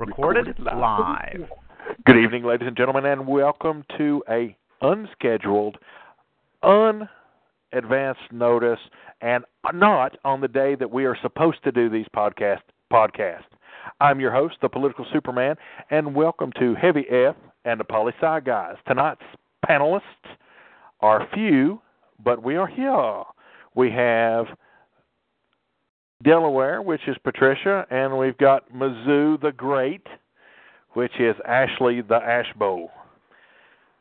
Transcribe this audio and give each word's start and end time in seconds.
Recorded 0.00 0.58
live. 0.58 1.46
Good 2.06 2.16
evening, 2.16 2.42
ladies 2.42 2.66
and 2.66 2.74
gentlemen, 2.74 3.04
and 3.04 3.26
welcome 3.26 3.84
to 3.98 4.24
a 4.30 4.56
unscheduled, 4.80 5.76
unadvanced 6.62 8.32
notice, 8.32 8.78
and 9.20 9.44
not 9.74 10.16
on 10.24 10.40
the 10.40 10.48
day 10.48 10.74
that 10.74 10.90
we 10.90 11.04
are 11.04 11.18
supposed 11.20 11.62
to 11.64 11.70
do 11.70 11.90
these 11.90 12.06
podcast 12.16 12.62
podcasts. 12.90 13.44
I'm 14.00 14.20
your 14.20 14.32
host, 14.32 14.54
the 14.62 14.70
Political 14.70 15.04
Superman, 15.12 15.56
and 15.90 16.14
welcome 16.14 16.50
to 16.58 16.74
Heavy 16.76 17.04
F 17.10 17.36
and 17.66 17.78
the 17.78 17.84
Poly 17.84 18.14
Sci 18.22 18.40
Guys. 18.40 18.76
Tonight's 18.88 19.20
panelists 19.68 20.00
are 21.00 21.28
few, 21.34 21.78
but 22.24 22.42
we 22.42 22.56
are 22.56 22.66
here. 22.66 23.22
We 23.74 23.90
have 23.90 24.46
Delaware, 26.22 26.82
which 26.82 27.00
is 27.06 27.16
Patricia, 27.24 27.86
and 27.90 28.16
we've 28.18 28.36
got 28.38 28.70
Mizzou 28.72 29.40
the 29.40 29.52
Great, 29.52 30.06
which 30.92 31.12
is 31.18 31.34
Ashley 31.46 32.02
the 32.02 32.18
Ashbow. 32.18 32.88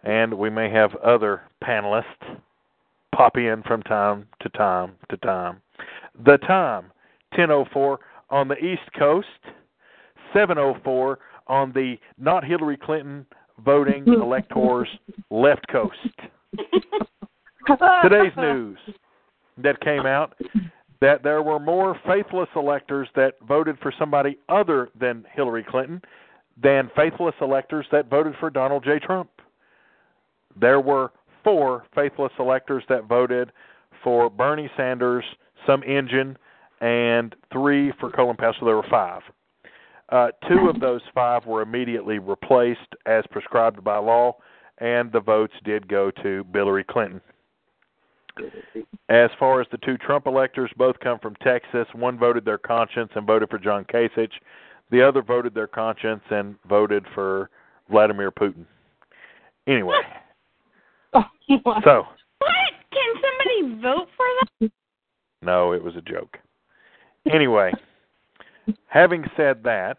And 0.04 0.34
we 0.34 0.50
may 0.50 0.70
have 0.70 0.96
other 0.98 1.42
panelists 1.64 2.04
pop 3.16 3.38
in 3.38 3.64
from 3.64 3.82
time 3.84 4.28
to 4.42 4.50
time 4.50 4.94
to 5.10 5.18
time. 5.18 5.62
The 6.26 6.38
time, 6.38 6.92
10.04 7.38 7.98
on 8.30 8.48
the 8.48 8.58
East 8.58 8.90
Coast, 8.98 9.28
7.04 10.34 11.16
on 11.48 11.72
the 11.74 11.96
not 12.18 12.44
Hillary 12.44 12.78
Clinton 12.78 13.26
voting 13.64 14.06
electors 14.08 14.88
left 15.30 15.68
coast. 15.70 15.96
Today's 18.04 18.32
news 18.38 18.78
that 19.58 19.80
came 19.82 20.06
out 20.06 20.34
that 21.02 21.24
there 21.24 21.42
were 21.42 21.60
more 21.60 21.98
faithless 22.06 22.50
electors 22.56 23.08
that 23.16 23.36
voted 23.48 23.78
for 23.82 23.94
somebody 23.98 24.38
other 24.50 24.90
than 25.00 25.26
Hillary 25.34 25.66
Clinton 25.68 26.02
than 26.62 26.92
faithless 26.96 27.36
electors 27.42 27.86
that 27.92 28.10
voted 28.10 28.34
for 28.40 28.50
Donald 28.50 28.84
J. 28.84 29.00
Trump. 29.00 29.30
There 30.60 30.82
were 30.82 31.12
four 31.44 31.86
faithless 31.96 32.34
electors 32.38 32.84
that 32.90 33.06
voted 33.06 33.52
for 34.04 34.30
Bernie 34.30 34.70
Sanders, 34.76 35.24
some 35.66 35.84
engine, 35.84 36.38
and 36.82 37.36
three 37.52 37.92
for 38.00 38.12
Colin 38.12 38.36
Powell, 38.36 38.54
so 38.60 38.66
there 38.66 38.76
were 38.76 38.86
five. 38.90 39.22
Uh, 40.10 40.30
two 40.48 40.70
of 40.70 40.80
those 40.80 41.02
five 41.14 41.46
were 41.46 41.62
immediately 41.62 42.20
replaced 42.20 42.96
as 43.06 43.24
prescribed 43.32 43.84
by 43.84 43.98
law, 43.98 44.36
and 44.80 45.12
the 45.12 45.20
votes 45.20 45.54
did 45.64 45.88
go 45.88 46.10
to 46.24 46.46
Hillary 46.54 46.84
Clinton. 46.84 47.22
As 49.10 49.30
far 49.40 49.62
as 49.62 49.68
the 49.72 49.78
two 49.80 49.98
Trump 49.98 50.28
electors, 50.28 50.72
both 50.78 51.00
come 51.00 51.20
from 51.20 51.36
Texas. 51.44 51.88
One 51.94 52.18
voted 52.18 52.46
their 52.46 52.58
conscience 52.58 53.12
and 53.16 53.26
voted 53.26 53.50
for 53.50 53.58
John 53.60 53.86
Kasich. 53.86 54.32
The 54.92 55.02
other 55.08 55.22
voted 55.22 55.54
their 55.54 55.68
conscience 55.68 56.22
and 56.30 56.56
voted 56.68 57.06
for 57.14 57.50
Vladimir 57.90 58.32
Putin. 58.32 58.66
Anyway, 59.68 59.96
Oh, 61.14 61.24
what? 61.64 61.84
so 61.84 62.06
What? 62.40 62.52
Can 62.92 63.14
somebody 63.16 63.82
vote 63.82 64.08
for 64.16 64.26
that? 64.62 64.72
no, 65.42 65.74
it 65.74 65.84
was 65.84 65.96
a 65.96 66.02
joke. 66.02 66.38
Anyway, 67.32 67.72
having 68.88 69.24
said 69.36 69.64
that, 69.64 69.98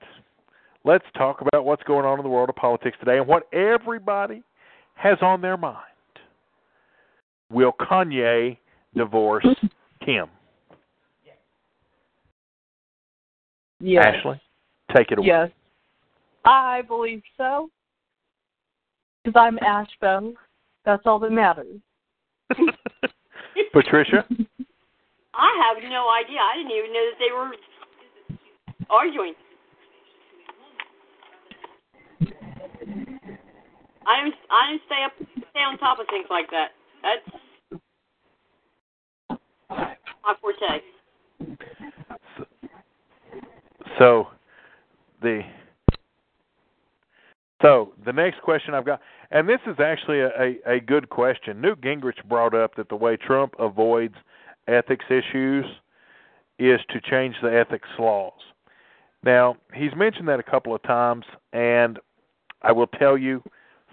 let's 0.84 1.04
talk 1.16 1.40
about 1.40 1.64
what's 1.64 1.82
going 1.84 2.04
on 2.04 2.18
in 2.18 2.22
the 2.24 2.28
world 2.30 2.48
of 2.48 2.56
politics 2.56 2.96
today 3.00 3.18
and 3.18 3.26
what 3.26 3.52
everybody 3.52 4.42
has 4.94 5.18
on 5.20 5.40
their 5.40 5.56
mind. 5.56 5.76
Will 7.50 7.72
Kanye 7.72 8.56
divorce 8.94 9.44
mm-hmm. 9.44 9.66
Kim? 10.04 10.26
Yes. 13.80 14.14
Ashley, 14.18 14.40
take 14.94 15.10
it 15.10 15.18
away. 15.18 15.26
Yes. 15.26 15.50
I 16.44 16.82
believe 16.82 17.22
so. 17.36 17.70
Because 19.24 19.40
I'm 19.40 19.58
Ashbo. 19.58 20.34
That's 20.84 21.02
all 21.06 21.18
that 21.18 21.30
matters. 21.30 21.80
Patricia, 23.72 24.24
I 25.34 25.74
have 25.74 25.82
no 25.90 26.08
idea. 26.10 26.38
I 26.40 26.56
didn't 26.56 26.72
even 26.72 26.92
know 26.92 27.06
that 27.10 27.18
they 27.18 27.32
were 27.32 27.50
arguing. 28.88 29.34
I 34.06 34.22
don't. 34.22 34.34
I 34.50 34.70
don't 34.70 34.82
stay 34.86 35.04
up, 35.04 35.12
stay 35.50 35.60
on 35.60 35.78
top 35.78 36.00
of 36.00 36.06
things 36.10 36.26
like 36.30 36.50
that. 36.50 36.70
That's 37.02 37.40
my 39.68 40.34
forte. 40.40 40.80
so 43.98 44.28
the 45.22 45.42
so 47.62 47.92
the 48.04 48.12
next 48.12 48.40
question 48.42 48.74
I've 48.74 48.86
got, 48.86 49.00
and 49.30 49.48
this 49.48 49.60
is 49.66 49.76
actually 49.78 50.20
a, 50.20 50.28
a, 50.28 50.76
a 50.76 50.80
good 50.80 51.10
question. 51.10 51.60
Newt 51.60 51.80
Gingrich 51.82 52.24
brought 52.28 52.54
up 52.54 52.74
that 52.76 52.88
the 52.88 52.96
way 52.96 53.16
Trump 53.16 53.54
avoids 53.58 54.14
ethics 54.66 55.04
issues 55.10 55.66
is 56.58 56.80
to 56.90 57.00
change 57.00 57.34
the 57.42 57.52
ethics 57.52 57.88
laws. 57.98 58.32
Now 59.22 59.56
he's 59.74 59.94
mentioned 59.96 60.28
that 60.28 60.40
a 60.40 60.44
couple 60.44 60.74
of 60.74 60.82
times, 60.82 61.24
and 61.52 61.98
I 62.62 62.72
will 62.72 62.86
tell 62.86 63.18
you, 63.18 63.42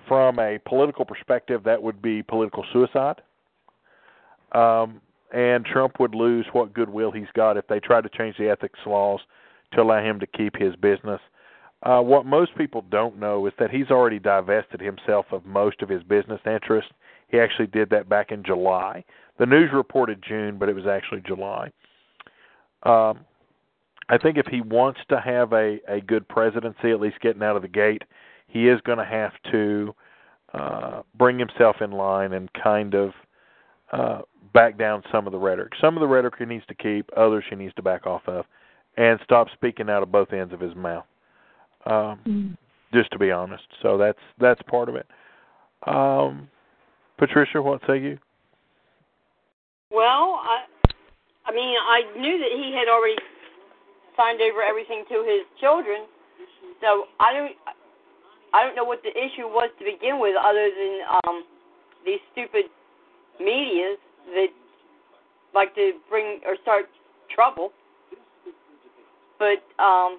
from 0.07 0.39
a 0.39 0.59
political 0.65 1.05
perspective, 1.05 1.63
that 1.63 1.81
would 1.81 2.01
be 2.01 2.23
political 2.23 2.65
suicide. 2.71 3.21
Um, 4.53 5.01
and 5.33 5.65
Trump 5.65 5.99
would 5.99 6.15
lose 6.15 6.45
what 6.53 6.73
goodwill 6.73 7.11
he's 7.11 7.27
got 7.35 7.57
if 7.57 7.67
they 7.67 7.79
try 7.79 8.01
to 8.01 8.09
change 8.09 8.37
the 8.37 8.49
ethics 8.49 8.79
laws 8.85 9.19
to 9.73 9.81
allow 9.81 10.01
him 10.03 10.19
to 10.19 10.27
keep 10.27 10.55
his 10.55 10.75
business. 10.77 11.19
Uh, 11.83 11.99
what 11.99 12.25
most 12.25 12.55
people 12.57 12.83
don't 12.89 13.19
know 13.19 13.45
is 13.45 13.53
that 13.59 13.69
he's 13.69 13.91
already 13.91 14.19
divested 14.19 14.79
himself 14.79 15.25
of 15.31 15.45
most 15.45 15.81
of 15.81 15.89
his 15.89 16.01
business 16.03 16.39
interests. 16.45 16.91
He 17.27 17.39
actually 17.39 17.67
did 17.67 17.89
that 17.89 18.09
back 18.09 18.31
in 18.31 18.43
July. 18.43 19.03
The 19.37 19.45
news 19.45 19.69
reported 19.73 20.23
June, 20.27 20.57
but 20.57 20.69
it 20.69 20.75
was 20.75 20.87
actually 20.87 21.21
July. 21.21 21.71
Um, 22.83 23.19
I 24.09 24.17
think 24.17 24.37
if 24.37 24.47
he 24.47 24.61
wants 24.61 25.01
to 25.09 25.19
have 25.19 25.51
a, 25.51 25.79
a 25.87 25.99
good 25.99 26.27
presidency, 26.27 26.91
at 26.91 27.01
least 27.01 27.19
getting 27.19 27.43
out 27.43 27.57
of 27.57 27.61
the 27.61 27.67
gate, 27.67 28.03
he 28.47 28.67
is 28.67 28.79
going 28.81 28.97
to 28.97 29.05
have 29.05 29.33
to 29.51 29.95
uh, 30.53 31.01
bring 31.17 31.37
himself 31.37 31.77
in 31.81 31.91
line 31.91 32.33
and 32.33 32.49
kind 32.53 32.95
of 32.95 33.11
uh, 33.91 34.21
back 34.53 34.77
down 34.77 35.03
some 35.11 35.27
of 35.27 35.33
the 35.33 35.39
rhetoric. 35.39 35.73
Some 35.79 35.95
of 35.95 36.01
the 36.01 36.07
rhetoric 36.07 36.35
he 36.39 36.45
needs 36.45 36.65
to 36.67 36.75
keep, 36.75 37.09
others 37.15 37.43
he 37.49 37.55
needs 37.55 37.73
to 37.75 37.81
back 37.81 38.07
off 38.07 38.21
of, 38.27 38.45
and 38.97 39.19
stop 39.23 39.47
speaking 39.53 39.89
out 39.89 40.03
of 40.03 40.11
both 40.11 40.33
ends 40.33 40.53
of 40.53 40.59
his 40.59 40.75
mouth. 40.75 41.05
Um, 41.85 42.57
just 42.93 43.11
to 43.11 43.19
be 43.19 43.31
honest, 43.31 43.63
so 43.81 43.97
that's 43.97 44.19
that's 44.39 44.61
part 44.63 44.89
of 44.89 44.95
it. 44.95 45.07
Um, 45.85 46.49
Patricia, 47.17 47.61
what 47.61 47.81
say 47.87 47.99
you? 47.99 48.17
Well, 49.91 50.41
I. 50.43 50.63
I 51.45 51.55
mean, 51.55 51.77
I 51.79 52.01
knew 52.19 52.37
that 52.39 52.51
he 52.51 52.75
had 52.75 52.91
already 52.91 53.15
signed 54.17 54.41
over 54.41 54.61
everything 54.61 55.05
to 55.07 55.23
his 55.23 55.47
children, 55.61 56.03
so 56.81 57.05
I 57.21 57.31
don't. 57.31 57.55
I 58.57 58.65
don't 58.65 58.75
know 58.75 58.85
what 58.89 59.03
the 59.03 59.13
issue 59.13 59.45
was 59.45 59.69
to 59.77 59.85
begin 59.85 60.17
with, 60.17 60.33
other 60.33 60.65
than 60.73 61.05
um, 61.21 61.45
these 62.03 62.17
stupid 62.33 62.65
medias 63.39 64.01
that 64.33 64.49
like 65.53 65.75
to 65.75 65.93
bring 66.09 66.41
or 66.43 66.57
start 66.63 66.85
trouble. 67.29 67.69
But 69.37 69.61
um, 69.77 70.17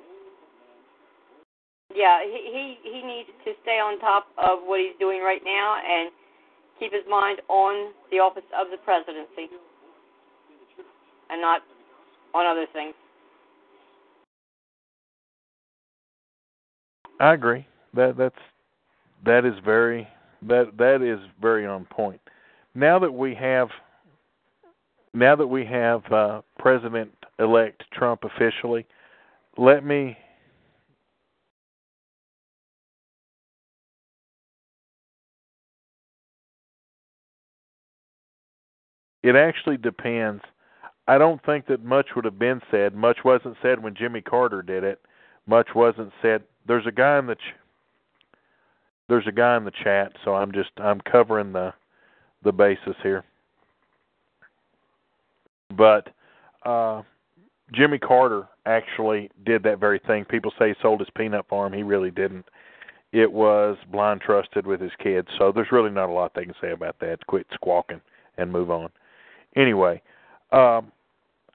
yeah, 1.92 2.22
he, 2.22 2.38
he 2.54 2.64
he 2.86 3.02
needs 3.02 3.28
to 3.44 3.58
stay 3.62 3.82
on 3.82 3.98
top 3.98 4.28
of 4.38 4.60
what 4.62 4.78
he's 4.78 4.94
doing 5.00 5.20
right 5.20 5.42
now 5.44 5.82
and 5.82 6.12
keep 6.78 6.92
his 6.92 7.02
mind 7.10 7.40
on 7.48 7.92
the 8.12 8.18
office 8.18 8.46
of 8.54 8.68
the 8.70 8.76
presidency 8.84 9.50
and 11.28 11.42
not 11.42 11.62
on 12.34 12.46
other 12.46 12.66
things. 12.72 12.94
I 17.18 17.34
agree. 17.34 17.66
That 17.94 18.16
that's 18.18 18.36
that 19.24 19.44
is 19.44 19.54
very 19.64 20.08
that 20.42 20.76
that 20.78 21.02
is 21.02 21.20
very 21.40 21.66
on 21.66 21.86
point. 21.86 22.20
Now 22.74 22.98
that 23.00 23.12
we 23.12 23.34
have 23.34 23.68
now 25.14 25.36
that 25.36 25.46
we 25.46 25.64
have 25.64 26.04
uh, 26.12 26.42
President 26.58 27.10
elect 27.38 27.84
Trump 27.92 28.24
officially, 28.24 28.86
let 29.56 29.84
me 29.84 30.16
it 39.22 39.36
actually 39.36 39.76
depends. 39.78 40.42
I 41.08 41.18
don't 41.18 41.44
think 41.44 41.66
that 41.68 41.82
much 41.84 42.08
would 42.14 42.26
have 42.26 42.38
been 42.38 42.60
said. 42.70 42.94
Much 42.94 43.18
wasn't 43.24 43.56
said 43.62 43.82
when 43.82 43.94
Jimmy 43.94 44.20
Carter 44.20 44.62
did 44.62 44.84
it. 44.84 45.00
Much 45.46 45.68
wasn't 45.74 46.12
said. 46.20 46.42
There's 46.66 46.86
a 46.86 46.92
guy 46.92 47.18
in 47.18 47.26
the 47.26 47.34
ch- 47.36 47.54
there's 49.08 49.26
a 49.26 49.32
guy 49.32 49.56
in 49.56 49.64
the 49.64 49.72
chat, 49.82 50.12
so 50.24 50.34
I'm 50.34 50.52
just 50.52 50.70
I'm 50.78 51.00
covering 51.00 51.52
the 51.52 51.72
the 52.44 52.52
basis 52.52 52.96
here. 53.02 53.24
But 55.76 56.08
uh 56.64 57.02
Jimmy 57.72 57.98
Carter 57.98 58.48
actually 58.66 59.30
did 59.44 59.62
that 59.64 59.78
very 59.78 60.00
thing. 60.06 60.24
People 60.24 60.52
say 60.58 60.68
he 60.68 60.74
sold 60.80 61.00
his 61.00 61.08
peanut 61.16 61.46
farm. 61.48 61.72
He 61.72 61.82
really 61.82 62.10
didn't. 62.10 62.46
It 63.12 63.30
was 63.30 63.76
blind 63.90 64.20
trusted 64.20 64.66
with 64.66 64.80
his 64.80 64.92
kids. 65.02 65.28
So 65.38 65.52
there's 65.52 65.72
really 65.72 65.90
not 65.90 66.08
a 66.08 66.12
lot 66.12 66.32
they 66.34 66.44
can 66.44 66.54
say 66.60 66.72
about 66.72 66.98
that. 67.00 67.26
Quit 67.26 67.46
squawking 67.54 68.00
and 68.36 68.52
move 68.52 68.70
on. 68.70 68.90
Anyway, 69.56 70.02
um, 70.52 70.92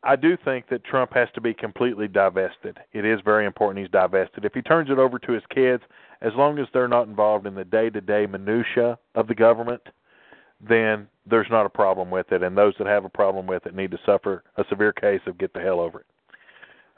I 0.03 0.15
do 0.17 0.37
think 0.43 0.67
that 0.69 0.83
Trump 0.83 1.13
has 1.13 1.29
to 1.33 1.41
be 1.41 1.53
completely 1.53 2.07
divested. 2.07 2.77
It 2.91 3.05
is 3.05 3.19
very 3.23 3.45
important 3.45 3.83
he's 3.83 3.91
divested. 3.91 4.43
If 4.43 4.53
he 4.53 4.61
turns 4.61 4.89
it 4.89 4.99
over 4.99 5.17
to 5.19 5.31
his 5.31 5.43
kids, 5.53 5.83
as 6.21 6.33
long 6.35 6.59
as 6.59 6.67
they're 6.73 6.87
not 6.87 7.07
involved 7.07 7.47
in 7.47 7.55
the 7.55 7.63
day-to-day 7.63 8.25
minutia 8.25 8.97
of 9.15 9.27
the 9.27 9.35
government, 9.35 9.81
then 10.59 11.07
there's 11.25 11.47
not 11.49 11.65
a 11.65 11.69
problem 11.69 12.09
with 12.09 12.31
it. 12.31 12.43
And 12.43 12.57
those 12.57 12.73
that 12.79 12.87
have 12.87 13.05
a 13.05 13.09
problem 13.09 13.47
with 13.47 13.65
it 13.65 13.75
need 13.75 13.91
to 13.91 13.99
suffer 14.05 14.43
a 14.57 14.65
severe 14.69 14.91
case 14.91 15.21
of 15.25 15.37
get 15.37 15.53
the 15.53 15.61
hell 15.61 15.79
over 15.79 16.01
it. 16.01 16.05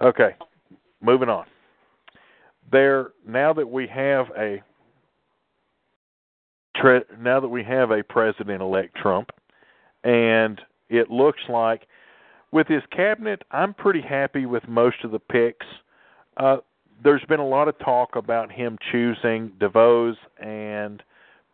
Okay, 0.02 0.36
moving 1.02 1.30
on. 1.30 1.46
There 2.72 3.12
now 3.28 3.54
that 3.54 3.68
we 3.68 3.88
have 3.88 4.28
a 4.38 4.62
now 7.20 7.40
that 7.40 7.48
we 7.48 7.64
have 7.64 7.92
a 7.92 8.04
president-elect 8.04 8.96
Trump, 8.96 9.32
and 10.04 10.60
it 10.90 11.10
looks 11.10 11.42
like 11.48 11.88
with 12.56 12.68
his 12.68 12.84
cabinet, 12.90 13.42
I'm 13.52 13.74
pretty 13.74 14.00
happy 14.00 14.46
with 14.46 14.66
most 14.66 15.04
of 15.04 15.12
the 15.12 15.20
picks. 15.20 15.66
Uh, 16.38 16.60
there's 17.04 17.24
been 17.28 17.42
a 17.42 17.48
lot 17.48 17.68
of 17.68 17.78
talk 17.80 18.16
about 18.16 18.50
him 18.50 18.78
choosing 18.94 19.52
DeVos 19.60 20.16
and 20.40 21.04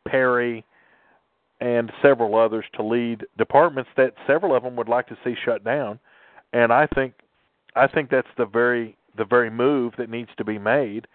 Perry 0.08 0.64
and 1.60 1.92
several 2.04 2.36
others 2.36 2.66
to 2.76 2.84
lead 2.84 3.26
departments 3.40 3.90
that 3.98 4.14
several 4.28 4.56
of 4.56 4.62
them 4.62 4.76
would 4.76 4.88
like 4.88 5.08
to 5.08 5.18
see 5.24 5.34
shut 5.44 5.64
down, 5.64 5.98
and 6.54 6.72
I 6.72 6.86
think 6.94 7.14
I 7.76 7.88
think 7.88 8.12
that's 8.12 8.28
the 8.38 8.46
very 8.46 8.96
the 9.18 9.26
very 9.26 9.50
move 9.50 9.94
that 9.98 10.10
needs 10.10 10.30
to 10.38 10.46
be 10.46 10.60
made 10.60 11.08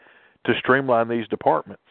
to 0.46 0.52
streamline 0.58 1.08
these 1.08 1.28
departments. 1.28 1.82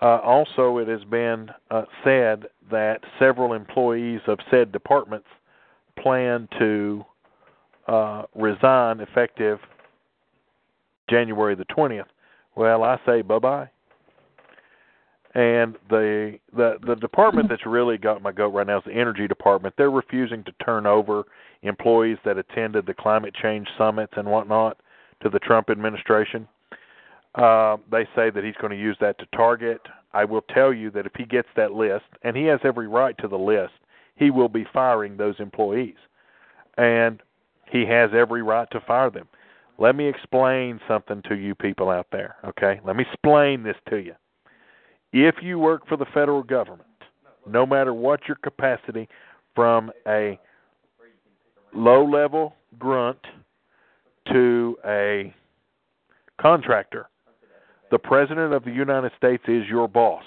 Uh, 0.00 0.20
also, 0.22 0.78
it 0.78 0.86
has 0.86 1.02
been 1.10 1.50
uh, 1.72 1.82
said 2.04 2.44
that 2.70 3.00
several 3.18 3.52
employees 3.52 4.20
of 4.28 4.38
said 4.48 4.70
departments 4.70 5.26
plan 6.00 6.48
to 6.60 7.04
uh, 7.88 8.24
resign 8.34 9.00
effective 9.00 9.58
January 11.08 11.54
the 11.54 11.64
20th. 11.66 12.06
Well, 12.56 12.82
I 12.82 12.98
say 13.06 13.22
bye 13.22 13.38
bye. 13.38 13.70
And 15.34 15.76
the 15.90 16.38
the 16.56 16.78
the 16.86 16.96
department 16.96 17.50
that's 17.50 17.66
really 17.66 17.98
got 17.98 18.22
my 18.22 18.32
goat 18.32 18.54
right 18.54 18.66
now 18.66 18.78
is 18.78 18.84
the 18.86 18.92
energy 18.92 19.28
department. 19.28 19.74
They're 19.76 19.90
refusing 19.90 20.42
to 20.44 20.52
turn 20.64 20.86
over 20.86 21.24
employees 21.62 22.16
that 22.24 22.38
attended 22.38 22.86
the 22.86 22.94
climate 22.94 23.34
change 23.34 23.68
summits 23.76 24.14
and 24.16 24.26
whatnot 24.26 24.78
to 25.22 25.28
the 25.28 25.38
Trump 25.38 25.68
administration. 25.68 26.48
Uh, 27.34 27.76
they 27.90 28.04
say 28.16 28.30
that 28.30 28.44
he's 28.44 28.54
going 28.62 28.70
to 28.70 28.78
use 28.78 28.96
that 29.00 29.18
to 29.18 29.26
target. 29.36 29.80
I 30.14 30.24
will 30.24 30.40
tell 30.54 30.72
you 30.72 30.90
that 30.92 31.04
if 31.04 31.12
he 31.16 31.26
gets 31.26 31.48
that 31.56 31.72
list, 31.72 32.06
and 32.22 32.34
he 32.34 32.44
has 32.44 32.60
every 32.64 32.88
right 32.88 33.16
to 33.18 33.28
the 33.28 33.36
list, 33.36 33.74
he 34.14 34.30
will 34.30 34.48
be 34.48 34.66
firing 34.72 35.18
those 35.18 35.34
employees. 35.38 35.96
And 36.78 37.20
he 37.70 37.84
has 37.86 38.10
every 38.14 38.42
right 38.42 38.68
to 38.70 38.80
fire 38.80 39.10
them. 39.10 39.28
Let 39.78 39.94
me 39.94 40.08
explain 40.08 40.80
something 40.88 41.22
to 41.28 41.34
you 41.34 41.54
people 41.54 41.90
out 41.90 42.06
there, 42.10 42.36
okay? 42.44 42.80
Let 42.84 42.96
me 42.96 43.04
explain 43.10 43.62
this 43.62 43.76
to 43.90 43.96
you. 43.96 44.14
If 45.12 45.36
you 45.42 45.58
work 45.58 45.86
for 45.86 45.96
the 45.96 46.06
federal 46.14 46.42
government, 46.42 46.88
no 47.46 47.66
matter 47.66 47.92
what 47.92 48.26
your 48.26 48.36
capacity, 48.42 49.08
from 49.54 49.90
a 50.06 50.38
low 51.74 52.04
level 52.04 52.54
grunt 52.78 53.18
to 54.32 54.76
a 54.84 55.34
contractor, 56.40 57.08
the 57.90 57.98
President 57.98 58.52
of 58.52 58.64
the 58.64 58.72
United 58.72 59.12
States 59.16 59.44
is 59.46 59.64
your 59.68 59.88
boss. 59.88 60.24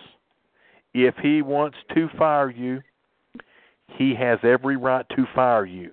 If 0.94 1.16
he 1.22 1.42
wants 1.42 1.78
to 1.94 2.08
fire 2.18 2.50
you, 2.50 2.82
he 3.98 4.16
has 4.16 4.40
every 4.44 4.78
right 4.78 5.06
to 5.16 5.26
fire 5.36 5.66
you 5.66 5.92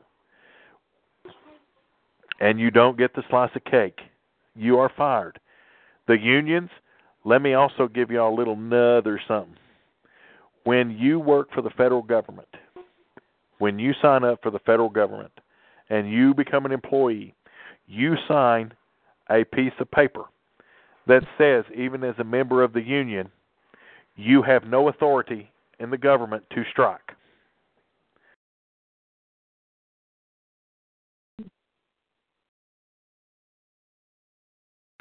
and 2.41 2.61
you 2.61 2.71
don't 2.71 2.99
get 2.99 3.15
the 3.15 3.23
slice 3.31 3.51
of 3.55 3.65
cake, 3.65 3.99
you 4.55 4.79
are 4.79 4.91
fired. 4.97 5.39
The 6.07 6.19
unions, 6.19 6.71
let 7.25 7.43
me 7.43 7.55
also 7.55 7.89
give 7.89 8.11
you 8.11 8.23
a 8.23 8.29
little 8.35 8.57
nut 8.57 9.07
or 9.07 9.21
something. 9.27 9.57
When 10.65 10.91
you 10.91 11.21
work 11.21 11.49
for 11.55 11.63
the 11.63 11.71
federal 11.71 12.03
government, 12.03 12.49
when 13.59 13.79
you 13.79 13.93
sign 14.03 14.25
up 14.25 14.41
for 14.43 14.51
the 14.51 14.59
federal 14.61 14.89
government 14.89 15.33
and 15.89 16.11
you 16.11 16.35
become 16.35 16.67
an 16.67 16.73
employee, 16.73 17.35
you 17.87 18.15
sign 18.29 18.73
a 19.31 19.45
piece 19.45 19.73
of 19.81 19.91
paper 19.91 20.25
that 21.07 21.23
says, 21.39 21.65
even 21.77 22.03
as 22.05 22.15
a 22.19 22.25
member 22.25 22.63
of 22.63 22.73
the 22.73 22.83
union, 22.83 23.31
you 24.17 24.43
have 24.43 24.65
no 24.65 24.89
authority 24.89 25.51
in 25.79 25.91
the 25.91 25.99
government 25.99 26.45
to 26.51 26.65
strike. 26.71 27.13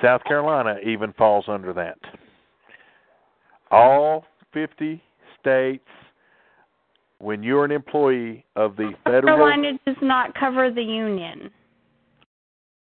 South 0.06 0.24
Carolina 0.25 0.75
even 0.86 1.13
falls 1.13 1.46
under 1.48 1.74
that. 1.74 1.98
All 3.72 4.25
50 4.54 5.02
states, 5.40 5.84
when 7.18 7.42
you're 7.42 7.66
an 7.66 7.72
employee 7.72 8.46
of 8.56 8.75
the 8.75 8.92
federal. 9.04 9.22
South 9.22 9.38
Carolina 9.38 9.80
does 9.88 9.96
not 10.04 10.36
cover 10.36 10.69
the 10.69 10.84
union. 10.84 11.50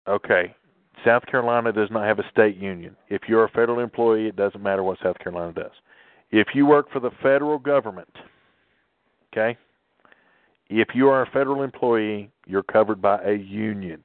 Okay. 0.07 0.55
South 1.03 1.25
Carolina 1.25 1.71
does 1.71 1.89
not 1.89 2.05
have 2.05 2.19
a 2.19 2.29
state 2.31 2.57
union. 2.57 2.95
If 3.09 3.23
you're 3.27 3.45
a 3.45 3.49
federal 3.49 3.79
employee, 3.79 4.27
it 4.27 4.35
doesn't 4.35 4.61
matter 4.61 4.83
what 4.83 4.99
South 5.01 5.17
Carolina 5.17 5.51
does. 5.51 5.71
If 6.29 6.49
you 6.53 6.67
work 6.67 6.91
for 6.91 6.99
the 6.99 7.11
federal 7.23 7.57
government, 7.57 8.09
okay, 9.33 9.57
if 10.69 10.89
you 10.93 11.09
are 11.09 11.23
a 11.23 11.31
federal 11.31 11.63
employee, 11.63 12.31
you're 12.45 12.63
covered 12.63 13.01
by 13.01 13.21
a 13.23 13.33
union. 13.33 14.03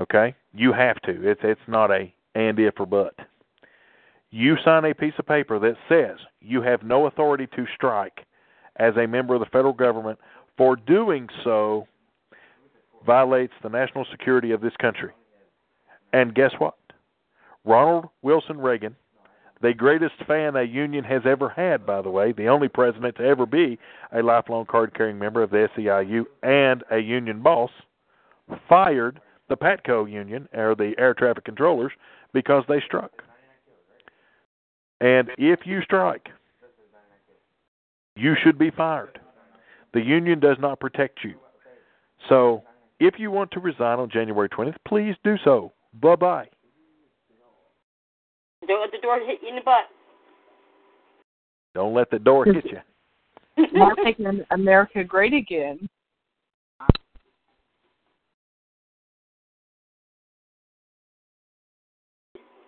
Okay? 0.00 0.34
You 0.52 0.72
have 0.72 1.00
to. 1.02 1.28
It's 1.28 1.40
it's 1.42 1.60
not 1.66 1.90
a 1.90 2.12
and 2.34 2.58
if 2.58 2.74
or 2.78 2.86
but. 2.86 3.14
You 4.30 4.56
sign 4.64 4.84
a 4.84 4.94
piece 4.94 5.14
of 5.18 5.26
paper 5.26 5.58
that 5.58 5.76
says 5.88 6.18
you 6.40 6.62
have 6.62 6.82
no 6.82 7.06
authority 7.06 7.48
to 7.56 7.66
strike 7.74 8.26
as 8.76 8.94
a 8.96 9.06
member 9.06 9.34
of 9.34 9.40
the 9.40 9.46
federal 9.46 9.72
government 9.72 10.18
for 10.56 10.76
doing 10.76 11.28
so 11.42 11.86
violates 13.04 13.52
the 13.62 13.68
national 13.68 14.06
security 14.10 14.52
of 14.52 14.60
this 14.60 14.76
country. 14.80 15.10
And 16.12 16.34
guess 16.34 16.52
what? 16.58 16.74
Ronald 17.64 18.06
Wilson 18.22 18.58
Reagan, 18.58 18.96
the 19.62 19.74
greatest 19.74 20.14
fan 20.26 20.56
a 20.56 20.62
union 20.62 21.04
has 21.04 21.22
ever 21.26 21.48
had, 21.48 21.84
by 21.84 22.00
the 22.00 22.10
way, 22.10 22.32
the 22.32 22.48
only 22.48 22.68
president 22.68 23.16
to 23.16 23.24
ever 23.24 23.46
be 23.46 23.78
a 24.12 24.22
lifelong 24.22 24.64
card 24.64 24.94
carrying 24.94 25.18
member 25.18 25.42
of 25.42 25.50
the 25.50 25.68
SEIU 25.76 26.24
and 26.42 26.82
a 26.90 26.98
union 26.98 27.42
boss, 27.42 27.70
fired 28.68 29.20
the 29.48 29.56
PATCO 29.56 30.10
union, 30.10 30.48
or 30.54 30.74
the 30.74 30.94
air 30.96 31.12
traffic 31.12 31.44
controllers, 31.44 31.92
because 32.32 32.64
they 32.68 32.80
struck. 32.86 33.10
And 35.00 35.30
if 35.38 35.60
you 35.64 35.80
strike, 35.82 36.28
you 38.16 38.34
should 38.42 38.58
be 38.58 38.70
fired. 38.70 39.18
The 39.94 40.00
union 40.00 40.40
does 40.40 40.56
not 40.60 40.78
protect 40.78 41.20
you. 41.24 41.34
So 42.28 42.62
if 43.00 43.14
you 43.18 43.30
want 43.30 43.50
to 43.52 43.60
resign 43.60 43.98
on 43.98 44.10
January 44.10 44.48
20th, 44.48 44.76
please 44.86 45.14
do 45.24 45.36
so. 45.42 45.72
Bye 46.00 46.16
bye. 46.16 46.48
Don't 48.68 48.80
let 48.82 48.92
the 48.92 48.98
door 48.98 49.18
hit 49.26 49.38
you 49.42 49.48
in 49.48 49.56
the 49.56 49.62
butt. 49.62 49.84
Don't 51.74 51.94
let 51.94 52.10
the 52.10 52.18
door 52.18 52.44
hit 52.44 52.64
you. 52.66 52.78
Not 53.72 53.98
making 54.04 54.44
America 54.50 55.02
great 55.02 55.32
again. 55.32 55.88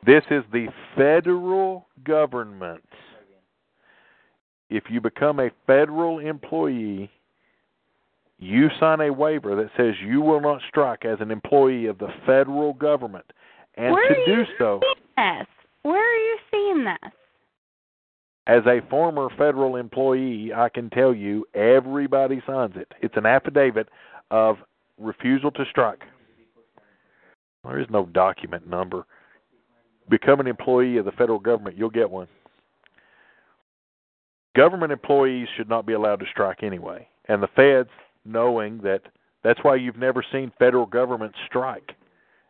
This 0.05 0.25
is 0.31 0.43
the 0.53 0.67
federal 0.97 1.87
government. 2.05 2.83
If 4.71 4.85
you 4.89 5.01
become 5.01 5.39
a 5.39 5.51
federal 5.67 6.19
employee, 6.19 7.11
you 8.39 8.69
sign 8.81 9.01
a 9.01 9.13
waiver 9.13 9.55
that 9.55 9.71
says 9.77 9.95
you 10.05 10.21
will 10.21 10.41
not 10.41 10.61
strike 10.69 11.05
as 11.05 11.19
an 11.21 11.31
employee 11.31 11.87
of 11.87 11.99
the 11.99 12.09
federal 12.27 12.73
government, 12.73 13.27
and 13.77 13.93
Where 13.93 14.09
to 14.09 14.27
do 14.27 14.45
so 14.59 14.81
seeing 14.83 15.39
this? 15.39 15.47
Where 15.83 16.03
are 16.03 16.17
you 16.17 16.39
seeing 16.51 16.85
this? 16.85 17.13
as 18.47 18.63
a 18.67 18.81
former 18.91 19.29
federal 19.39 19.77
employee, 19.77 20.53
I 20.55 20.69
can 20.69 20.91
tell 20.91 21.15
you 21.15 21.47
everybody 21.55 22.43
signs 22.47 22.75
it. 22.77 22.91
It's 23.01 23.17
an 23.17 23.27
affidavit 23.27 23.89
of 24.31 24.57
refusal 24.99 25.51
to 25.53 25.65
strike. 25.71 26.03
There 27.65 27.79
is 27.79 27.87
no 27.91 28.07
document 28.07 28.69
number. 28.69 29.07
Become 30.09 30.41
an 30.41 30.47
employee 30.47 30.97
of 30.99 31.05
the 31.05 31.13
federal 31.13 31.39
government, 31.39 31.77
you'll 31.79 31.91
get 31.91 32.11
one. 32.11 32.29
Government 34.55 34.93
employees 34.93 35.49
should 35.57 35.69
not 35.69 35.87
be 35.87 35.95
allowed 35.95 36.21
to 36.21 36.27
strike 36.31 36.63
anyway. 36.63 37.09
And 37.29 37.43
the 37.43 37.49
feds, 37.49 37.89
knowing 38.25 38.79
that 38.79 39.03
that's 39.43 39.61
why 39.63 39.77
you've 39.77 39.97
never 39.97 40.25
seen 40.31 40.53
federal 40.59 40.87
government 40.87 41.35
strike, 41.47 41.93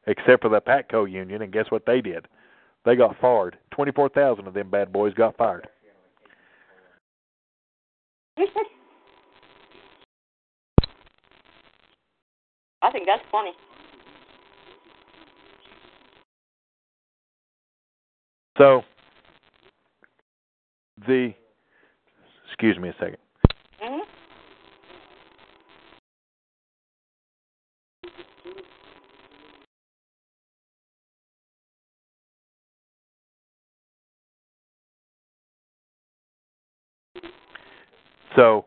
except 0.07 0.43
for 0.43 0.49
the 0.49 0.61
PATCO 0.61 1.11
union, 1.11 1.43
and 1.43 1.53
guess 1.53 1.71
what 1.71 1.87
they 1.87 2.01
did? 2.01 2.27
They 2.85 2.97
got 2.97 3.17
fired. 3.21 3.57
24,000 3.71 4.47
of 4.47 4.55
them 4.55 4.69
bad 4.71 4.93
boys 4.93 5.15
got 5.15 5.37
fired. 5.37 5.69
I 12.83 12.91
think 12.91 13.07
that's 13.07 13.23
funny. 13.31 13.53
So 18.59 18.83
the 21.07 21.33
excuse 22.47 22.79
me 22.79 22.91
a 22.91 22.95
second. 22.99 23.17
hmm 23.81 23.99
So 38.37 38.65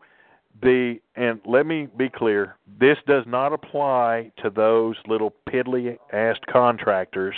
the 0.61 0.99
and 1.15 1.39
let 1.45 1.65
me 1.65 1.87
be 1.97 2.09
clear, 2.09 2.55
this 2.79 2.97
does 3.07 3.23
not 3.27 3.53
apply 3.53 4.31
to 4.41 4.49
those 4.49 4.95
little 5.07 5.33
piddly 5.49 5.97
ass 6.11 6.37
contractors 6.51 7.35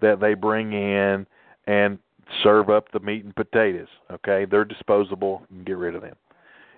that 0.00 0.20
they 0.20 0.34
bring 0.34 0.72
in 0.72 1.26
and 1.66 1.98
serve 2.42 2.70
up 2.70 2.90
the 2.92 3.00
meat 3.00 3.24
and 3.24 3.34
potatoes. 3.34 3.88
Okay, 4.10 4.46
they're 4.50 4.64
disposable. 4.64 5.42
You 5.50 5.56
can 5.56 5.64
get 5.64 5.76
rid 5.76 5.94
of 5.94 6.02
them. 6.02 6.16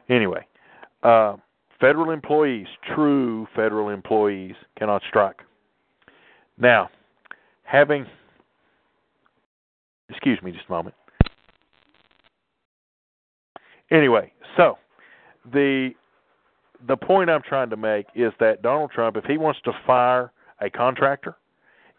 Anyway, 0.08 0.46
uh, 1.02 1.36
federal 1.80 2.10
employees, 2.10 2.66
true 2.94 3.46
federal 3.54 3.88
employees, 3.88 4.54
cannot 4.78 5.02
strike. 5.08 5.40
Now, 6.58 6.90
having 7.64 8.06
excuse 10.08 10.40
me 10.42 10.52
just 10.52 10.66
a 10.68 10.72
moment. 10.72 10.94
Anyway, 13.90 14.32
so 14.56 14.78
the 15.52 15.90
the 16.86 16.96
point 16.96 17.30
I'm 17.30 17.42
trying 17.42 17.70
to 17.70 17.76
make 17.76 18.06
is 18.14 18.32
that 18.40 18.62
Donald 18.62 18.90
Trump, 18.90 19.16
if 19.16 19.24
he 19.24 19.38
wants 19.38 19.60
to 19.64 19.72
fire 19.86 20.32
a 20.60 20.68
contractor, 20.68 21.36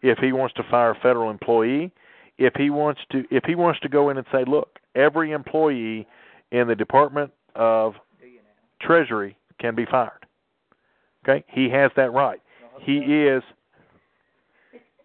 if 0.02 0.18
he 0.18 0.32
wants 0.32 0.54
to 0.54 0.62
fire 0.70 0.90
a 0.90 0.94
federal 0.96 1.30
employee, 1.30 1.92
if 2.38 2.54
he 2.54 2.70
wants 2.70 3.00
to 3.12 3.24
if 3.30 3.44
he 3.44 3.54
wants 3.54 3.80
to 3.80 3.88
go 3.88 4.10
in 4.10 4.18
and 4.18 4.26
say, 4.32 4.44
look, 4.46 4.78
every 4.94 5.32
employee 5.32 6.06
in 6.52 6.68
the 6.68 6.74
Department 6.74 7.32
of 7.54 7.94
Treasury 8.80 9.36
can 9.60 9.74
be 9.74 9.86
fired. 9.86 10.26
Okay? 11.24 11.44
He 11.48 11.68
has 11.70 11.90
that 11.96 12.12
right. 12.12 12.40
He 12.80 12.98
is 12.98 13.42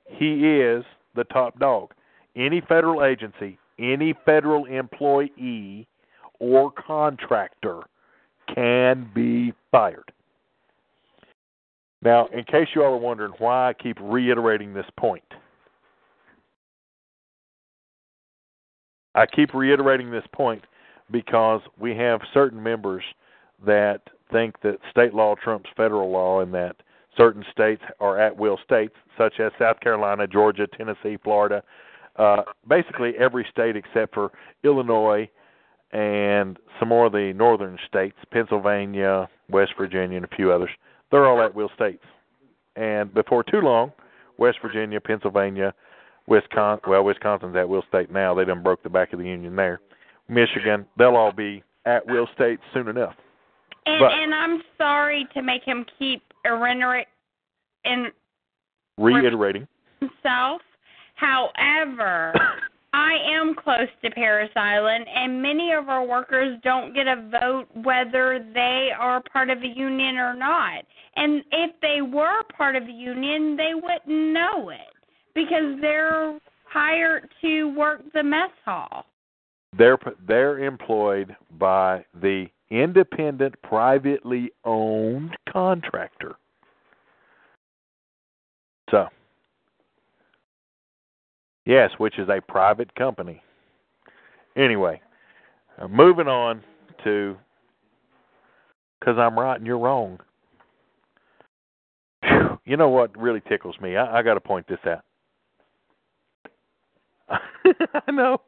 he 0.08 0.60
is 0.60 0.84
the 1.16 1.24
top 1.26 1.58
dog. 1.60 1.94
Any 2.36 2.62
federal 2.62 3.04
agency, 3.04 3.58
any 3.80 4.14
federal 4.26 4.66
employee 4.66 5.88
or 6.40 6.72
contractor 6.72 7.82
can 8.54 9.10
be 9.14 9.54
fired. 9.72 10.12
Now, 12.02 12.28
in 12.34 12.44
case 12.44 12.68
you 12.76 12.84
all 12.84 12.94
are 12.94 12.98
wondering 12.98 13.34
why 13.38 13.70
I 13.70 13.74
keep 13.74 13.98
reiterating 14.02 14.74
this 14.74 14.86
point, 14.98 15.24
I 19.16 19.26
keep 19.26 19.54
reiterating 19.54 20.12
this 20.12 20.26
point 20.34 20.64
because 21.12 21.62
we 21.78 21.96
have 21.98 22.22
certain 22.34 22.62
members 22.62 23.04
that 23.66 24.02
think 24.32 24.60
that 24.62 24.78
state 24.90 25.14
law 25.14 25.36
trumps 25.36 25.70
federal 25.76 26.10
law 26.10 26.42
and 26.42 26.54
that 26.54 26.78
certain 27.18 27.44
states 27.52 27.82
are 28.00 28.20
at 28.20 28.36
will 28.38 28.58
states, 28.64 28.96
such 29.18 29.40
as 29.40 29.52
South 29.60 29.80
Carolina, 29.82 30.26
Georgia, 30.28 30.68
Tennessee, 30.68 31.18
Florida, 31.24 31.62
uh, 32.16 32.44
basically 32.68 33.14
every 33.20 33.46
state 33.52 33.76
except 33.76 34.14
for 34.14 34.32
Illinois 34.64 35.30
and 35.92 36.58
some 36.80 36.90
more 36.90 37.08
of 37.08 37.12
the 37.12 37.34
northern 37.36 37.78
states, 37.88 38.18
Pennsylvania, 38.32 39.28
West 39.50 39.74
Virginia, 39.78 40.18
and 40.18 40.26
a 40.26 40.36
few 40.36 40.52
others. 40.52 40.70
They're 41.12 41.26
all 41.26 41.42
at 41.42 41.54
will 41.54 41.70
states. 41.76 42.04
And 42.78 43.14
before 43.14 43.44
too 43.44 43.60
long, 43.60 43.92
West 44.38 44.60
Virginia, 44.62 45.02
Pennsylvania, 45.02 45.74
Wisconsin, 46.32 46.90
well, 46.90 47.04
Wisconsin's 47.04 47.58
at 47.58 47.68
will 47.68 47.84
state 47.90 48.10
now. 48.10 48.34
They 48.34 48.46
done 48.46 48.64
broke 48.64 48.82
the 48.84 48.90
back 48.90 49.12
of 49.12 49.20
the 49.20 49.26
union 49.26 49.54
there. 49.54 49.82
Michigan, 50.30 50.86
they'll 50.98 51.18
all 51.18 51.34
be 51.34 51.62
at 51.86 52.08
will 52.08 52.26
State 52.34 52.60
soon 52.74 52.88
enough. 52.88 53.16
And 53.86 54.00
But- 54.00 54.14
and 54.14 54.34
I'm 54.34 54.64
sorry 54.78 55.28
to 55.34 55.42
make 55.42 55.64
him 55.64 55.86
keep 56.00 56.24
reiterating 56.46 57.12
in 57.84 58.14
Reiterating. 58.98 59.68
himself. 60.00 60.62
However, 61.16 62.34
I 62.94 63.18
am 63.26 63.54
close 63.54 63.90
to 64.02 64.10
Parris 64.12 64.52
Island, 64.56 65.08
and 65.10 65.42
many 65.42 65.74
of 65.74 65.90
our 65.90 66.04
workers 66.04 66.58
don't 66.62 66.94
get 66.94 67.08
a 67.08 67.18
vote 67.18 67.68
whether 67.74 68.40
they 68.54 68.94
are 68.98 69.22
part 69.22 69.50
of 69.50 69.62
a 69.64 69.68
union 69.68 70.18
or 70.18 70.34
not. 70.34 70.86
And 71.18 71.44
if 71.52 71.78
they 71.82 72.02
were 72.02 72.44
part 72.44 72.78
of 72.78 72.84
a 72.88 72.92
union, 72.92 73.58
they 73.58 73.74
wouldn't 73.74 74.08
know 74.08 74.70
it 74.70 74.94
because 75.34 75.80
they're 75.82 76.40
hired 76.66 77.30
to 77.42 77.76
work 77.76 78.02
the 78.14 78.24
mess 78.24 78.52
hall. 78.66 79.06
They're 79.78 79.98
they're 80.28 80.60
employed 80.60 81.36
by 81.58 82.06
the 82.22 82.48
independent, 82.70 83.56
privately 83.62 84.52
owned 84.66 85.38
contractor. 85.52 86.36
So, 88.90 89.08
yes, 91.66 91.92
which 91.98 92.20
is 92.20 92.28
a 92.30 92.42
private 92.42 92.94
company. 92.96 93.42
Anyway, 94.58 95.02
uh, 95.80 95.88
moving 95.88 96.28
on 96.28 96.62
to 97.06 97.38
because 99.00 99.18
I'm 99.18 99.38
right 99.38 99.56
and 99.56 99.66
you're 99.66 99.80
wrong. 99.80 100.20
Phew, 102.24 102.60
you 102.66 102.78
know 102.78 102.90
what 102.90 103.18
really 103.18 103.42
tickles 103.48 103.76
me? 103.82 103.96
I, 103.96 104.20
I 104.20 104.22
got 104.22 104.36
to 104.36 104.42
point 104.42 104.68
this 104.68 104.80
out. 104.86 105.04
I 108.08 108.12
know. 108.12 108.42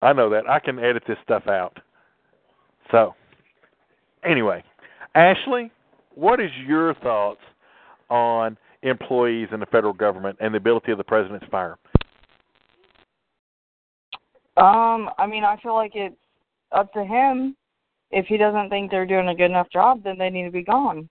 I 0.00 0.12
know 0.12 0.30
that. 0.30 0.48
I 0.48 0.58
can 0.58 0.78
edit 0.78 1.04
this 1.06 1.16
stuff 1.22 1.46
out. 1.46 1.78
So, 2.90 3.14
anyway, 4.24 4.64
Ashley, 5.14 5.70
what 6.14 6.40
is 6.40 6.50
your 6.66 6.94
thoughts 6.94 7.40
on 8.10 8.56
employees 8.82 9.48
in 9.52 9.60
the 9.60 9.66
federal 9.66 9.92
government 9.92 10.36
and 10.40 10.52
the 10.52 10.58
ability 10.58 10.92
of 10.92 10.98
the 10.98 11.04
president 11.04 11.42
to 11.42 11.48
fire? 11.48 11.78
Um, 14.56 15.08
I 15.18 15.26
mean, 15.26 15.44
I 15.44 15.56
feel 15.62 15.74
like 15.74 15.92
it's 15.94 16.16
up 16.72 16.92
to 16.92 17.04
him. 17.04 17.56
If 18.10 18.26
he 18.26 18.36
doesn't 18.36 18.68
think 18.68 18.90
they're 18.90 19.06
doing 19.06 19.28
a 19.28 19.34
good 19.34 19.46
enough 19.50 19.70
job, 19.72 20.02
then 20.04 20.18
they 20.18 20.28
need 20.28 20.44
to 20.44 20.50
be 20.50 20.62
gone. 20.62 21.08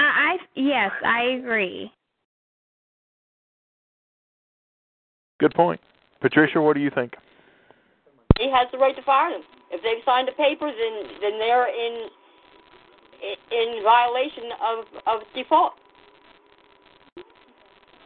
I, 0.00 0.36
I 0.36 0.36
yes, 0.56 0.90
I 1.04 1.38
agree. 1.38 1.92
Good 5.40 5.54
point. 5.54 5.80
Patricia, 6.20 6.60
what 6.60 6.74
do 6.74 6.80
you 6.80 6.90
think? 6.94 7.14
He 8.38 8.50
has 8.50 8.68
the 8.72 8.78
right 8.78 8.94
to 8.94 9.02
fire 9.02 9.30
them. 9.32 9.42
If 9.72 9.82
they've 9.82 10.04
signed 10.04 10.28
the 10.28 10.32
papers, 10.32 10.74
then 10.76 10.94
then 11.20 11.38
they're 11.38 11.68
in 11.68 12.08
in 13.50 13.82
violation 13.82 14.44
of 14.62 14.84
of 15.06 15.20
default. 15.34 15.72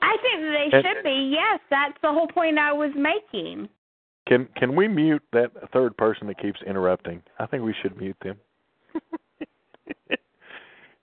I 0.00 0.16
think 0.22 0.40
that 0.42 0.52
they 0.70 0.76
And- 0.76 0.84
should 0.86 1.02
be. 1.02 1.30
Yes, 1.32 1.60
that's 1.70 2.00
the 2.02 2.12
whole 2.12 2.28
point 2.28 2.58
I 2.58 2.72
was 2.72 2.92
making. 2.94 3.68
Can 4.26 4.46
can 4.56 4.76
we 4.76 4.86
mute 4.86 5.22
that 5.32 5.50
third 5.72 5.96
person 5.96 6.28
that 6.28 6.38
keeps 6.38 6.62
interrupting? 6.62 7.22
I 7.38 7.46
think 7.46 7.64
we 7.64 7.74
should 7.82 7.96
mute 7.96 8.16
them. 8.22 8.38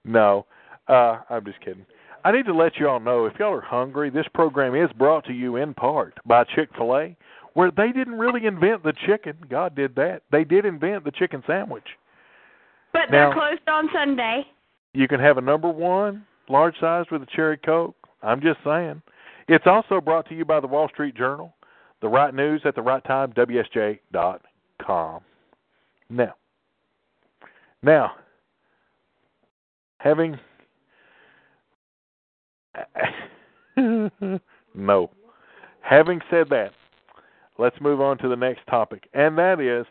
no, 0.06 0.46
uh, 0.88 1.20
I'm 1.30 1.44
just 1.46 1.60
kidding. 1.60 1.86
I 2.24 2.32
need 2.32 2.46
to 2.46 2.54
let 2.54 2.78
you 2.78 2.88
all 2.88 3.00
know 3.00 3.26
if 3.26 3.34
y'all 3.40 3.54
are 3.54 3.62
hungry, 3.62 4.10
this 4.10 4.28
program 4.34 4.76
is 4.76 4.92
brought 4.98 5.26
to 5.26 5.34
you 5.34 5.56
in 5.56 5.74
part 5.74 6.14
by 6.26 6.44
Chick 6.44 6.70
Fil 6.76 6.96
A, 6.96 7.16
where 7.54 7.72
they 7.72 7.92
didn't 7.92 8.18
really 8.18 8.46
invent 8.46 8.84
the 8.84 8.94
chicken. 9.06 9.36
God 9.50 9.76
did 9.76 9.96
that. 9.96 10.22
They 10.32 10.44
did 10.44 10.66
invent 10.66 11.04
the 11.04 11.12
chicken 11.12 11.44
sandwich. 11.48 11.88
But 12.94 13.04
they're 13.10 13.34
closed 13.34 13.68
on 13.68 13.90
Sunday. 13.94 14.46
You 14.94 15.08
can 15.08 15.20
have 15.20 15.38
a 15.38 15.42
number 15.42 15.70
one, 15.70 16.26
large 16.50 16.76
size 16.80 17.06
with 17.12 17.24
a 17.24 17.28
cherry 17.36 17.58
coke. 17.58 17.96
I'm 18.22 18.42
just 18.42 18.60
saying. 18.64 19.02
It's 19.48 19.66
also 19.66 20.00
brought 20.00 20.28
to 20.30 20.36
you 20.36 20.46
by 20.46 20.60
the 20.60 20.68
Wall 20.68 20.88
Street 20.90 21.16
Journal, 21.16 21.54
the 22.02 22.08
right 22.08 22.34
news 22.34 22.62
at 22.66 22.76
the 22.76 22.82
right 22.82 23.04
time, 23.04 23.34
WSJ.com. 23.34 25.22
Now, 26.10 26.36
now, 27.84 28.12
having 29.98 30.38
no, 34.76 35.10
having 35.82 36.20
said 36.30 36.48
that, 36.50 36.72
let's 37.58 37.80
move 37.82 38.02
on 38.02 38.18
to 38.20 38.30
the 38.30 38.36
next 38.36 38.66
topic, 38.68 39.08
and 39.14 39.38
that 39.38 39.60
is 39.60 39.86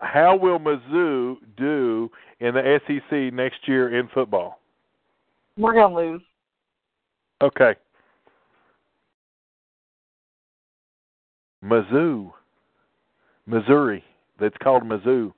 how 0.00 0.36
will 0.36 0.58
Mizzou 0.58 1.36
do 1.56 2.10
in 2.40 2.54
the 2.54 2.80
SEC 2.86 3.32
next 3.32 3.66
year 3.66 3.98
in 3.98 4.08
football? 4.14 4.60
We're 5.56 5.74
gonna 5.74 5.94
lose. 5.94 6.22
Okay. 7.42 7.74
Mizzou. 11.64 12.32
Missouri. 13.46 14.04
That's 14.38 14.56
called 14.62 14.84
Mizzou. 14.84 15.32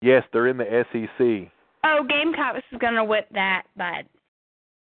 Yes, 0.00 0.24
they're 0.32 0.48
in 0.48 0.56
the 0.56 0.84
SEC. 0.92 1.52
Oh, 1.84 2.04
Gamecocks 2.08 2.64
is 2.72 2.78
gonna 2.80 3.04
whip 3.04 3.28
that, 3.32 3.64
but 3.76 4.04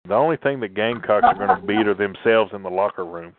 The 0.07 0.13
only 0.13 0.37
thing 0.37 0.59
the 0.59 0.67
Gamecocks 0.67 1.23
are 1.23 1.35
going 1.35 1.59
to 1.59 1.65
beat 1.65 1.87
are 1.87 1.93
themselves 1.93 2.51
in 2.53 2.63
the 2.63 2.69
locker 2.69 3.05
room. 3.05 3.33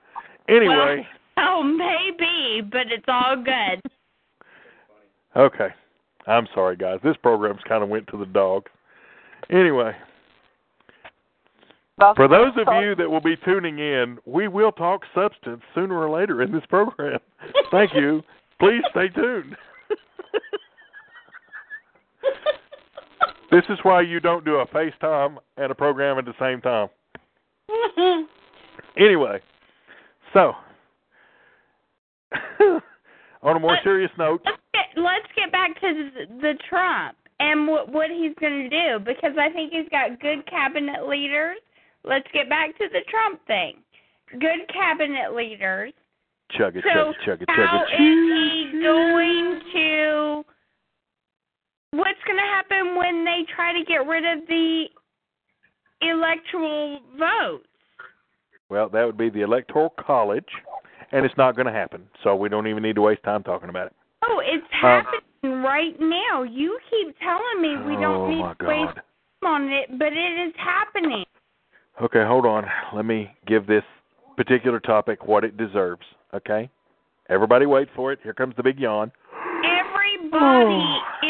Anyway, 0.49 1.07
oh 1.39 1.63
maybe, 1.63 2.63
but 2.71 2.91
it's 2.91 3.05
all 3.09 3.37
good. 3.37 3.81
okay. 5.37 5.69
I'm 6.27 6.49
sorry, 6.55 6.77
guys. 6.77 6.99
This 7.05 7.17
program's 7.23 7.61
kind 7.69 7.85
of 7.85 7.89
went 7.89 8.09
to 8.09 8.19
the 8.19 8.27
dog. 8.27 8.67
Anyway, 9.49 9.95
That's 11.99 12.17
for 12.17 12.27
those 12.27 12.51
of 12.57 12.67
you 12.83 12.97
that 12.97 13.09
will 13.09 13.21
be 13.21 13.37
tuning 13.45 13.79
in, 13.79 14.19
we 14.27 14.49
will 14.49 14.73
talk 14.73 15.03
substance 15.15 15.63
sooner 15.73 15.97
or 15.97 16.11
later 16.11 16.43
in 16.43 16.51
this 16.51 16.67
program. 16.69 17.21
Thank 17.71 17.95
you. 17.95 18.23
Please 18.59 18.83
stay 18.91 19.09
tuned. 19.09 19.57
this 23.57 23.65
is 23.71 23.79
why 23.85 24.03
you 24.03 24.21
don't 24.21 24.45
do 24.45 24.57
a 24.57 24.67
FaceTime 24.67 25.39
and 25.57 25.73
a 25.73 25.75
program 25.75 26.19
at 26.19 26.25
the 26.27 26.35
same 26.39 26.61
time. 26.61 26.89
Anyway, 28.99 29.39
so 30.33 30.55
on 33.43 33.57
a 33.57 33.61
more 33.61 33.73
But- 33.77 33.83
serious 33.85 34.11
note, 34.17 34.41
let's 34.47 34.57
get 34.73 34.87
let's 35.03 35.27
get 35.37 35.53
back 35.53 35.79
to 35.83 36.11
the, 36.41 36.55
Trump 36.67 37.15
and 37.39 37.69
what 37.69 37.93
what 37.93 38.09
he's 38.11 38.33
going 38.41 38.71
to 38.71 38.71
do 38.71 38.99
because 39.05 39.37
I 39.39 39.51
think 39.51 39.71
he's 39.73 39.89
got 39.91 40.19
good 40.21 40.47
cabinet 40.47 41.07
leaders. 41.07 41.59
Let's 42.05 42.27
get 42.33 42.49
back 42.49 42.71
to 42.79 42.89
the 42.91 43.01
Trump 43.11 43.47
thing. 43.47 43.83
Good 44.33 44.67
cabinet 44.73 45.35
leaders. 45.35 45.93
chug 46.57 46.75
it, 46.77 46.85
So 46.95 47.13
chug 47.27 47.43
it, 47.43 47.43
chug 47.43 47.43
it, 47.43 47.49
chug 47.55 47.67
how 47.69 47.85
it. 47.91 47.95
is 47.97 47.99
he 48.01 48.81
going 48.83 49.61
to? 49.75 50.45
What's 51.97 52.21
going 52.27 52.37
to 52.39 52.43
happen 52.45 52.95
when 52.97 53.25
they 53.25 53.41
try 53.55 53.73
to 53.73 53.85
get 53.85 54.07
rid 54.07 54.25
of 54.25 54.47
the 54.47 54.85
electoral 56.03 57.01
votes? 57.19 57.65
Well, 58.69 58.89
that 58.91 59.05
would 59.05 59.17
be 59.17 59.31
the 59.31 59.43
Electoral 59.43 59.95
College, 60.05 60.49
and 61.13 61.25
it's 61.25 61.37
not 61.37 61.55
going 61.57 61.67
to 61.67 61.73
happen. 61.73 62.03
So 62.23 62.35
we 62.35 62.49
don't 62.49 62.67
even 62.67 62.83
need 62.83 62.97
to 62.97 63.01
waste 63.03 63.23
time 63.23 63.43
talking 63.45 63.69
about 63.69 63.87
it. 63.87 63.93
Oh, 64.25 64.43
it's 64.45 64.67
Uh, 64.83 65.03
happening 65.03 65.63
right 65.63 65.95
now. 66.01 66.43
You 66.43 66.79
keep 66.91 67.17
telling 67.21 67.63
me 67.63 67.77
we 67.87 67.97
oh 67.97 68.01
don't 68.01 68.31
need 68.31 68.43
my 68.43 68.55
to 68.55 68.67
waste 68.67 68.95
time 68.97 69.05
on 69.45 69.69
it, 69.71 69.99
but 69.99 70.13
it 70.13 70.49
is 70.49 70.53
happening. 70.59 71.25
Okay, 72.03 72.25
hold 72.27 72.45
on. 72.45 72.67
Let 72.93 73.05
me 73.07 73.31
give 73.47 73.67
this 73.67 73.85
particular 74.37 74.81
topic 74.81 75.27
what 75.27 75.45
it 75.45 75.57
deserves. 75.57 76.03
Okay, 76.35 76.69
everybody, 77.31 77.67
wait 77.67 77.89
for 77.95 78.13
it. 78.13 78.19
Here 78.23 78.35
comes 78.35 78.55
the 78.57 78.63
big 78.63 78.79
yawn. 78.81 79.13
Everybody 79.65 80.35
Oh. 80.35 80.69
is 80.79 81.03
saying 81.23 81.26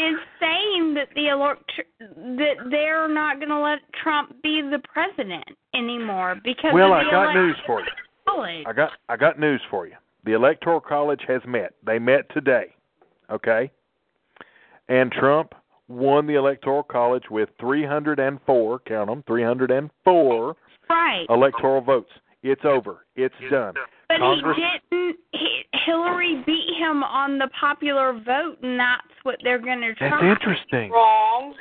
that 0.97 1.13
the 1.15 1.27
elect 1.29 1.71
that 1.99 2.55
they're 2.71 3.07
not 3.07 3.37
going 3.37 3.49
to 3.49 3.59
let 3.59 3.79
Trump 4.03 4.41
be 4.41 4.61
the 4.61 4.79
president 4.91 5.45
anymore 5.75 6.35
because 6.43 6.71
Well, 6.73 6.87
of 6.93 6.99
I 6.99 7.03
the 7.03 7.11
got 7.11 7.23
Electoral 7.23 7.47
news 7.47 7.57
for 7.65 7.79
you. 7.81 7.85
College. 8.27 8.65
I 8.67 8.73
got 8.73 8.89
I 9.09 9.15
got 9.17 9.39
news 9.39 9.61
for 9.69 9.87
you. 9.87 9.95
The 10.25 10.33
Electoral 10.33 10.81
College 10.81 11.21
has 11.27 11.41
met. 11.47 11.73
They 11.85 11.99
met 11.99 12.29
today. 12.33 12.73
Okay? 13.29 13.71
And 14.89 15.11
Trump 15.11 15.53
won 15.87 16.27
the 16.27 16.35
Electoral 16.35 16.83
College 16.83 17.23
with 17.29 17.49
304, 17.59 18.79
count 18.79 19.09
them, 19.09 19.23
304 19.27 20.55
Right. 20.89 21.25
electoral 21.29 21.81
votes. 21.81 22.11
It's 22.43 22.63
over. 22.65 23.05
It's 23.15 23.35
done. 23.51 23.73
But 24.09 24.19
Congress- 24.19 24.57
he 24.57 24.95
didn't. 24.95 25.17
He, 25.33 25.63
Hillary 25.85 26.43
beat 26.45 26.69
him 26.77 27.03
on 27.03 27.37
the 27.37 27.49
popular 27.59 28.13
vote, 28.13 28.57
and 28.61 28.79
that's 28.79 29.01
what 29.23 29.37
they're 29.43 29.59
going 29.59 29.81
to 29.81 29.93
try. 29.95 30.09
That's 30.09 30.23
interesting. 30.23 30.91
Wrong. 30.91 31.53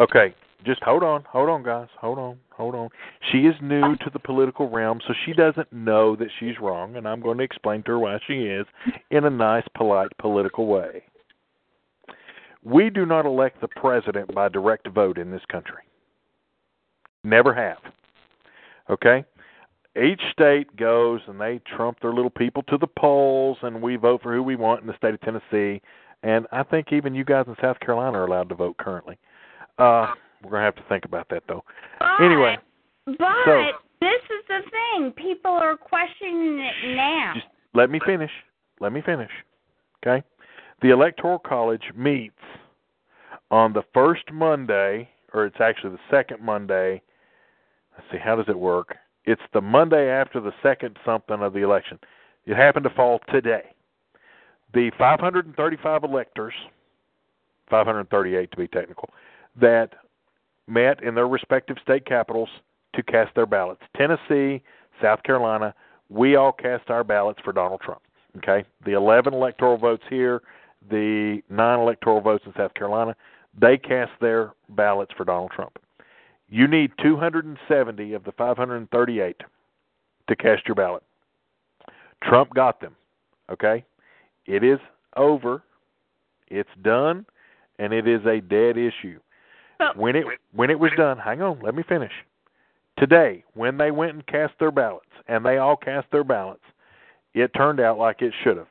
Okay, 0.00 0.34
just 0.64 0.82
hold 0.82 1.02
on, 1.02 1.24
hold 1.24 1.48
on, 1.48 1.62
guys, 1.62 1.88
hold 1.98 2.18
on, 2.18 2.38
hold 2.50 2.74
on. 2.74 2.88
She 3.30 3.38
is 3.40 3.54
new 3.62 3.96
to 3.96 4.10
the 4.12 4.18
political 4.18 4.68
realm, 4.68 5.00
so 5.06 5.14
she 5.24 5.32
doesn't 5.32 5.72
know 5.72 6.16
that 6.16 6.28
she's 6.38 6.58
wrong, 6.60 6.96
and 6.96 7.06
I'm 7.06 7.20
going 7.20 7.38
to 7.38 7.44
explain 7.44 7.82
to 7.84 7.92
her 7.92 7.98
why 7.98 8.18
she 8.26 8.44
is 8.44 8.66
in 9.10 9.24
a 9.24 9.30
nice, 9.30 9.64
polite, 9.74 10.10
political 10.18 10.66
way. 10.66 11.02
We 12.62 12.90
do 12.90 13.06
not 13.06 13.24
elect 13.26 13.60
the 13.60 13.68
president 13.68 14.34
by 14.34 14.48
direct 14.48 14.88
vote 14.88 15.18
in 15.18 15.30
this 15.30 15.42
country. 15.50 15.82
Never 17.24 17.54
have. 17.54 17.78
Okay? 18.90 19.24
Each 19.96 20.20
state 20.32 20.76
goes 20.76 21.20
and 21.26 21.40
they 21.40 21.60
trump 21.76 21.98
their 22.00 22.12
little 22.12 22.30
people 22.30 22.62
to 22.64 22.78
the 22.78 22.86
polls, 22.86 23.58
and 23.62 23.82
we 23.82 23.96
vote 23.96 24.22
for 24.22 24.32
who 24.32 24.42
we 24.42 24.56
want 24.56 24.82
in 24.82 24.86
the 24.86 24.96
state 24.96 25.14
of 25.14 25.20
Tennessee. 25.20 25.82
And 26.22 26.46
I 26.52 26.62
think 26.62 26.92
even 26.92 27.14
you 27.14 27.24
guys 27.24 27.46
in 27.48 27.56
South 27.60 27.80
Carolina 27.80 28.18
are 28.18 28.26
allowed 28.26 28.48
to 28.50 28.54
vote 28.54 28.76
currently. 28.76 29.18
Uh, 29.78 30.12
we're 30.42 30.50
gonna 30.50 30.64
have 30.64 30.76
to 30.76 30.84
think 30.88 31.04
about 31.04 31.28
that 31.30 31.42
though. 31.48 31.64
But, 31.98 32.20
Anyway, 32.22 32.58
but 33.06 33.44
so- 33.44 33.72
this 34.00 34.22
is 34.22 34.44
the 34.48 34.62
thing. 34.70 35.12
People 35.12 35.52
are 35.52 35.76
questioning 35.76 36.60
it 36.60 36.96
now. 36.96 37.32
Just 37.34 37.48
let 37.74 37.90
me 37.90 38.00
finish. 38.06 38.30
Let 38.80 38.92
me 38.92 39.00
finish. 39.00 39.30
Okay? 40.02 40.22
The 40.82 40.90
Electoral 40.90 41.38
College 41.38 41.92
meets 41.94 42.40
on 43.50 43.72
the 43.72 43.82
first 43.92 44.30
Monday, 44.32 45.08
or 45.34 45.44
it's 45.44 45.60
actually 45.60 45.90
the 45.90 46.00
second 46.10 46.40
Monday. 46.40 47.02
Let's 47.92 48.10
see, 48.10 48.18
how 48.18 48.36
does 48.36 48.48
it 48.48 48.58
work? 48.58 48.96
It's 49.24 49.42
the 49.52 49.60
Monday 49.60 50.08
after 50.08 50.40
the 50.40 50.52
second 50.62 50.98
something 51.04 51.40
of 51.40 51.52
the 51.52 51.60
election. 51.60 51.98
It 52.46 52.56
happened 52.56 52.84
to 52.84 52.90
fall 52.90 53.20
today. 53.30 53.64
The 54.72 54.90
535 54.98 56.04
electors, 56.04 56.54
538 57.68 58.50
to 58.50 58.56
be 58.56 58.68
technical, 58.68 59.10
that 59.60 59.90
met 60.66 61.02
in 61.02 61.14
their 61.14 61.28
respective 61.28 61.76
state 61.82 62.06
capitals 62.06 62.48
to 62.94 63.02
cast 63.02 63.34
their 63.34 63.46
ballots. 63.46 63.82
Tennessee, 63.96 64.62
South 65.02 65.22
Carolina, 65.22 65.74
we 66.08 66.36
all 66.36 66.52
cast 66.52 66.90
our 66.90 67.04
ballots 67.04 67.40
for 67.44 67.52
Donald 67.52 67.80
Trump. 67.80 68.02
Okay? 68.38 68.64
The 68.84 68.92
11 68.92 69.34
electoral 69.34 69.76
votes 69.76 70.04
here, 70.08 70.42
the 70.88 71.42
9 71.50 71.80
electoral 71.80 72.20
votes 72.20 72.44
in 72.46 72.52
South 72.56 72.74
Carolina, 72.74 73.14
they 73.60 73.76
cast 73.76 74.12
their 74.20 74.52
ballots 74.70 75.12
for 75.16 75.24
Donald 75.24 75.50
Trump. 75.50 75.78
You 76.50 76.66
need 76.66 76.92
270 77.02 78.12
of 78.12 78.24
the 78.24 78.32
538 78.32 79.36
to 80.28 80.36
cast 80.36 80.66
your 80.66 80.74
ballot. 80.74 81.02
Trump 82.22 82.52
got 82.54 82.80
them. 82.80 82.96
Okay? 83.50 83.84
It 84.46 84.62
is 84.62 84.78
over. 85.16 85.62
It's 86.48 86.68
done 86.82 87.24
and 87.80 87.94
it 87.94 88.06
is 88.06 88.20
a 88.26 88.40
dead 88.40 88.76
issue. 88.76 89.18
When 89.96 90.14
it 90.14 90.26
when 90.52 90.68
it 90.68 90.78
was 90.78 90.90
done, 90.96 91.16
hang 91.16 91.40
on, 91.40 91.60
let 91.62 91.74
me 91.74 91.82
finish. 91.88 92.12
Today, 92.98 93.42
when 93.54 93.78
they 93.78 93.90
went 93.90 94.12
and 94.12 94.26
cast 94.26 94.52
their 94.60 94.70
ballots, 94.70 95.08
and 95.26 95.44
they 95.44 95.56
all 95.56 95.76
cast 95.76 96.06
their 96.12 96.22
ballots, 96.22 96.64
it 97.32 97.50
turned 97.56 97.80
out 97.80 97.96
like 97.96 98.20
it 98.20 98.34
should 98.44 98.58
have. 98.58 98.66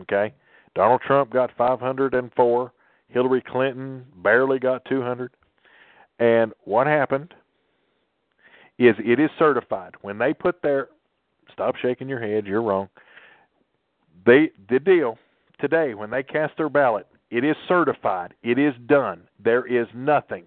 Okay? 0.00 0.32
Donald 0.74 1.02
Trump 1.06 1.30
got 1.30 1.50
504, 1.58 2.72
Hillary 3.08 3.44
Clinton 3.46 4.06
barely 4.22 4.58
got 4.58 4.82
200. 4.86 5.30
And 6.20 6.52
what 6.64 6.86
happened 6.86 7.34
is 8.78 8.94
it 8.98 9.18
is 9.18 9.30
certified. 9.38 9.94
When 10.02 10.18
they 10.18 10.32
put 10.32 10.62
their 10.62 10.88
stop 11.52 11.74
shaking 11.76 12.08
your 12.08 12.20
head, 12.20 12.46
you're 12.46 12.62
wrong. 12.62 12.88
They 14.24 14.50
the 14.68 14.78
deal 14.78 15.18
today 15.58 15.94
when 15.94 16.10
they 16.10 16.22
cast 16.22 16.56
their 16.56 16.68
ballot, 16.68 17.06
it 17.30 17.44
is 17.44 17.56
certified. 17.66 18.34
It 18.42 18.58
is 18.58 18.74
done. 18.86 19.22
There 19.42 19.66
is 19.66 19.86
nothing, 19.94 20.44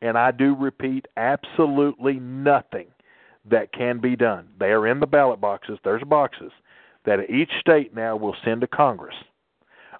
and 0.00 0.16
I 0.16 0.30
do 0.30 0.54
repeat, 0.54 1.06
absolutely 1.16 2.14
nothing 2.14 2.86
that 3.50 3.72
can 3.72 3.98
be 3.98 4.16
done. 4.16 4.48
They 4.58 4.70
are 4.70 4.86
in 4.86 5.00
the 5.00 5.06
ballot 5.06 5.40
boxes. 5.40 5.78
There's 5.84 6.04
boxes 6.04 6.52
that 7.04 7.28
each 7.28 7.50
state 7.60 7.94
now 7.94 8.16
will 8.16 8.36
send 8.44 8.60
to 8.60 8.66
Congress 8.66 9.16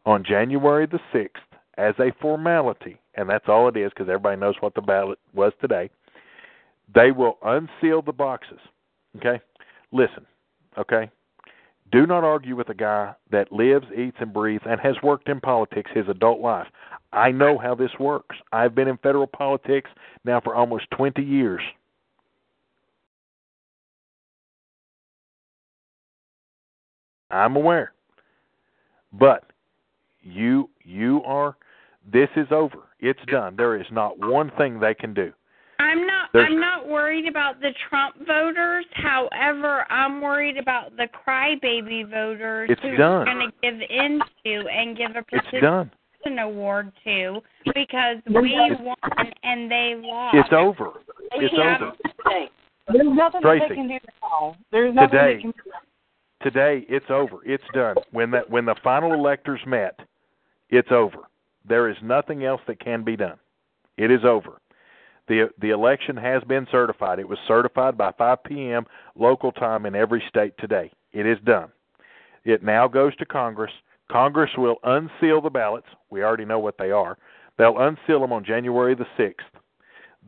on 0.07 0.25
January 0.25 0.87
the 0.87 1.01
6th 1.13 1.29
as 1.77 1.95
a 1.99 2.13
formality, 2.21 3.01
and 3.15 3.29
that's 3.29 3.49
all 3.49 3.69
it 3.69 3.77
is 3.77 3.91
because 3.91 4.09
everybody 4.09 4.41
knows 4.41 4.55
what 4.61 4.75
the 4.75 4.81
ballot 4.81 5.19
was 5.35 5.53
today. 5.61 5.91
They 6.95 7.11
will 7.11 7.39
unseal 7.43 8.03
the 8.03 8.13
boxes. 8.13 8.59
Okay? 9.17 9.41
Listen, 9.93 10.27
okay? 10.79 11.11
Do 11.91 12.07
not 12.07 12.25
argue 12.25 12.57
with 12.57 12.71
a 12.71 12.75
guy 12.75 13.15
that 13.31 13.53
lives, 13.53 13.87
eats, 13.97 14.17
and 14.21 14.33
breathes 14.33 14.65
and 14.67 14.81
has 14.81 14.97
worked 15.03 15.29
in 15.29 15.41
politics 15.41 15.91
his 15.95 16.09
adult 16.09 16.41
life. 16.41 16.67
I 17.13 17.31
know 17.31 17.59
how 17.59 17.75
this 17.75 17.91
works. 18.01 18.37
I've 18.53 18.75
been 18.75 18.89
in 18.89 18.97
federal 18.99 19.27
politics 19.27 19.91
now 20.25 20.41
for 20.41 20.55
almost 20.55 20.91
20 20.93 21.23
years. 21.23 21.61
I'm 27.31 27.57
aware. 27.57 27.93
But 29.13 29.45
you 30.23 30.71
you 30.85 31.23
are 31.25 31.57
this 32.11 32.29
is 32.37 32.47
over. 32.51 32.79
It's 33.03 33.21
done. 33.27 33.57
There 33.57 33.79
is 33.79 33.87
not 33.91 34.19
one 34.19 34.51
thing 34.57 34.79
they 34.81 34.95
can 34.95 35.13
do. 35.13 35.33
I'm 35.81 36.07
not 36.07 36.29
There's- 36.33 36.49
I'm 36.51 36.61
not 36.61 36.87
worried 36.89 37.27
about 37.27 37.61
the 37.61 37.73
Trump 37.89 38.15
voters. 38.27 38.87
However, 38.93 39.85
I'm 39.91 40.21
worried 40.21 40.57
about 40.57 40.97
the 40.97 41.09
crybaby 41.09 42.09
voters 42.09 42.71
It's 42.71 42.81
who 42.81 42.97
done. 42.97 43.29
are 43.29 43.35
going 43.35 43.51
to 43.51 43.53
give 43.61 43.81
in 43.91 44.23
to 44.45 44.69
and 44.69 44.97
give 44.97 45.11
a 45.17 45.19
It's 45.19 45.29
precision 45.51 45.91
award 46.39 46.93
to 47.03 47.43
because 47.75 48.19
we 48.27 48.55
won 48.81 48.97
and 49.43 49.69
they 49.69 49.97
lost. 49.97 50.37
It's 50.37 50.53
over. 50.53 50.93
It's 51.33 51.53
Yeah. 51.53 51.79
over. 51.81 51.97
There's 52.89 53.07
nothing 53.09 53.41
that 53.41 53.43
Tracy, 53.43 53.69
they 53.69 53.75
can 53.75 53.89
do 53.89 53.99
now. 54.23 54.57
There's 54.71 54.95
nothing 54.95 55.11
today- 55.11 55.35
they 55.35 55.41
can 55.43 55.51
do. 55.51 55.71
Today 56.43 56.79
it's 56.89 57.11
over. 57.11 57.39
It's 57.45 57.67
done. 57.75 57.97
When 58.13 58.31
that 58.33 58.49
when 58.51 58.65
the 58.65 58.75
final 58.77 59.13
electors 59.15 59.65
met, 59.67 59.99
it's 60.71 60.91
over. 60.93 61.19
There 61.67 61.89
is 61.89 61.97
nothing 62.03 62.45
else 62.45 62.61
that 62.67 62.81
can 62.81 63.05
be 63.05 63.17
done. 63.17 63.39
It 63.97 64.11
is 64.11 64.25
over. 64.25 64.61
The 65.29 65.51
the 65.61 65.71
election 65.71 66.17
has 66.17 66.43
been 66.45 66.67
certified. 66.71 67.19
It 67.19 67.29
was 67.29 67.39
certified 67.47 67.97
by 67.97 68.13
5 68.13 68.45
p.m. 68.45 68.85
local 69.15 69.53
time 69.53 69.87
in 69.87 69.95
every 69.95 70.23
state 70.29 70.55
today. 70.59 70.91
It 71.13 71.27
is 71.27 71.39
done. 71.45 71.71
It 72.45 72.63
now 72.63 72.89
goes 72.89 73.15
to 73.17 73.27
Congress. 73.27 73.73
Congress 74.11 74.51
will 74.59 74.77
unseal 74.83 75.41
the 75.41 75.51
ballots. 75.51 75.87
We 76.11 76.23
already 76.23 76.45
know 76.45 76.59
what 76.59 76.77
they 76.77 76.91
are. 76.91 77.17
They'll 77.57 77.79
unseal 77.79 78.21
them 78.21 78.33
on 78.33 78.45
January 78.45 78.95
the 78.95 79.07
6th. 79.17 79.35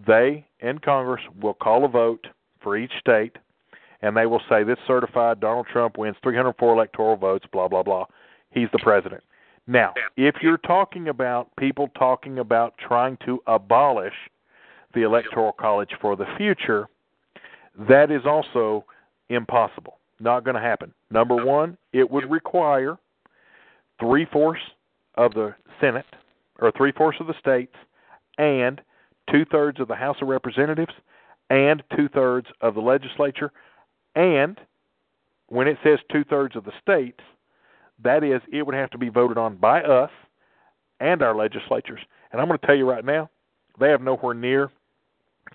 They 0.06 0.46
and 0.60 0.80
Congress 0.80 1.22
will 1.40 1.54
call 1.54 1.84
a 1.84 1.88
vote 1.88 2.26
for 2.62 2.76
each 2.76 2.92
state 3.00 3.36
and 4.04 4.14
they 4.14 4.26
will 4.26 4.42
say 4.50 4.64
this 4.64 4.76
certified 4.86 5.40
Donald 5.40 5.66
Trump 5.72 5.96
wins 5.96 6.16
304 6.22 6.74
electoral 6.74 7.16
votes, 7.16 7.46
blah 7.50 7.68
blah 7.68 7.82
blah. 7.82 8.04
He's 8.50 8.68
the 8.70 8.78
president. 8.80 9.24
Now, 9.66 9.94
if 10.16 10.36
you're 10.42 10.58
talking 10.58 11.08
about 11.08 11.54
people 11.56 11.88
talking 11.98 12.38
about 12.38 12.74
trying 12.78 13.16
to 13.24 13.42
abolish 13.46 14.14
the 14.94 15.02
electoral 15.02 15.52
college 15.52 15.90
for 16.00 16.16
the 16.16 16.26
future, 16.36 16.88
that 17.88 18.10
is 18.10 18.22
also 18.26 18.84
impossible. 19.30 19.98
Not 20.20 20.44
going 20.44 20.54
to 20.54 20.60
happen. 20.60 20.92
Number 21.10 21.44
one, 21.44 21.76
it 21.92 22.08
would 22.08 22.30
require 22.30 22.96
three 23.98 24.26
fourths 24.32 24.62
of 25.14 25.32
the 25.32 25.54
Senate 25.80 26.06
or 26.60 26.70
three 26.72 26.92
fourths 26.92 27.18
of 27.20 27.26
the 27.26 27.34
states 27.40 27.74
and 28.38 28.80
two 29.30 29.44
thirds 29.46 29.80
of 29.80 29.88
the 29.88 29.94
House 29.94 30.16
of 30.20 30.28
Representatives 30.28 30.92
and 31.50 31.82
two 31.96 32.08
thirds 32.08 32.46
of 32.60 32.74
the 32.74 32.80
legislature 32.80 33.50
and 34.14 34.60
when 35.48 35.68
it 35.68 35.78
says 35.82 35.98
two 36.10 36.24
thirds 36.24 36.56
of 36.56 36.64
the 36.64 36.72
states, 36.80 37.20
that 38.02 38.24
is, 38.24 38.40
it 38.52 38.64
would 38.64 38.74
have 38.74 38.90
to 38.90 38.98
be 38.98 39.08
voted 39.08 39.38
on 39.38 39.56
by 39.56 39.82
us 39.82 40.10
and 41.00 41.22
our 41.22 41.34
legislatures. 41.34 42.00
And 42.32 42.40
I'm 42.40 42.48
going 42.48 42.58
to 42.58 42.66
tell 42.66 42.76
you 42.76 42.88
right 42.88 43.04
now, 43.04 43.30
they 43.78 43.90
have 43.90 44.00
nowhere 44.00 44.34
near 44.34 44.70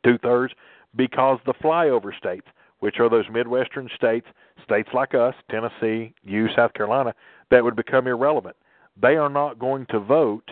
two 0.04 0.18
thirds 0.18 0.54
because 0.96 1.40
the 1.46 1.54
flyover 1.56 2.16
states, 2.18 2.48
which 2.80 3.00
are 3.00 3.10
those 3.10 3.26
Midwestern 3.32 3.90
states, 3.96 4.28
states 4.64 4.90
like 4.94 5.14
us, 5.14 5.36
Tennessee, 5.50 6.14
you, 6.24 6.48
South 6.56 6.74
Carolina, 6.74 7.14
that 7.52 7.64
would 7.64 7.76
become 7.76 8.08
irrelevant. 8.08 8.56
They 9.02 9.16
are 9.16 9.30
not 9.30 9.60
going 9.60 9.86
to 9.88 10.00
vote 10.00 10.50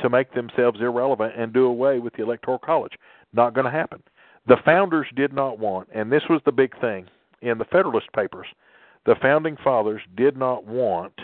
to 0.00 0.10
make 0.10 0.32
themselves 0.34 0.80
irrelevant 0.80 1.34
and 1.36 1.52
do 1.52 1.66
away 1.66 1.98
with 1.98 2.14
the 2.14 2.22
Electoral 2.22 2.58
College. 2.58 2.92
Not 3.32 3.54
going 3.54 3.64
to 3.64 3.70
happen. 3.70 4.02
The 4.46 4.58
founders 4.64 5.06
did 5.16 5.32
not 5.32 5.58
want, 5.58 5.88
and 5.94 6.10
this 6.10 6.22
was 6.28 6.40
the 6.44 6.52
big 6.52 6.78
thing 6.80 7.06
in 7.42 7.58
the 7.58 7.64
Federalist 7.64 8.12
Papers, 8.14 8.46
the 9.06 9.14
founding 9.22 9.56
fathers 9.62 10.02
did 10.16 10.36
not 10.36 10.66
want 10.66 11.14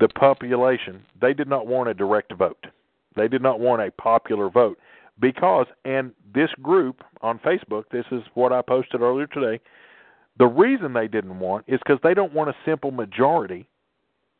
the 0.00 0.08
population, 0.08 1.02
they 1.20 1.32
did 1.32 1.48
not 1.48 1.66
want 1.66 1.88
a 1.88 1.94
direct 1.94 2.32
vote. 2.34 2.66
They 3.16 3.28
did 3.28 3.42
not 3.42 3.60
want 3.60 3.80
a 3.80 3.90
popular 3.92 4.50
vote 4.50 4.78
because, 5.20 5.66
and 5.84 6.12
this 6.34 6.50
group 6.62 7.02
on 7.22 7.38
Facebook, 7.38 7.84
this 7.90 8.04
is 8.10 8.22
what 8.34 8.52
I 8.52 8.60
posted 8.60 9.00
earlier 9.00 9.26
today, 9.26 9.62
the 10.38 10.46
reason 10.46 10.92
they 10.92 11.06
didn't 11.06 11.38
want 11.38 11.64
is 11.68 11.78
because 11.84 12.00
they 12.02 12.14
don't 12.14 12.34
want 12.34 12.50
a 12.50 12.54
simple 12.64 12.90
majority 12.90 13.68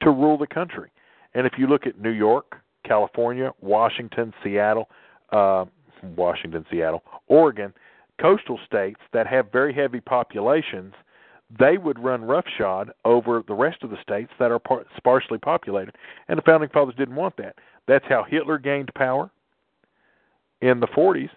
to 0.03 0.11
rule 0.11 0.37
the 0.37 0.47
country. 0.47 0.91
And 1.35 1.47
if 1.47 1.53
you 1.57 1.69
look 1.69 1.87
at 1.87 2.01
New 2.01 2.11
York, 2.11 2.57
California, 2.85 3.53
Washington, 3.61 4.35
Seattle, 4.43 4.89
uh, 5.31 5.65
Washington, 6.17 6.67
Seattle, 6.71 7.05
Oregon, 7.29 7.73
coastal 8.21 8.59
states 8.67 9.01
that 9.13 9.27
have 9.27 9.51
very 9.53 9.73
heavy 9.73 10.01
populations, 10.01 10.95
they 11.59 11.79
would 11.79 11.99
run 11.99 12.25
roughshod 12.25 12.91
over 13.05 13.43
the 13.47 13.55
rest 13.55 13.83
of 13.83 13.91
the 13.91 14.01
states 14.03 14.33
that 14.39 14.51
are 14.51 14.59
par- 14.59 14.87
sparsely 14.97 15.39
populated. 15.39 15.97
And 16.29 16.39
the 16.39 16.43
founding 16.43 16.71
fathers 16.71 16.95
didn't 16.97 17.17
want 17.17 17.37
that. 17.37 17.57
That's 17.87 18.05
how 18.09 18.25
Hitler 18.29 18.59
gained 18.59 18.91
power 18.95 19.31
in 20.61 20.81
the 20.81 20.87
40s. 20.89 21.31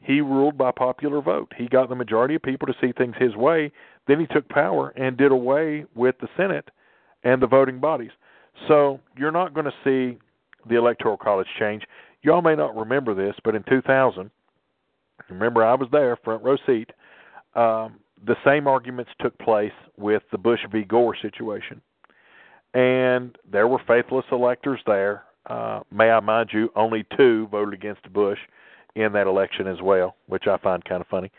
He 0.00 0.20
ruled 0.20 0.58
by 0.58 0.70
popular 0.70 1.22
vote. 1.22 1.52
He 1.56 1.66
got 1.66 1.88
the 1.88 1.94
majority 1.94 2.34
of 2.34 2.42
people 2.42 2.66
to 2.66 2.74
see 2.80 2.92
things 2.92 3.14
his 3.18 3.34
way. 3.36 3.72
Then 4.06 4.20
he 4.20 4.26
took 4.26 4.48
power 4.48 4.90
and 4.90 5.16
did 5.16 5.32
away 5.32 5.86
with 5.94 6.16
the 6.20 6.28
Senate 6.36 6.70
and 7.22 7.40
the 7.40 7.46
voting 7.46 7.80
bodies. 7.80 8.10
So 8.68 9.00
you're 9.16 9.30
not 9.32 9.54
going 9.54 9.66
to 9.66 9.72
see 9.82 10.18
the 10.68 10.76
Electoral 10.76 11.16
College 11.16 11.48
change. 11.58 11.84
Y'all 12.22 12.42
may 12.42 12.54
not 12.54 12.76
remember 12.76 13.14
this, 13.14 13.34
but 13.44 13.54
in 13.54 13.62
2000, 13.64 14.30
remember 15.30 15.64
I 15.64 15.74
was 15.74 15.88
there, 15.90 16.16
front 16.16 16.42
row 16.42 16.56
seat. 16.66 16.90
Um, 17.54 18.00
the 18.26 18.36
same 18.44 18.66
arguments 18.66 19.10
took 19.20 19.36
place 19.38 19.72
with 19.96 20.22
the 20.32 20.38
Bush 20.38 20.60
v. 20.70 20.82
Gore 20.82 21.16
situation, 21.20 21.80
and 22.72 23.36
there 23.50 23.68
were 23.68 23.80
faithless 23.86 24.24
electors 24.32 24.80
there. 24.86 25.24
Uh, 25.46 25.80
may 25.92 26.10
I 26.10 26.20
mind 26.20 26.50
you, 26.52 26.70
only 26.74 27.04
two 27.16 27.48
voted 27.50 27.74
against 27.74 28.10
Bush 28.12 28.38
in 28.96 29.12
that 29.12 29.26
election 29.26 29.66
as 29.66 29.80
well, 29.82 30.16
which 30.26 30.46
I 30.46 30.56
find 30.58 30.84
kind 30.84 31.00
of 31.00 31.06
funny. 31.08 31.30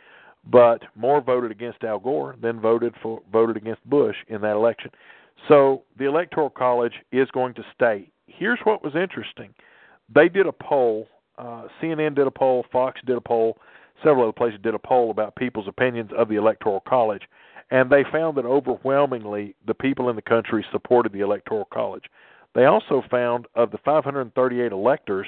But 0.45 0.81
more 0.95 1.21
voted 1.21 1.51
against 1.51 1.83
Al 1.83 1.99
Gore 1.99 2.35
than 2.41 2.59
voted 2.59 2.93
for 3.01 3.21
voted 3.31 3.57
against 3.57 3.83
Bush 3.89 4.15
in 4.27 4.41
that 4.41 4.55
election. 4.55 4.91
So 5.47 5.83
the 5.97 6.05
Electoral 6.05 6.49
College 6.49 6.93
is 7.11 7.27
going 7.31 7.55
to 7.55 7.63
stay. 7.73 8.09
Here's 8.27 8.59
what 8.63 8.83
was 8.83 8.95
interesting: 8.95 9.53
they 10.13 10.29
did 10.29 10.45
a 10.45 10.51
poll. 10.51 11.07
Uh, 11.37 11.63
CNN 11.81 12.15
did 12.15 12.27
a 12.27 12.31
poll. 12.31 12.63
Fox 12.71 13.01
did 13.05 13.17
a 13.17 13.21
poll. 13.21 13.57
Several 14.03 14.23
other 14.23 14.33
places 14.33 14.59
did 14.61 14.75
a 14.75 14.79
poll 14.79 15.11
about 15.11 15.35
people's 15.35 15.67
opinions 15.67 16.11
of 16.17 16.29
the 16.29 16.35
Electoral 16.35 16.81
College, 16.87 17.23
and 17.71 17.89
they 17.89 18.03
found 18.11 18.37
that 18.37 18.45
overwhelmingly 18.45 19.55
the 19.65 19.73
people 19.73 20.09
in 20.09 20.15
the 20.15 20.21
country 20.21 20.65
supported 20.71 21.11
the 21.11 21.21
Electoral 21.21 21.65
College. 21.73 22.05
They 22.53 22.65
also 22.65 23.03
found 23.09 23.47
of 23.55 23.71
the 23.71 23.79
538 23.79 24.71
electors 24.71 25.27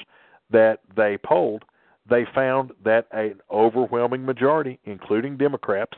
that 0.49 0.79
they 0.95 1.17
polled, 1.17 1.63
they 2.09 2.25
found 2.33 2.71
that 2.83 3.07
an 3.11 3.39
overwhelming 3.51 4.25
majority, 4.25 4.79
including 4.85 5.37
Democrats, 5.37 5.97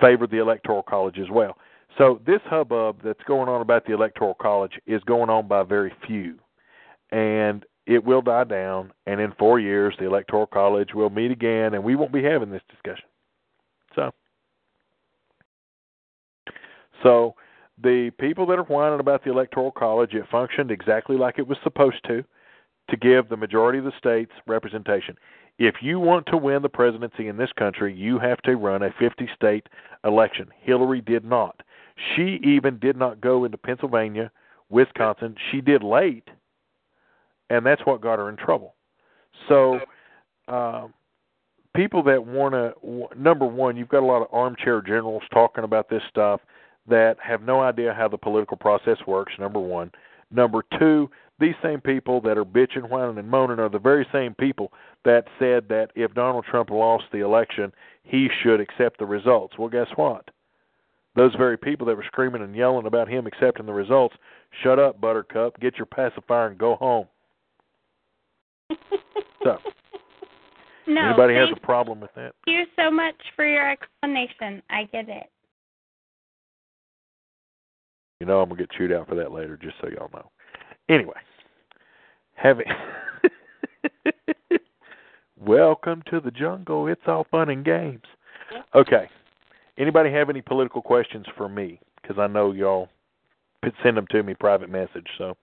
favored 0.00 0.30
the 0.30 0.38
Electoral 0.38 0.82
College 0.82 1.18
as 1.18 1.28
well. 1.30 1.56
So 1.98 2.20
this 2.24 2.40
hubbub 2.46 3.02
that's 3.04 3.22
going 3.26 3.48
on 3.48 3.60
about 3.60 3.84
the 3.84 3.92
Electoral 3.92 4.34
College 4.34 4.80
is 4.86 5.02
going 5.04 5.28
on 5.28 5.46
by 5.46 5.62
very 5.62 5.92
few. 6.06 6.38
And 7.10 7.66
it 7.86 8.04
will 8.04 8.22
die 8.22 8.44
down 8.44 8.92
and 9.06 9.20
in 9.20 9.32
4 9.38 9.58
years 9.58 9.94
the 9.98 10.06
Electoral 10.06 10.46
College 10.46 10.94
will 10.94 11.10
meet 11.10 11.30
again 11.30 11.74
and 11.74 11.82
we 11.82 11.96
won't 11.96 12.12
be 12.12 12.22
having 12.22 12.50
this 12.50 12.62
discussion. 12.70 13.06
So 13.94 14.12
so 17.02 17.34
the 17.82 18.10
people 18.18 18.46
that 18.46 18.58
are 18.58 18.64
whining 18.64 19.00
about 19.00 19.24
the 19.24 19.30
Electoral 19.30 19.72
College, 19.72 20.14
it 20.14 20.24
functioned 20.30 20.70
exactly 20.70 21.16
like 21.16 21.38
it 21.38 21.46
was 21.46 21.58
supposed 21.62 22.04
to, 22.06 22.24
to 22.90 22.96
give 22.96 23.28
the 23.28 23.36
majority 23.36 23.78
of 23.78 23.84
the 23.84 23.92
states 23.98 24.32
representation. 24.46 25.16
If 25.58 25.76
you 25.82 25.98
want 26.00 26.26
to 26.26 26.36
win 26.36 26.62
the 26.62 26.68
presidency 26.68 27.28
in 27.28 27.36
this 27.36 27.52
country, 27.58 27.94
you 27.94 28.18
have 28.18 28.40
to 28.42 28.56
run 28.56 28.82
a 28.82 28.92
50 28.98 29.28
state 29.34 29.68
election. 30.04 30.48
Hillary 30.60 31.00
did 31.00 31.24
not. 31.24 31.62
She 32.14 32.40
even 32.42 32.78
did 32.78 32.96
not 32.96 33.20
go 33.20 33.44
into 33.44 33.58
Pennsylvania, 33.58 34.30
Wisconsin. 34.70 35.36
She 35.50 35.60
did 35.60 35.82
late, 35.82 36.28
and 37.52 37.66
that's 37.66 37.82
what 37.84 38.00
got 38.00 38.18
her 38.18 38.30
in 38.30 38.36
trouble. 38.36 38.74
So, 39.48 39.80
um, 40.48 40.94
people 41.76 42.02
that 42.04 42.24
want 42.24 42.54
to, 42.54 43.08
number 43.16 43.44
one, 43.44 43.76
you've 43.76 43.88
got 43.88 44.02
a 44.02 44.06
lot 44.06 44.22
of 44.22 44.28
armchair 44.32 44.80
generals 44.80 45.22
talking 45.32 45.64
about 45.64 45.90
this 45.90 46.02
stuff 46.08 46.40
that 46.88 47.16
have 47.22 47.42
no 47.42 47.60
idea 47.60 47.94
how 47.94 48.08
the 48.08 48.16
political 48.16 48.56
process 48.56 48.96
works, 49.06 49.34
number 49.38 49.60
one. 49.60 49.90
Number 50.30 50.64
two, 50.78 51.10
these 51.38 51.54
same 51.62 51.80
people 51.80 52.22
that 52.22 52.38
are 52.38 52.44
bitching, 52.44 52.88
whining, 52.88 53.18
and 53.18 53.28
moaning 53.28 53.58
are 53.58 53.68
the 53.68 53.78
very 53.78 54.06
same 54.12 54.34
people 54.34 54.72
that 55.04 55.26
said 55.38 55.68
that 55.68 55.90
if 55.94 56.14
Donald 56.14 56.46
Trump 56.50 56.70
lost 56.70 57.04
the 57.12 57.18
election, 57.18 57.70
he 58.02 58.28
should 58.42 58.60
accept 58.60 58.98
the 58.98 59.06
results. 59.06 59.58
Well, 59.58 59.68
guess 59.68 59.88
what? 59.96 60.30
Those 61.14 61.34
very 61.34 61.58
people 61.58 61.86
that 61.86 61.96
were 61.96 62.04
screaming 62.06 62.42
and 62.42 62.56
yelling 62.56 62.86
about 62.86 63.08
him 63.08 63.26
accepting 63.26 63.66
the 63.66 63.72
results, 63.72 64.16
shut 64.62 64.78
up, 64.78 65.00
Buttercup, 65.00 65.60
get 65.60 65.76
your 65.76 65.86
pacifier 65.86 66.46
and 66.46 66.58
go 66.58 66.76
home. 66.76 67.06
So, 69.42 69.58
no, 70.86 71.08
anybody 71.08 71.34
has 71.34 71.48
a 71.54 71.60
problem 71.60 72.00
with 72.00 72.10
that? 72.14 72.34
Thank 72.44 72.58
you 72.58 72.64
so 72.76 72.90
much 72.90 73.14
for 73.36 73.46
your 73.46 73.70
explanation. 73.70 74.62
I 74.70 74.84
get 74.92 75.08
it. 75.08 75.26
You 78.20 78.26
know 78.26 78.40
I'm 78.40 78.48
gonna 78.48 78.60
get 78.60 78.70
chewed 78.70 78.92
out 78.92 79.08
for 79.08 79.16
that 79.16 79.32
later, 79.32 79.56
just 79.56 79.74
so 79.80 79.88
y'all 79.88 80.10
know. 80.14 80.30
Anyway, 80.88 81.16
having 82.34 82.66
welcome 85.40 86.02
to 86.10 86.20
the 86.20 86.30
jungle. 86.30 86.86
It's 86.86 87.02
all 87.06 87.26
fun 87.30 87.50
and 87.50 87.64
games. 87.64 88.02
Okay. 88.74 89.08
Anybody 89.78 90.12
have 90.12 90.28
any 90.28 90.42
political 90.42 90.82
questions 90.82 91.24
for 91.36 91.48
me? 91.48 91.80
Because 92.00 92.18
I 92.18 92.26
know 92.26 92.52
y'all 92.52 92.88
could 93.64 93.72
send 93.82 93.96
them 93.96 94.06
to 94.10 94.22
me 94.22 94.34
private 94.34 94.68
message. 94.68 95.06
So 95.18 95.36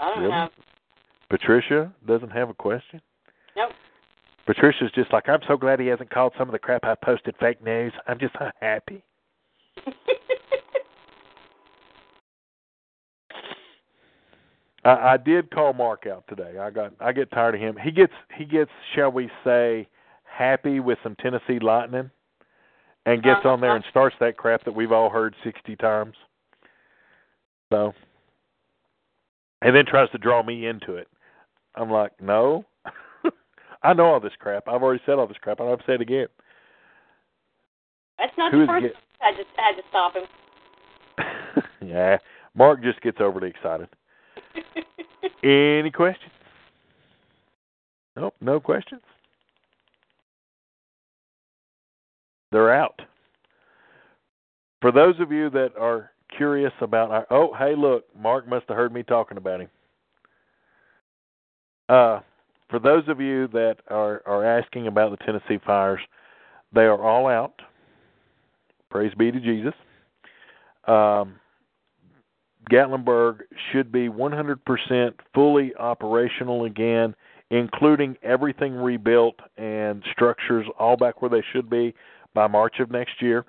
I 0.00 0.08
don't 0.08 0.20
Really? 0.20 0.32
have. 0.32 0.50
Patricia 1.28 1.92
doesn't 2.06 2.30
have 2.30 2.48
a 2.48 2.54
question. 2.54 3.00
Nope. 3.56 3.72
Patricia's 4.46 4.90
just 4.92 5.12
like 5.12 5.28
I'm 5.28 5.40
so 5.46 5.56
glad 5.56 5.78
he 5.78 5.86
hasn't 5.86 6.10
called 6.10 6.32
some 6.36 6.48
of 6.48 6.52
the 6.52 6.58
crap 6.58 6.84
I 6.84 6.94
posted 6.96 7.36
fake 7.38 7.62
news. 7.62 7.92
I'm 8.08 8.18
just 8.18 8.32
so 8.38 8.50
happy. 8.60 9.04
I, 14.84 15.12
I 15.12 15.16
did 15.18 15.50
call 15.50 15.72
Mark 15.72 16.06
out 16.06 16.24
today. 16.28 16.58
I 16.58 16.70
got 16.70 16.92
I 17.00 17.12
get 17.12 17.30
tired 17.30 17.54
of 17.54 17.60
him. 17.60 17.76
He 17.82 17.90
gets 17.90 18.12
he 18.36 18.44
gets 18.44 18.70
shall 18.94 19.12
we 19.12 19.30
say 19.44 19.86
happy 20.24 20.80
with 20.80 20.98
some 21.02 21.16
Tennessee 21.16 21.58
lightning 21.60 22.10
and 23.06 23.22
gets 23.22 23.40
uh-huh. 23.40 23.50
on 23.50 23.60
there 23.60 23.76
and 23.76 23.84
starts 23.90 24.16
that 24.20 24.36
crap 24.36 24.64
that 24.64 24.74
we've 24.74 24.92
all 24.92 25.10
heard 25.10 25.34
sixty 25.44 25.76
times. 25.76 26.14
So 27.70 27.92
and 29.62 29.74
then 29.74 29.84
tries 29.86 30.10
to 30.10 30.18
draw 30.18 30.42
me 30.42 30.66
into 30.66 30.94
it. 30.94 31.08
I'm 31.74 31.90
like, 31.90 32.12
no. 32.20 32.64
I 33.82 33.92
know 33.94 34.04
all 34.06 34.20
this 34.20 34.32
crap. 34.38 34.68
I've 34.68 34.82
already 34.82 35.02
said 35.06 35.18
all 35.18 35.26
this 35.26 35.36
crap. 35.40 35.60
I 35.60 35.64
don't 35.64 35.70
have 35.70 35.78
to 35.80 35.86
say 35.86 35.94
it 35.94 36.00
again. 36.00 36.26
That's 38.18 38.32
not 38.36 38.52
Who 38.52 38.60
the 38.60 38.66
first 38.66 38.82
get- 38.82 38.92
time 38.94 39.02
I 39.22 39.32
just 39.36 39.48
had 39.56 39.76
to 39.76 39.82
stop 39.88 40.14
him. 40.14 41.64
yeah. 41.88 42.18
Mark 42.54 42.82
just 42.82 43.00
gets 43.02 43.18
overly 43.20 43.48
excited. 43.48 43.88
Any 45.42 45.90
questions? 45.90 46.32
Nope, 48.16 48.34
no 48.40 48.58
questions. 48.60 49.02
They're 52.52 52.72
out. 52.72 53.00
For 54.80 54.90
those 54.90 55.14
of 55.20 55.30
you 55.30 55.50
that 55.50 55.76
are 55.78 56.10
curious 56.36 56.72
about 56.80 57.10
our 57.10 57.26
oh, 57.30 57.54
hey 57.58 57.74
look, 57.76 58.04
Mark 58.18 58.48
must 58.48 58.66
have 58.68 58.76
heard 58.76 58.92
me 58.92 59.02
talking 59.02 59.36
about 59.36 59.60
him. 59.60 59.68
Uh 61.88 62.20
for 62.70 62.78
those 62.78 63.02
of 63.08 63.20
you 63.20 63.48
that 63.48 63.78
are, 63.88 64.22
are 64.26 64.44
asking 64.44 64.86
about 64.86 65.10
the 65.10 65.24
Tennessee 65.24 65.58
fires, 65.66 66.00
they 66.72 66.82
are 66.82 67.02
all 67.02 67.26
out. 67.26 67.60
Praise 68.90 69.12
be 69.18 69.30
to 69.32 69.40
Jesus. 69.40 69.74
Um, 70.86 71.34
Gatlinburg 72.70 73.40
should 73.72 73.90
be 73.90 74.08
100% 74.08 75.12
fully 75.34 75.74
operational 75.76 76.64
again, 76.64 77.14
including 77.50 78.16
everything 78.22 78.74
rebuilt 78.74 79.34
and 79.56 80.02
structures 80.12 80.66
all 80.78 80.96
back 80.96 81.20
where 81.20 81.30
they 81.30 81.42
should 81.52 81.68
be 81.68 81.92
by 82.34 82.46
March 82.46 82.78
of 82.78 82.90
next 82.90 83.20
year. 83.20 83.44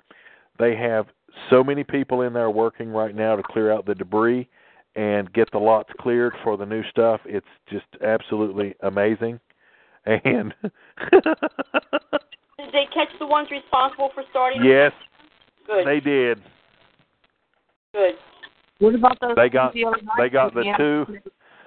They 0.58 0.74
have 0.74 1.06
so 1.50 1.62
many 1.64 1.84
people 1.84 2.22
in 2.22 2.32
there 2.32 2.50
working 2.50 2.88
right 2.90 3.14
now 3.14 3.36
to 3.36 3.42
clear 3.42 3.72
out 3.72 3.86
the 3.86 3.94
debris 3.94 4.48
and 4.94 5.32
get 5.32 5.50
the 5.52 5.58
lots 5.58 5.90
cleared 6.00 6.34
for 6.44 6.56
the 6.56 6.66
new 6.66 6.82
stuff. 6.90 7.20
It's 7.24 7.46
just 7.70 7.86
absolutely 8.04 8.74
amazing. 8.82 9.40
And 10.04 10.52
Did 11.12 12.72
they 12.72 12.86
catch 12.92 13.08
the 13.18 13.26
ones 13.26 13.48
responsible 13.50 14.10
for 14.14 14.24
starting? 14.30 14.64
yes, 14.64 14.92
Good. 15.66 15.86
they 15.86 16.00
did. 16.00 16.42
Good. 17.94 18.14
What 18.78 18.94
about 18.94 19.18
those? 19.20 19.36
They 19.36 19.48
got 19.48 19.72
the 19.72 19.84
they 20.18 20.28
got 20.28 20.54
the 20.54 20.74
two 20.76 21.06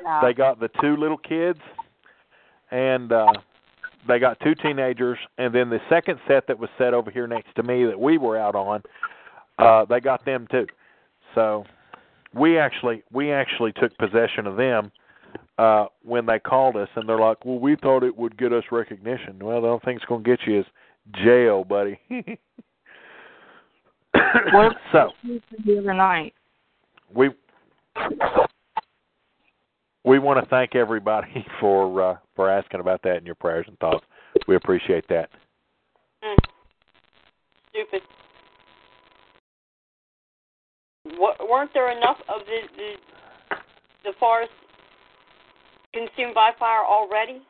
Yeah. 0.03 0.19
they 0.21 0.33
got 0.33 0.59
the 0.59 0.69
two 0.81 0.97
little 0.97 1.17
kids 1.17 1.59
and 2.71 3.11
uh 3.11 3.31
they 4.07 4.19
got 4.19 4.37
two 4.41 4.53
teenagers 4.55 5.17
and 5.37 5.53
then 5.55 5.69
the 5.69 5.79
second 5.89 6.19
set 6.27 6.45
that 6.47 6.59
was 6.59 6.69
set 6.77 6.93
over 6.93 7.09
here 7.09 7.27
next 7.27 7.55
to 7.55 7.63
me 7.63 7.85
that 7.85 7.99
we 7.99 8.17
were 8.17 8.37
out 8.37 8.53
on 8.55 8.83
uh 9.59 9.85
they 9.85 9.99
got 9.99 10.23
them 10.25 10.47
too 10.51 10.65
so 11.33 11.63
we 12.33 12.57
actually 12.57 13.03
we 13.11 13.31
actually 13.31 13.71
took 13.73 13.95
possession 13.97 14.47
of 14.47 14.57
them 14.57 14.91
uh 15.57 15.85
when 16.03 16.25
they 16.25 16.39
called 16.39 16.75
us 16.75 16.89
and 16.95 17.07
they're 17.07 17.19
like 17.19 17.43
well 17.45 17.59
we 17.59 17.75
thought 17.77 18.03
it 18.03 18.15
would 18.15 18.37
get 18.37 18.51
us 18.53 18.63
recognition 18.71 19.37
well 19.41 19.61
the 19.61 19.67
only 19.67 19.81
thing 19.85 19.95
it's 19.95 20.05
going 20.05 20.23
to 20.23 20.29
get 20.29 20.39
you 20.47 20.59
is 20.59 20.65
jail 21.23 21.63
buddy 21.63 21.99
What- 24.53 24.75
so 24.91 25.09
the 25.65 25.79
other 25.79 25.93
night. 25.93 26.33
we 27.13 27.29
we 30.03 30.19
want 30.19 30.41
to 30.41 30.49
thank 30.49 30.75
everybody 30.75 31.45
for 31.59 32.01
uh, 32.01 32.17
for 32.35 32.49
asking 32.49 32.79
about 32.79 33.01
that 33.03 33.17
in 33.17 33.25
your 33.25 33.35
prayers 33.35 33.65
and 33.67 33.77
thoughts. 33.79 34.05
We 34.47 34.55
appreciate 34.55 35.07
that. 35.09 35.29
Mm. 36.23 36.35
Stupid. 37.69 38.01
Weren't 41.05 41.71
there 41.73 41.95
enough 41.95 42.17
of 42.27 42.41
the 42.45 42.61
the, 42.75 42.91
the 44.03 44.11
forest 44.19 44.51
consumed 45.93 46.33
by 46.33 46.51
fire 46.57 46.83
already? 46.83 47.41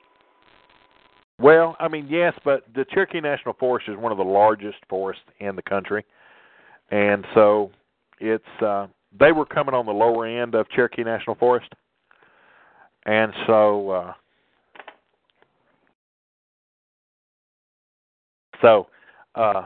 Well, 1.40 1.76
I 1.80 1.88
mean, 1.88 2.08
yes, 2.10 2.34
but 2.46 2.64
the 2.76 2.86
Cherokee 2.94 3.20
National 3.20 3.56
Forest 3.60 3.90
is 3.90 3.98
one 3.98 4.12
of 4.12 4.18
the 4.18 4.24
largest 4.24 4.78
forests 4.90 5.24
in 5.40 5.56
the 5.56 5.62
country, 5.62 6.06
and 6.92 7.26
so 7.34 7.72
it's 8.20 8.44
uh, 8.62 8.88
they 9.20 9.32
were 9.32 9.46
coming 9.46 9.76
on 9.76 9.86
the 9.86 9.92
lower 9.92 10.26
end 10.26 10.56
of 10.56 10.70
Cherokee 10.70 11.04
National 11.04 11.36
Forest, 11.36 11.68
and 13.06 13.34
so 13.48 13.90
uh, 13.90 14.14
so 18.62 18.88
uh, 19.36 19.64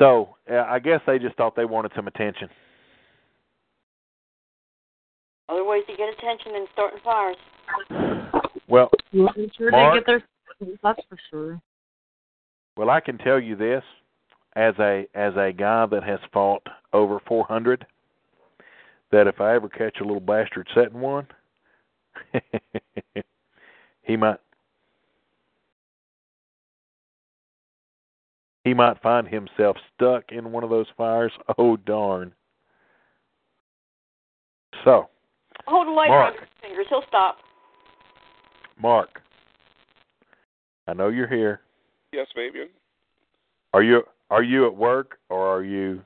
so 0.00 0.34
uh, 0.50 0.64
I 0.68 0.80
guess 0.80 1.00
they 1.06 1.18
just 1.18 1.36
thought 1.36 1.54
they 1.54 1.64
wanted 1.64 1.92
some 1.94 2.08
attention. 2.08 2.48
Other 5.48 5.64
ways 5.64 5.84
to 5.88 5.96
get 5.96 6.08
attention 6.08 6.52
than 6.54 6.66
starting 6.72 7.00
fires. 7.04 7.36
Well, 8.68 8.90
I'm 9.12 9.50
sure 9.56 9.70
Mark? 9.70 9.94
they 9.94 9.98
get 9.98 10.06
their. 10.06 10.22
That's 10.82 11.00
for 11.08 11.18
sure. 11.30 11.60
Well, 12.76 12.90
I 12.90 13.00
can 13.00 13.18
tell 13.18 13.38
you 13.38 13.56
this 13.56 13.82
as 14.56 14.74
a 14.78 15.06
as 15.14 15.34
a 15.36 15.52
guy 15.52 15.86
that 15.86 16.02
has 16.02 16.20
fought 16.32 16.62
over 16.92 17.20
400 17.26 17.86
that 19.12 19.26
if 19.26 19.40
I 19.40 19.54
ever 19.54 19.68
catch 19.68 19.98
a 20.00 20.04
little 20.04 20.20
bastard 20.20 20.68
setting 20.74 21.00
one, 21.00 21.26
he 24.02 24.16
might 24.16 24.38
he 28.64 28.74
might 28.74 29.00
find 29.02 29.26
himself 29.26 29.76
stuck 29.94 30.24
in 30.30 30.52
one 30.52 30.64
of 30.64 30.70
those 30.70 30.86
fires. 30.96 31.32
Oh 31.58 31.76
darn. 31.76 32.32
So, 34.84 35.08
Hold 35.66 35.88
a 35.88 35.90
lighter 35.90 36.10
Mark. 36.10 36.28
under 36.34 36.40
his 36.40 36.50
fingers. 36.62 36.86
He'll 36.88 37.02
stop. 37.08 37.38
Mark, 38.80 39.20
I 40.86 40.94
know 40.94 41.08
you're 41.08 41.28
here. 41.28 41.60
Yes, 42.12 42.26
Fabian. 42.34 42.68
Are 43.72 43.82
you 43.82 44.02
are 44.30 44.42
you 44.42 44.66
at 44.66 44.74
work 44.74 45.18
or 45.28 45.46
are 45.46 45.62
you 45.62 46.02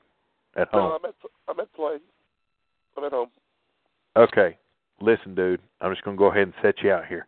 at 0.57 0.69
uh, 0.75 0.79
home? 0.79 0.90
No, 0.90 0.97
I'm 0.97 1.05
at 1.05 1.14
I'm 1.49 1.61
at 1.61 1.73
play. 1.75 1.97
I'm 2.97 3.05
at 3.05 3.12
home. 3.12 3.29
Okay. 4.17 4.57
Listen, 5.01 5.35
dude, 5.35 5.61
I'm 5.81 5.93
just 5.93 6.05
going 6.05 6.17
to 6.17 6.19
go 6.19 6.31
ahead 6.31 6.45
and 6.45 6.55
set 6.62 6.77
you 6.83 6.90
out 6.93 7.07
here. 7.07 7.27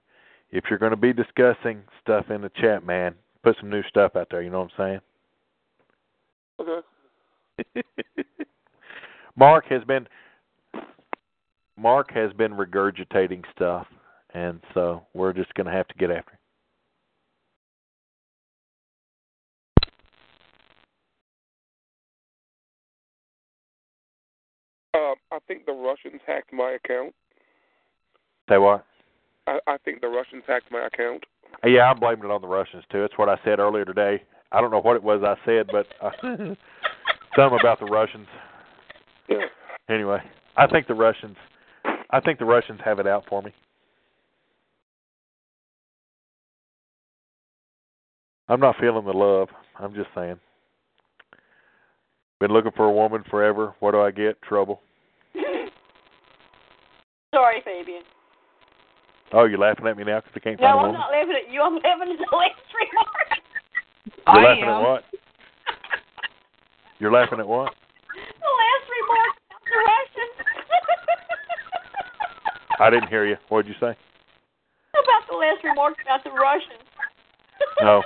If 0.51 0.65
you're 0.71 0.79
going 0.79 0.93
to 0.93 0.97
be 0.97 1.13
discussing 1.13 1.83
stuff 2.01 2.31
in 2.31 2.41
the 2.41 2.51
chat, 2.61 2.87
man, 2.87 3.15
put 3.43 3.57
some 3.61 3.71
new 3.71 3.83
stuff 3.89 4.15
out 4.17 4.29
there. 4.31 4.43
You 4.43 4.51
know 4.51 4.61
what 4.61 4.71
I'm 4.79 5.01
Okay. 6.61 6.81
Mark 9.37 9.67
has 9.69 9.85
been 9.85 10.07
Mark 11.79 12.11
has 12.13 12.33
been 12.33 12.53
regurgitating 12.53 13.45
stuff, 13.55 13.87
and 14.35 14.61
so 14.73 15.07
we're 15.13 15.35
just 15.35 15.53
going 15.55 15.67
to 15.67 15.73
have 15.73 15.87
to 15.89 15.95
get 15.95 16.11
after 16.11 16.33
him. 16.33 16.39
Um, 24.95 25.15
I 25.31 25.39
think 25.47 25.67
the 25.67 25.73
Russians 25.73 26.23
hacked 26.27 26.53
my 26.53 26.77
account. 26.83 27.15
Say 28.49 28.57
what? 28.57 28.87
I, 29.47 29.59
I 29.67 29.77
think 29.85 30.01
the 30.01 30.09
Russians 30.09 30.45
hacked 30.47 30.71
my 30.71 30.87
account. 30.87 31.25
Yeah, 31.65 31.91
I'm 31.91 32.01
blaming 32.01 32.25
it 32.25 32.31
on 32.31 32.41
the 32.41 32.49
Russians 32.49 32.85
too. 32.91 33.05
It's 33.05 33.19
what 33.19 33.29
I 33.29 33.39
said 33.45 33.59
earlier 33.59 33.85
today. 33.85 34.23
I 34.53 34.61
don't 34.61 34.71
know 34.71 34.81
what 34.81 34.97
it 34.97 35.03
was 35.03 35.23
I 35.25 35.35
said, 35.45 35.67
but 35.71 35.87
uh, 36.03 36.11
something 37.37 37.59
about 37.61 37.81
the 37.81 37.87
Russians. 37.87 38.27
Yeah. 39.29 39.47
Anyway, 39.89 40.19
I 40.57 40.67
think 40.67 40.87
the 40.87 40.95
Russians. 40.95 41.37
I 42.11 42.21
think 42.21 42.39
the 42.39 42.45
Russians 42.45 42.81
have 42.85 42.99
it 42.99 43.07
out 43.07 43.25
for 43.29 43.43
me. 43.43 43.53
I'm 48.49 48.61
not 48.61 48.77
feeling 48.81 49.05
the 49.05 49.13
love. 49.13 49.49
I'm 49.79 49.95
just 49.95 50.09
saying. 50.15 50.39
Been 52.39 52.53
looking 52.53 52.73
for 52.77 52.85
a 52.85 52.93
woman 52.93 53.25
forever. 53.29 53.75
What 53.81 53.93
do 53.93 54.01
I 54.01 54.11
get? 54.11 54.41
Trouble. 54.43 54.81
Sorry, 57.35 57.61
Fabian. 57.65 58.03
Oh, 59.33 59.45
you're 59.45 59.59
laughing 59.59 59.87
at 59.87 59.97
me 59.97 60.05
now 60.05 60.21
because 60.21 60.33
I 60.37 60.39
can't 60.39 60.61
No, 60.61 60.67
find 60.69 60.79
a 60.79 60.89
I'm 60.89 60.93
not 60.93 61.11
laughing 61.11 61.37
at 61.45 61.53
you. 61.53 61.61
I'm 61.61 61.75
laughing 61.75 62.13
at 62.13 62.19
the 62.19 62.37
last 62.37 62.55
remark. 62.73 63.41
You're 64.27 64.37
I 64.37 64.45
laughing 64.45 64.65
am. 64.65 64.69
at 64.71 64.81
what? 64.83 65.05
You're 66.99 67.13
laughing 67.13 67.41
at 67.41 67.47
what? 67.49 67.75
the 68.15 68.53
last 68.61 68.87
remark 68.91 69.35
about 69.47 69.63
the 69.65 69.79
Russians. 69.87 70.35
I 72.81 72.91
didn't 72.91 73.09
hear 73.09 73.27
you. 73.27 73.37
What 73.49 73.65
did 73.65 73.75
you 73.75 73.79
say? 73.81 73.97
about 75.07 75.29
the 75.31 75.37
last 75.37 75.63
remark 75.65 75.97
about 76.03 76.25
the 76.25 76.31
Russians. 76.31 76.83
No. 77.81 78.03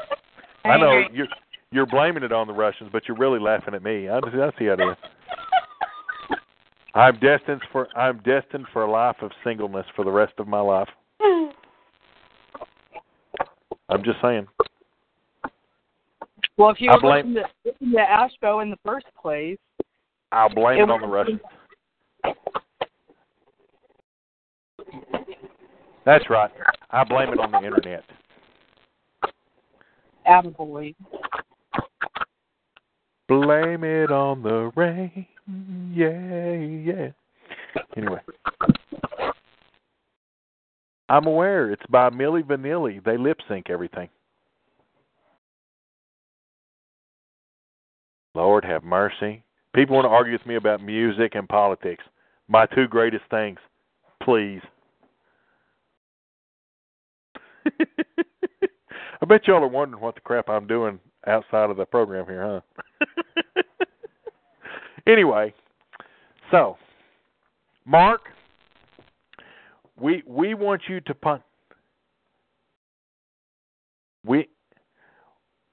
I 0.64 0.76
know 0.76 1.04
you're 1.12 1.28
you're 1.72 1.86
blaming 1.86 2.24
it 2.24 2.32
on 2.32 2.46
the 2.48 2.52
Russians, 2.52 2.90
but 2.92 3.04
you're 3.06 3.16
really 3.16 3.38
laughing 3.38 3.74
at 3.74 3.82
me. 3.82 4.08
I, 4.08 4.18
I 4.18 4.50
see 4.58 4.66
how 4.66 4.72
it 4.72 4.80
is. 4.80 4.96
I'm 6.94 7.18
destined 7.20 7.62
for 7.72 7.86
I'm 7.96 8.18
destined 8.18 8.66
for 8.72 8.82
a 8.82 8.90
life 8.90 9.16
of 9.22 9.30
singleness 9.44 9.86
for 9.94 10.04
the 10.04 10.10
rest 10.10 10.34
of 10.38 10.48
my 10.48 10.60
life. 10.60 10.88
I'm 13.88 14.02
just 14.04 14.20
saying. 14.22 14.46
Well, 16.60 16.68
if 16.68 16.78
you 16.78 16.90
were 16.90 17.00
blame- 17.00 17.32
listening 17.32 17.92
to, 17.92 17.96
Ashbo 17.96 18.62
in 18.62 18.68
the 18.68 18.76
first 18.84 19.06
place, 19.20 19.56
I'll 20.30 20.50
blame 20.50 20.80
It 20.80 20.82
it 20.82 20.90
on 20.90 21.00
the 21.00 21.06
Russians. 21.06 21.40
That's 26.04 26.28
right. 26.28 26.50
I 26.90 27.04
blame 27.04 27.32
it 27.32 27.38
on 27.40 27.50
the 27.50 27.62
internet. 27.62 28.04
attaboy. 30.28 30.94
Blame 33.26 33.84
it 33.84 34.12
on 34.12 34.42
the 34.42 34.70
rain. 34.76 35.26
Yeah, 35.94 36.52
yeah. 36.52 37.08
Anyway. 37.96 38.20
I'm 41.08 41.26
aware. 41.26 41.70
It's 41.70 41.86
by 41.88 42.10
Milli 42.10 42.42
Vanilli. 42.42 43.02
They 43.02 43.16
lip 43.16 43.38
sync 43.48 43.70
everything. 43.70 44.10
Lord 48.34 48.64
have 48.64 48.84
mercy. 48.84 49.42
People 49.74 49.96
want 49.96 50.04
to 50.04 50.10
argue 50.10 50.32
with 50.32 50.46
me 50.46 50.56
about 50.56 50.82
music 50.82 51.34
and 51.34 51.48
politics. 51.48 52.04
My 52.48 52.66
two 52.66 52.88
greatest 52.88 53.24
things. 53.30 53.58
Please. 54.22 54.62
I 59.22 59.26
bet 59.26 59.46
y'all 59.46 59.62
are 59.62 59.68
wondering 59.68 60.02
what 60.02 60.14
the 60.14 60.20
crap 60.20 60.48
I'm 60.48 60.66
doing 60.66 60.98
outside 61.26 61.70
of 61.70 61.76
the 61.76 61.84
program 61.84 62.26
here, 62.26 62.62
huh? 63.02 63.62
anyway, 65.06 65.52
so 66.50 66.76
Mark, 67.84 68.22
we 70.00 70.22
we 70.26 70.54
want 70.54 70.82
you 70.88 71.00
to 71.02 71.14
punt. 71.14 71.42
We 74.24 74.48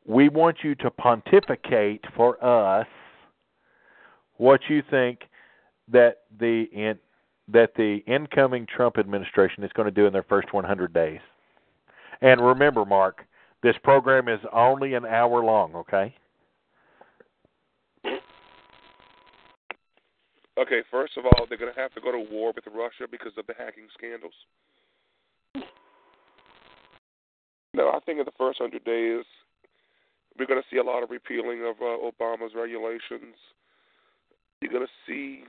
we 0.07 0.29
want 0.29 0.57
you 0.63 0.73
to 0.75 0.89
pontificate 0.89 2.03
for 2.15 2.43
us 2.43 2.87
what 4.37 4.61
you 4.69 4.81
think 4.89 5.19
that 5.91 6.19
the 6.39 6.63
in, 6.71 6.97
that 7.49 7.73
the 7.75 7.97
incoming 8.07 8.65
Trump 8.65 8.97
administration 8.97 9.63
is 9.63 9.71
going 9.73 9.85
to 9.85 9.91
do 9.91 10.05
in 10.05 10.13
their 10.13 10.23
first 10.23 10.53
100 10.53 10.93
days. 10.93 11.19
And 12.21 12.41
remember, 12.41 12.83
Mark, 12.85 13.25
this 13.63 13.75
program 13.83 14.27
is 14.27 14.39
only 14.51 14.95
an 14.95 15.05
hour 15.05 15.43
long, 15.43 15.75
okay? 15.75 16.15
Okay, 20.57 20.81
first 20.89 21.13
of 21.17 21.25
all, 21.25 21.45
they're 21.47 21.57
going 21.57 21.73
to 21.73 21.79
have 21.79 21.93
to 21.93 22.01
go 22.01 22.11
to 22.11 22.25
war 22.31 22.51
with 22.53 22.65
Russia 22.73 23.05
because 23.09 23.31
of 23.37 23.45
the 23.45 23.53
hacking 23.57 23.87
scandals. 23.95 24.33
No, 27.73 27.89
I 27.89 27.99
think 28.05 28.19
in 28.19 28.25
the 28.25 28.31
first 28.37 28.57
hundred 28.59 28.83
days, 28.83 29.23
we're 30.37 30.45
going 30.45 30.61
to 30.61 30.67
see 30.69 30.77
a 30.77 30.83
lot 30.83 31.03
of 31.03 31.09
repealing 31.09 31.63
of 31.65 31.75
uh, 31.81 31.97
Obama's 32.11 32.53
regulations. 32.55 33.35
You're 34.61 34.71
going 34.71 34.85
to 34.85 34.91
see 35.07 35.43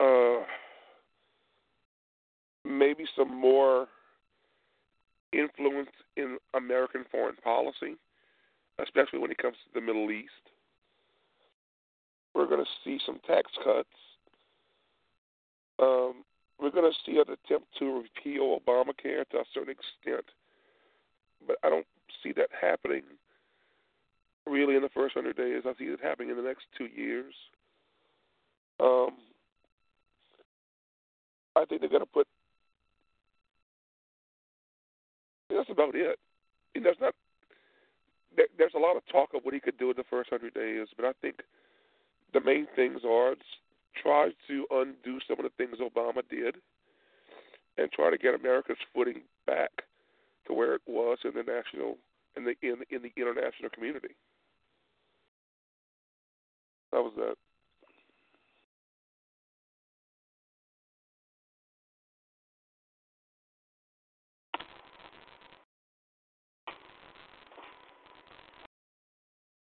uh, 0.00 0.44
maybe 2.64 3.04
some 3.16 3.34
more 3.34 3.86
influence 5.32 5.90
in 6.16 6.38
American 6.54 7.04
foreign 7.10 7.36
policy, 7.36 7.96
especially 8.82 9.18
when 9.18 9.30
it 9.30 9.38
comes 9.38 9.56
to 9.56 9.80
the 9.80 9.84
Middle 9.84 10.10
East. 10.10 10.30
We're 12.34 12.46
going 12.46 12.64
to 12.64 12.70
see 12.84 12.98
some 13.04 13.20
tax 13.26 13.50
cuts. 13.64 13.88
Um, 15.80 16.24
we're 16.60 16.70
going 16.70 16.90
to 16.90 16.98
see 17.06 17.18
an 17.18 17.22
attempt 17.22 17.66
to 17.78 18.02
repeal 18.02 18.58
Obamacare 18.58 19.28
to 19.30 19.38
a 19.38 19.44
certain 19.54 19.74
extent, 19.74 20.24
but 21.46 21.56
I 21.62 21.68
don't 21.68 21.86
see 22.22 22.32
that 22.32 22.48
happening 22.60 23.02
really 24.46 24.76
in 24.76 24.82
the 24.82 24.88
first 24.90 25.14
hundred 25.14 25.36
days. 25.36 25.62
I 25.66 25.72
see 25.78 25.84
it 25.84 26.00
happening 26.02 26.30
in 26.30 26.36
the 26.36 26.42
next 26.42 26.64
two 26.76 26.86
years. 26.86 27.34
Um, 28.80 29.10
I 31.56 31.64
think 31.64 31.80
they're 31.80 31.90
going 31.90 32.02
to 32.02 32.06
put. 32.06 32.26
That's 35.50 35.70
about 35.70 35.94
it. 35.94 36.18
And 36.74 36.84
there's 36.84 36.96
not. 37.00 37.14
There, 38.36 38.46
there's 38.56 38.74
a 38.76 38.78
lot 38.78 38.96
of 38.96 39.02
talk 39.10 39.30
of 39.34 39.42
what 39.42 39.54
he 39.54 39.60
could 39.60 39.78
do 39.78 39.90
in 39.90 39.96
the 39.96 40.04
first 40.08 40.30
hundred 40.30 40.54
days, 40.54 40.86
but 40.96 41.04
I 41.04 41.12
think 41.20 41.36
the 42.32 42.40
main 42.40 42.66
things 42.76 43.00
are 43.08 43.34
try 44.02 44.30
to 44.46 44.66
undo 44.70 45.18
some 45.26 45.38
of 45.38 45.44
the 45.44 45.52
things 45.56 45.78
Obama 45.80 46.22
did, 46.30 46.56
and 47.78 47.90
try 47.90 48.10
to 48.10 48.18
get 48.18 48.34
America's 48.34 48.76
footing 48.94 49.22
back 49.46 49.70
to 50.46 50.52
where 50.52 50.74
it 50.74 50.82
was 50.86 51.18
in 51.24 51.32
the 51.34 51.42
national 51.42 51.96
in 52.38 52.44
the 52.44 52.54
in 52.62 52.76
in 52.90 53.02
the 53.02 53.12
international 53.16 53.70
community. 53.70 54.14
That 56.92 57.02
was 57.02 57.12
that. 57.16 57.34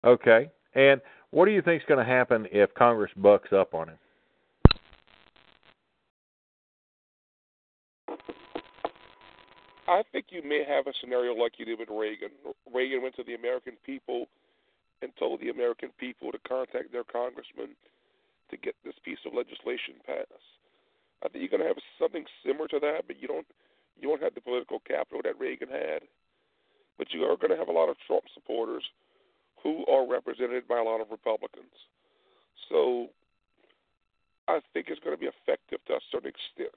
Okay. 0.05 0.49
And 0.75 1.01
what 1.31 1.45
do 1.45 1.51
you 1.51 1.61
think 1.61 1.81
is 1.81 1.87
going 1.87 2.05
to 2.05 2.11
happen 2.11 2.47
if 2.51 2.73
Congress 2.73 3.11
bucks 3.15 3.53
up 3.53 3.73
on 3.73 3.89
him? 3.89 3.97
I 9.87 10.03
think 10.11 10.27
you 10.29 10.41
may 10.43 10.63
have 10.63 10.87
a 10.87 10.93
scenario 11.01 11.33
like 11.33 11.59
you 11.59 11.65
did 11.65 11.79
with 11.79 11.89
Reagan. 11.91 12.31
Reagan 12.73 13.01
went 13.01 13.15
to 13.15 13.23
the 13.23 13.35
American 13.35 13.73
people 13.85 14.27
and 15.01 15.11
told 15.19 15.41
the 15.41 15.49
American 15.49 15.89
people 15.99 16.31
to 16.31 16.39
contact 16.47 16.91
their 16.91 17.03
congressman 17.03 17.75
to 18.49 18.55
get 18.57 18.75
this 18.85 18.95
piece 19.03 19.19
of 19.25 19.33
legislation 19.33 19.99
passed. 20.05 20.47
I 21.23 21.27
think 21.27 21.43
you're 21.43 21.51
going 21.51 21.63
to 21.63 21.67
have 21.67 21.83
something 21.99 22.23
similar 22.45 22.67
to 22.69 22.79
that, 22.79 23.07
but 23.07 23.19
you 23.19 23.27
don't 23.27 23.47
you 23.99 24.09
won't 24.09 24.23
have 24.23 24.35
the 24.35 24.41
political 24.41 24.79
capital 24.87 25.21
that 25.23 25.39
Reagan 25.39 25.69
had. 25.69 26.01
But 26.97 27.13
you 27.13 27.23
are 27.23 27.37
going 27.37 27.51
to 27.51 27.57
have 27.57 27.67
a 27.67 27.75
lot 27.75 27.89
of 27.89 27.97
Trump 28.07 28.23
supporters 28.33 28.83
who 29.61 29.85
are 29.87 30.07
represented 30.07 30.67
by 30.67 30.79
a 30.79 30.83
lot 30.83 31.01
of 31.01 31.11
Republicans. 31.11 31.73
So 32.69 33.07
I 34.47 34.59
think 34.73 34.87
it's 34.89 34.99
going 34.99 35.15
to 35.15 35.19
be 35.19 35.31
effective 35.31 35.79
to 35.87 35.93
a 35.93 35.99
certain 36.11 36.29
extent. 36.29 36.75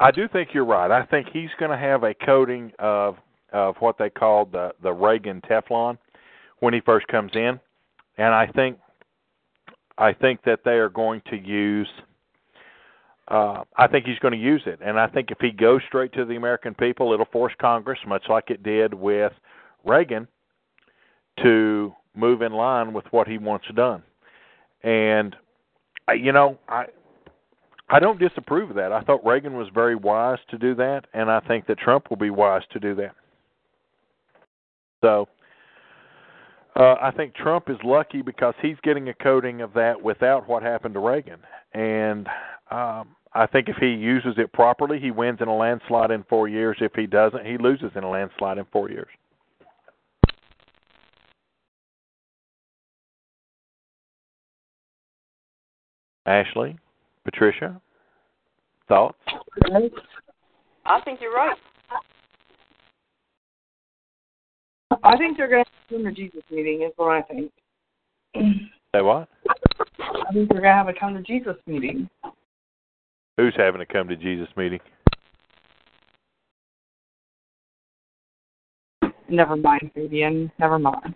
I 0.00 0.10
do 0.10 0.26
think 0.28 0.50
you're 0.54 0.64
right. 0.64 0.90
I 0.90 1.04
think 1.04 1.28
he's 1.30 1.50
going 1.58 1.70
to 1.70 1.76
have 1.76 2.02
a 2.02 2.14
coating 2.14 2.72
of 2.78 3.16
of 3.52 3.74
what 3.80 3.98
they 3.98 4.08
call 4.08 4.46
the 4.46 4.72
the 4.82 4.92
Reagan 4.92 5.42
Teflon 5.42 5.98
when 6.60 6.72
he 6.72 6.80
first 6.80 7.06
comes 7.08 7.32
in, 7.34 7.60
and 8.16 8.34
I 8.34 8.46
think 8.46 8.78
I 9.98 10.14
think 10.14 10.42
that 10.44 10.60
they 10.64 10.72
are 10.72 10.88
going 10.88 11.20
to 11.30 11.36
use. 11.36 11.88
Uh, 13.28 13.62
I 13.76 13.86
think 13.86 14.06
he's 14.06 14.18
going 14.18 14.32
to 14.32 14.40
use 14.40 14.62
it, 14.66 14.80
and 14.82 14.98
I 14.98 15.06
think 15.06 15.30
if 15.30 15.38
he 15.40 15.50
goes 15.50 15.82
straight 15.86 16.12
to 16.14 16.24
the 16.24 16.34
American 16.34 16.74
people, 16.74 17.12
it'll 17.12 17.26
force 17.26 17.52
Congress, 17.60 17.98
much 18.04 18.24
like 18.28 18.50
it 18.50 18.62
did 18.64 18.92
with 18.92 19.32
Reagan, 19.84 20.26
to 21.42 21.92
move 22.16 22.42
in 22.42 22.52
line 22.52 22.92
with 22.92 23.04
what 23.12 23.28
he 23.28 23.38
wants 23.38 23.66
done. 23.76 24.02
And 24.82 25.36
you 26.16 26.32
know, 26.32 26.58
I 26.68 26.86
I 27.92 27.98
don't 27.98 28.20
disapprove 28.20 28.70
of 28.70 28.76
that. 28.76 28.92
I 28.92 29.00
thought 29.00 29.24
Reagan 29.26 29.54
was 29.54 29.68
very 29.74 29.96
wise 29.96 30.38
to 30.50 30.58
do 30.58 30.76
that, 30.76 31.06
and 31.12 31.28
I 31.28 31.40
think 31.40 31.66
that 31.66 31.78
Trump 31.78 32.08
will 32.08 32.16
be 32.16 32.30
wise 32.30 32.62
to 32.72 32.78
do 32.78 32.94
that. 32.94 33.14
So 35.02 35.28
uh, 36.76 36.94
I 37.00 37.10
think 37.10 37.34
Trump 37.34 37.68
is 37.68 37.78
lucky 37.82 38.22
because 38.22 38.54
he's 38.62 38.76
getting 38.84 39.08
a 39.08 39.14
coating 39.14 39.60
of 39.60 39.72
that 39.74 40.00
without 40.00 40.48
what 40.48 40.62
happened 40.62 40.94
to 40.94 41.00
Reagan, 41.00 41.40
and 41.72 42.28
um, 42.70 43.16
I 43.32 43.46
think 43.46 43.68
if 43.68 43.76
he 43.76 43.88
uses 43.88 44.34
it 44.38 44.52
properly, 44.52 45.00
he 45.00 45.10
wins 45.10 45.38
in 45.40 45.48
a 45.48 45.56
landslide 45.56 46.12
in 46.12 46.24
four 46.28 46.46
years. 46.46 46.76
If 46.80 46.92
he 46.94 47.06
doesn't, 47.06 47.44
he 47.44 47.58
loses 47.58 47.90
in 47.96 48.04
a 48.04 48.10
landslide 48.10 48.58
in 48.58 48.66
four 48.72 48.88
years. 48.88 49.08
Ashley, 56.26 56.78
Patricia, 57.24 57.80
thoughts? 58.88 59.18
I 60.84 61.00
think 61.04 61.20
you're 61.20 61.34
right. 61.34 61.56
I 65.02 65.16
think 65.16 65.36
they're 65.36 65.48
going 65.48 65.64
to 65.64 65.96
have 65.96 66.06
a 66.06 66.12
Jesus 66.12 66.42
meeting, 66.50 66.82
is 66.82 66.92
what 66.96 67.10
I 67.10 67.22
think. 67.22 67.52
Say 68.34 69.02
what? 69.02 69.28
I 69.48 70.32
think 70.32 70.48
they're 70.48 70.60
going 70.60 70.62
to 70.62 70.68
have 70.72 70.88
a 70.88 70.92
come 70.92 71.14
to 71.14 71.22
Jesus 71.22 71.56
meeting. 71.66 72.08
Who's 73.36 73.54
having 73.56 73.80
a 73.80 73.86
come 73.86 74.08
to 74.08 74.16
Jesus 74.16 74.48
meeting? 74.56 74.80
Never 79.28 79.56
mind, 79.56 79.90
Fabian. 79.94 80.50
Never 80.58 80.78
mind. 80.78 81.14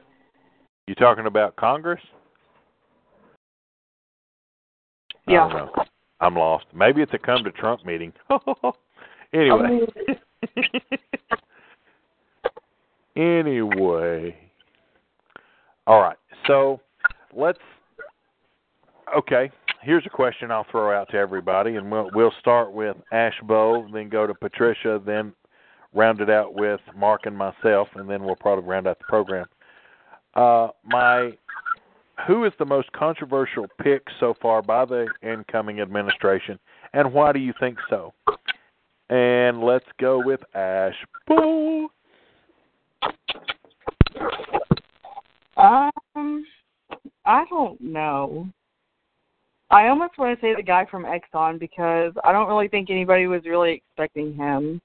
You 0.86 0.94
talking 0.94 1.26
about 1.26 1.56
Congress? 1.56 2.00
I 5.26 5.32
Yeah. 5.32 5.68
I'm 6.20 6.36
lost. 6.36 6.66
Maybe 6.74 7.02
it's 7.02 7.12
a 7.14 7.18
come 7.18 7.44
to 7.44 7.52
Trump 7.52 7.84
meeting. 7.84 8.12
anyway. 9.32 9.80
anyway. 13.16 14.36
All 15.86 16.00
right. 16.00 16.16
So 16.46 16.80
let's 17.34 17.58
okay. 19.16 19.50
Here's 19.82 20.06
a 20.06 20.10
question 20.10 20.50
I'll 20.50 20.66
throw 20.70 20.98
out 20.98 21.10
to 21.10 21.16
everybody, 21.16 21.76
and 21.76 21.90
we'll 21.90 22.10
we'll 22.14 22.32
start 22.40 22.72
with 22.72 22.96
Ashbow, 23.12 23.92
then 23.92 24.08
go 24.08 24.26
to 24.26 24.34
Patricia, 24.34 25.00
then 25.04 25.34
round 25.94 26.20
it 26.20 26.30
out 26.30 26.54
with 26.54 26.80
Mark 26.96 27.26
and 27.26 27.36
myself, 27.36 27.88
and 27.94 28.08
then 28.08 28.24
we'll 28.24 28.36
probably 28.36 28.64
round 28.64 28.86
out 28.86 28.98
the 28.98 29.04
program. 29.04 29.46
Uh, 30.34 30.68
my 30.84 31.32
who 32.26 32.44
is 32.44 32.52
the 32.58 32.64
most 32.64 32.90
controversial 32.92 33.66
pick 33.82 34.02
so 34.20 34.34
far 34.40 34.62
by 34.62 34.84
the 34.84 35.06
incoming 35.22 35.80
administration, 35.80 36.58
and 36.92 37.12
why 37.12 37.32
do 37.32 37.38
you 37.38 37.52
think 37.60 37.78
so? 37.90 38.12
And 39.10 39.62
let's 39.62 39.86
go 39.98 40.22
with 40.24 40.40
Ashbow. 40.54 41.88
Um, 45.56 46.44
I 47.24 47.44
don't 47.48 47.80
know. 47.80 48.48
I 49.70 49.88
almost 49.88 50.18
want 50.18 50.38
to 50.38 50.46
say 50.46 50.54
the 50.54 50.62
guy 50.62 50.86
from 50.90 51.04
Exxon 51.04 51.58
because 51.58 52.12
I 52.22 52.32
don't 52.32 52.48
really 52.48 52.68
think 52.68 52.90
anybody 52.90 53.26
was 53.26 53.42
really 53.44 53.72
expecting 53.72 54.34
him. 54.34 54.80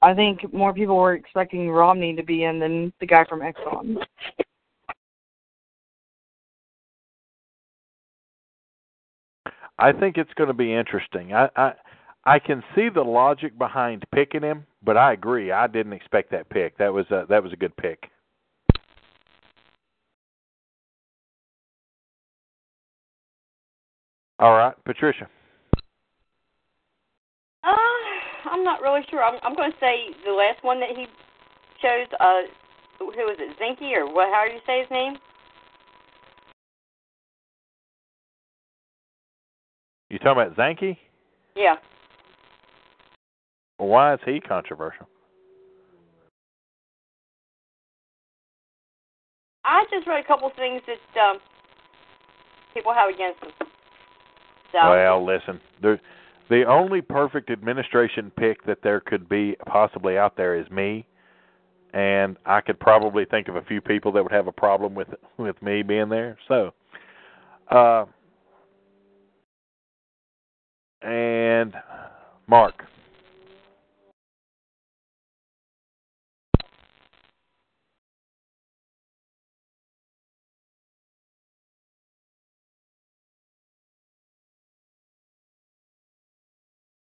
I 0.00 0.14
think 0.14 0.52
more 0.52 0.72
people 0.72 0.96
were 0.96 1.14
expecting 1.14 1.68
Romney 1.68 2.14
to 2.14 2.22
be 2.22 2.44
in 2.44 2.60
than 2.60 2.92
the 3.00 3.06
guy 3.06 3.24
from 3.24 3.40
Exxon. 3.40 3.96
I 9.78 9.92
think 9.92 10.16
it's 10.16 10.32
going 10.34 10.48
to 10.48 10.54
be 10.54 10.74
interesting. 10.74 11.32
I, 11.32 11.48
I 11.56 11.72
I 12.24 12.38
can 12.38 12.62
see 12.74 12.88
the 12.88 13.02
logic 13.02 13.56
behind 13.56 14.04
picking 14.12 14.42
him, 14.42 14.66
but 14.84 14.96
I 14.96 15.12
agree. 15.12 15.52
I 15.52 15.66
didn't 15.66 15.92
expect 15.94 16.30
that 16.32 16.48
pick. 16.50 16.76
That 16.78 16.92
was 16.92 17.06
a, 17.10 17.24
that 17.28 17.42
was 17.42 17.52
a 17.52 17.56
good 17.56 17.74
pick. 17.76 18.10
All 24.40 24.56
right, 24.56 24.74
Patricia. 24.84 25.26
Uh, 27.64 27.74
I'm 28.50 28.62
not 28.62 28.82
really 28.82 29.00
sure. 29.10 29.22
I'm, 29.22 29.38
I'm 29.42 29.56
going 29.56 29.72
to 29.72 29.78
say 29.80 30.10
the 30.24 30.32
last 30.32 30.62
one 30.62 30.78
that 30.80 30.90
he 30.90 31.06
chose. 31.82 32.06
Uh, 32.20 32.42
who 32.98 33.06
was 33.06 33.38
it? 33.38 33.56
Zinke 33.58 33.96
or 33.96 34.12
what? 34.12 34.28
How 34.32 34.44
do 34.46 34.52
you 34.52 34.60
say 34.66 34.80
his 34.80 34.90
name? 34.90 35.14
You 40.10 40.18
talking 40.18 40.42
about 40.42 40.56
Zanke? 40.56 40.96
Yeah. 41.54 41.76
Well, 43.78 43.88
why 43.88 44.14
is 44.14 44.20
he 44.24 44.40
controversial? 44.40 45.06
I 49.64 49.84
just 49.90 50.06
read 50.06 50.24
a 50.24 50.26
couple 50.26 50.50
things 50.56 50.80
that 50.86 51.20
um, 51.20 51.38
people 52.72 52.94
have 52.94 53.12
against 53.12 53.42
him. 53.42 53.50
So, 54.72 54.78
Well, 54.90 55.24
listen, 55.24 55.60
the 55.82 55.98
the 56.48 56.64
only 56.64 57.02
perfect 57.02 57.50
administration 57.50 58.32
pick 58.34 58.64
that 58.64 58.78
there 58.82 59.00
could 59.00 59.28
be 59.28 59.54
possibly 59.66 60.16
out 60.16 60.36
there 60.36 60.58
is 60.58 60.70
me, 60.70 61.06
and 61.92 62.38
I 62.46 62.62
could 62.62 62.80
probably 62.80 63.26
think 63.26 63.48
of 63.48 63.56
a 63.56 63.62
few 63.62 63.82
people 63.82 64.12
that 64.12 64.22
would 64.22 64.32
have 64.32 64.46
a 64.46 64.52
problem 64.52 64.94
with 64.94 65.08
with 65.36 65.60
me 65.62 65.82
being 65.82 66.08
there. 66.08 66.38
So, 66.48 66.72
uh, 67.70 68.06
and 71.02 71.74
Mark. 72.46 72.84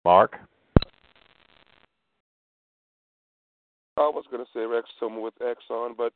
Mark. 0.04 0.36
I 3.96 4.02
was 4.02 4.24
going 4.30 4.44
to 4.44 4.50
say 4.54 4.60
Rex 4.60 4.88
Tillman 5.00 5.20
with 5.20 5.34
Exxon, 5.40 5.96
but 5.96 6.12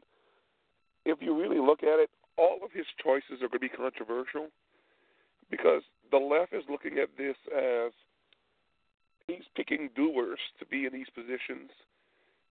if 1.04 1.18
you 1.20 1.36
really 1.36 1.58
look 1.58 1.82
at 1.82 1.98
it, 1.98 2.08
all 2.36 2.58
of 2.62 2.70
his 2.72 2.86
choices 3.02 3.42
are 3.42 3.48
going 3.48 3.52
to 3.52 3.58
be 3.58 3.68
controversial 3.68 4.46
because 5.50 5.82
the 6.10 6.18
left 6.18 6.52
is 6.52 6.64
looking 6.68 6.98
at 6.98 7.08
this 7.16 7.36
as 7.56 7.92
he's 9.26 9.44
picking 9.54 9.90
doers 9.94 10.38
to 10.58 10.66
be 10.66 10.86
in 10.86 10.92
these 10.92 11.08
positions 11.14 11.70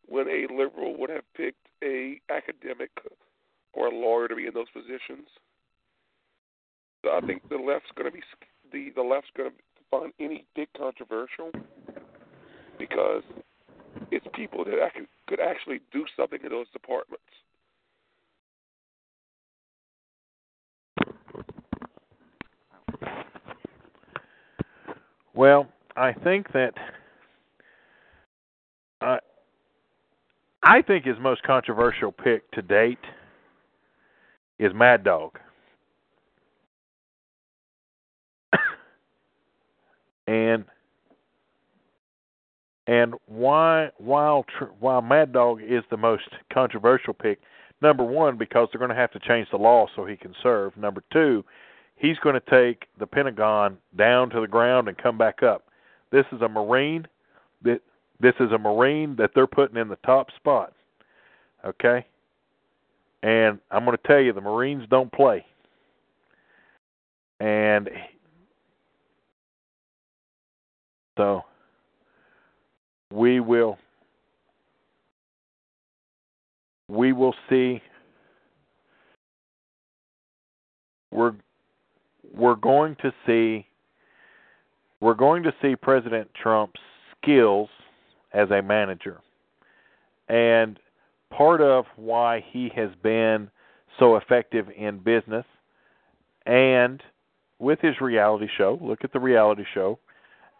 when 0.07 0.27
a 0.27 0.51
liberal 0.51 0.97
would 0.97 1.09
have 1.09 1.23
picked 1.35 1.67
a 1.83 2.19
academic 2.29 2.89
or 3.73 3.87
a 3.87 3.95
lawyer 3.95 4.27
to 4.27 4.35
be 4.35 4.47
in 4.47 4.53
those 4.53 4.69
positions. 4.73 5.27
So 7.03 7.11
I 7.11 7.21
think 7.21 7.47
the 7.49 7.57
left's 7.57 7.91
going 7.95 8.11
to 8.11 8.17
be 8.17 8.23
the 8.71 8.91
the 8.95 9.01
left's 9.01 9.29
going 9.35 9.51
to 9.51 9.55
find 9.89 10.13
any 10.19 10.45
pick 10.55 10.69
controversial 10.77 11.51
because 12.77 13.23
it's 14.11 14.25
people 14.33 14.63
that 14.65 14.91
could 15.27 15.39
actually 15.39 15.79
do 15.91 16.05
something 16.17 16.39
in 16.43 16.49
those 16.49 16.67
departments. 16.73 17.23
Well, 25.39 25.69
I 25.95 26.11
think 26.11 26.51
that 26.51 26.73
uh, 28.99 29.19
I 30.61 30.81
think 30.81 31.05
his 31.05 31.15
most 31.17 31.43
controversial 31.43 32.11
pick 32.11 32.51
to 32.51 32.61
date 32.61 32.99
is 34.59 34.73
Mad 34.75 35.05
Dog. 35.05 35.39
and 40.27 40.65
and 42.87 43.13
why 43.25 43.91
while 43.97 44.45
while 44.81 45.01
Mad 45.01 45.31
Dog 45.31 45.61
is 45.63 45.85
the 45.89 45.95
most 45.95 46.27
controversial 46.51 47.13
pick, 47.13 47.39
number 47.81 48.03
one 48.03 48.37
because 48.37 48.67
they're 48.73 48.79
going 48.79 48.89
to 48.89 48.95
have 48.95 49.11
to 49.11 49.19
change 49.19 49.47
the 49.51 49.57
law 49.57 49.87
so 49.95 50.03
he 50.03 50.17
can 50.17 50.35
serve. 50.43 50.75
Number 50.75 51.01
two, 51.13 51.45
he's 51.99 52.17
going 52.19 52.39
to 52.39 52.49
take 52.49 52.87
the 52.97 53.05
Pentagon 53.05 53.77
down 53.95 54.29
to 54.31 54.41
the 54.41 54.47
ground 54.47 54.87
and 54.87 54.97
come 54.97 55.17
back 55.17 55.43
up. 55.43 55.65
This 56.11 56.25
is 56.31 56.41
a 56.41 56.49
Marine 56.49 57.05
that 57.61 57.81
this 58.19 58.33
is 58.39 58.51
a 58.51 58.57
Marine 58.57 59.15
that 59.17 59.31
they're 59.35 59.47
putting 59.47 59.77
in 59.77 59.89
the 59.89 59.97
top 59.97 60.27
spot. 60.35 60.73
Okay? 61.63 62.05
And 63.21 63.59
I'm 63.69 63.85
going 63.85 63.97
to 63.97 64.07
tell 64.07 64.19
you 64.19 64.33
the 64.33 64.41
Marines 64.41 64.85
don't 64.89 65.11
play. 65.11 65.45
And 67.41 67.89
so 71.17 71.43
we 73.11 73.39
will 73.39 73.77
we 76.89 77.13
will 77.13 77.35
see 77.49 77.81
we're 81.11 81.33
we're 82.33 82.55
going 82.55 82.95
to 83.01 83.13
see 83.25 83.65
we're 85.01 85.13
going 85.13 85.43
to 85.43 85.53
see 85.61 85.75
President 85.75 86.29
Trump's 86.41 86.79
skills 87.21 87.69
as 88.33 88.49
a 88.51 88.61
manager. 88.61 89.21
And 90.27 90.77
part 91.29 91.61
of 91.61 91.85
why 91.95 92.43
he 92.51 92.69
has 92.75 92.89
been 93.01 93.49
so 93.97 94.17
effective 94.17 94.67
in 94.75 94.99
business 94.99 95.45
and 96.45 97.01
with 97.59 97.79
his 97.81 97.99
reality 98.01 98.47
show, 98.57 98.79
look 98.81 99.03
at 99.03 99.13
the 99.13 99.19
reality 99.19 99.63
show 99.73 99.99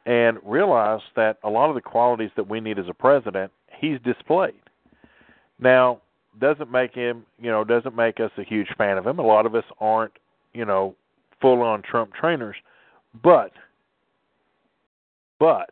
and 0.06 0.38
realize 0.44 1.02
that 1.16 1.38
a 1.44 1.50
lot 1.50 1.70
of 1.70 1.76
the 1.76 1.82
qualities 1.82 2.32
that 2.36 2.48
we 2.48 2.60
need 2.60 2.80
as 2.80 2.88
a 2.90 2.94
president, 2.94 3.52
he's 3.80 4.00
displayed. 4.04 4.54
Now, 5.60 6.02
doesn't 6.40 6.72
make 6.72 6.94
him, 6.94 7.26
you 7.40 7.50
know, 7.50 7.64
doesn't 7.64 7.96
make 7.96 8.20
us 8.20 8.32
a 8.38 8.44
huge 8.44 8.70
fan 8.78 8.98
of 8.98 9.06
him. 9.06 9.20
A 9.20 9.26
lot 9.26 9.46
of 9.46 9.56
us 9.56 9.64
aren't, 9.80 10.14
you 10.54 10.66
know, 10.66 10.96
full 11.42 11.62
on 11.62 11.82
Trump 11.82 12.14
trainers, 12.14 12.56
but 13.24 13.52
but 15.40 15.72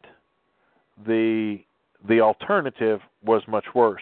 the 1.06 1.60
the 2.08 2.22
alternative 2.22 3.02
was 3.24 3.42
much 3.48 3.66
worse. 3.76 4.02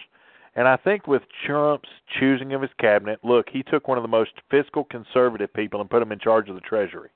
And 0.54 0.66
I 0.66 0.76
think 0.76 1.06
with 1.06 1.22
Trump's 1.44 1.88
choosing 2.18 2.54
of 2.54 2.62
his 2.62 2.70
cabinet, 2.80 3.20
look, 3.22 3.46
he 3.50 3.62
took 3.62 3.88
one 3.88 3.98
of 3.98 4.02
the 4.02 4.08
most 4.08 4.30
fiscal 4.50 4.84
conservative 4.84 5.52
people 5.52 5.80
and 5.82 5.90
put 5.90 6.00
him 6.00 6.12
in 6.12 6.18
charge 6.18 6.48
of 6.48 6.54
the 6.54 6.62
Treasury. 6.62 7.10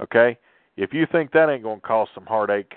Okay? 0.00 0.38
If 0.76 0.94
you 0.94 1.06
think 1.10 1.32
that 1.32 1.50
ain't 1.50 1.64
going 1.64 1.80
to 1.80 1.86
cause 1.86 2.06
some 2.14 2.26
heartache 2.26 2.74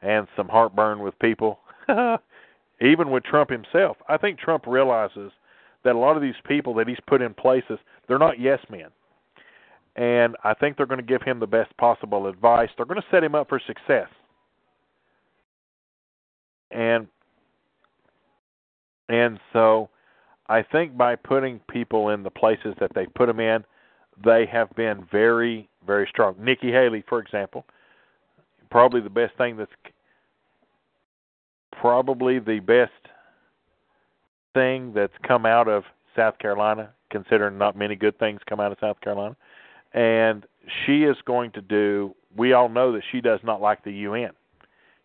and 0.00 0.28
some 0.36 0.48
heartburn 0.48 1.00
with 1.00 1.18
people, 1.18 1.58
even 2.80 3.10
with 3.10 3.24
Trump 3.24 3.50
himself, 3.50 3.96
I 4.08 4.16
think 4.16 4.38
Trump 4.38 4.64
realizes 4.66 5.32
that 5.82 5.96
a 5.96 5.98
lot 5.98 6.16
of 6.16 6.22
these 6.22 6.34
people 6.46 6.72
that 6.74 6.86
he's 6.86 6.98
put 7.08 7.20
in 7.20 7.34
places, 7.34 7.78
they're 8.06 8.18
not 8.18 8.38
yes 8.38 8.60
men. 8.70 8.88
And 9.96 10.36
I 10.42 10.54
think 10.54 10.76
they're 10.76 10.86
going 10.86 11.00
to 11.00 11.06
give 11.06 11.22
him 11.22 11.38
the 11.38 11.46
best 11.46 11.76
possible 11.76 12.26
advice. 12.26 12.68
They're 12.76 12.86
going 12.86 13.00
to 13.00 13.06
set 13.10 13.22
him 13.22 13.34
up 13.34 13.48
for 13.48 13.60
success. 13.66 14.08
And 16.70 17.06
and 19.08 19.38
so 19.52 19.90
I 20.48 20.62
think 20.62 20.96
by 20.96 21.16
putting 21.16 21.60
people 21.70 22.08
in 22.08 22.22
the 22.22 22.30
places 22.30 22.74
that 22.80 22.90
they 22.94 23.06
put 23.06 23.26
them 23.26 23.38
in, 23.38 23.64
they 24.24 24.46
have 24.46 24.74
been 24.74 25.06
very, 25.10 25.68
very 25.86 26.06
strong. 26.10 26.34
Nikki 26.38 26.70
Haley, 26.70 27.04
for 27.08 27.20
example, 27.20 27.64
probably 28.70 29.00
the 29.00 29.10
best 29.10 29.36
thing 29.36 29.56
that's 29.56 29.70
probably 31.72 32.38
the 32.38 32.60
best 32.60 32.92
thing 34.54 34.92
that's 34.94 35.12
come 35.26 35.44
out 35.44 35.68
of 35.68 35.84
South 36.16 36.38
Carolina, 36.38 36.90
considering 37.10 37.58
not 37.58 37.76
many 37.76 37.96
good 37.96 38.18
things 38.18 38.40
come 38.48 38.60
out 38.60 38.72
of 38.72 38.78
South 38.80 39.00
Carolina. 39.00 39.36
And 39.94 40.44
she 40.84 41.04
is 41.04 41.16
going 41.24 41.52
to 41.52 41.62
do, 41.62 42.14
we 42.36 42.52
all 42.52 42.68
know 42.68 42.92
that 42.92 43.02
she 43.12 43.20
does 43.20 43.40
not 43.44 43.60
like 43.62 43.84
the 43.84 43.92
UN. 43.92 44.32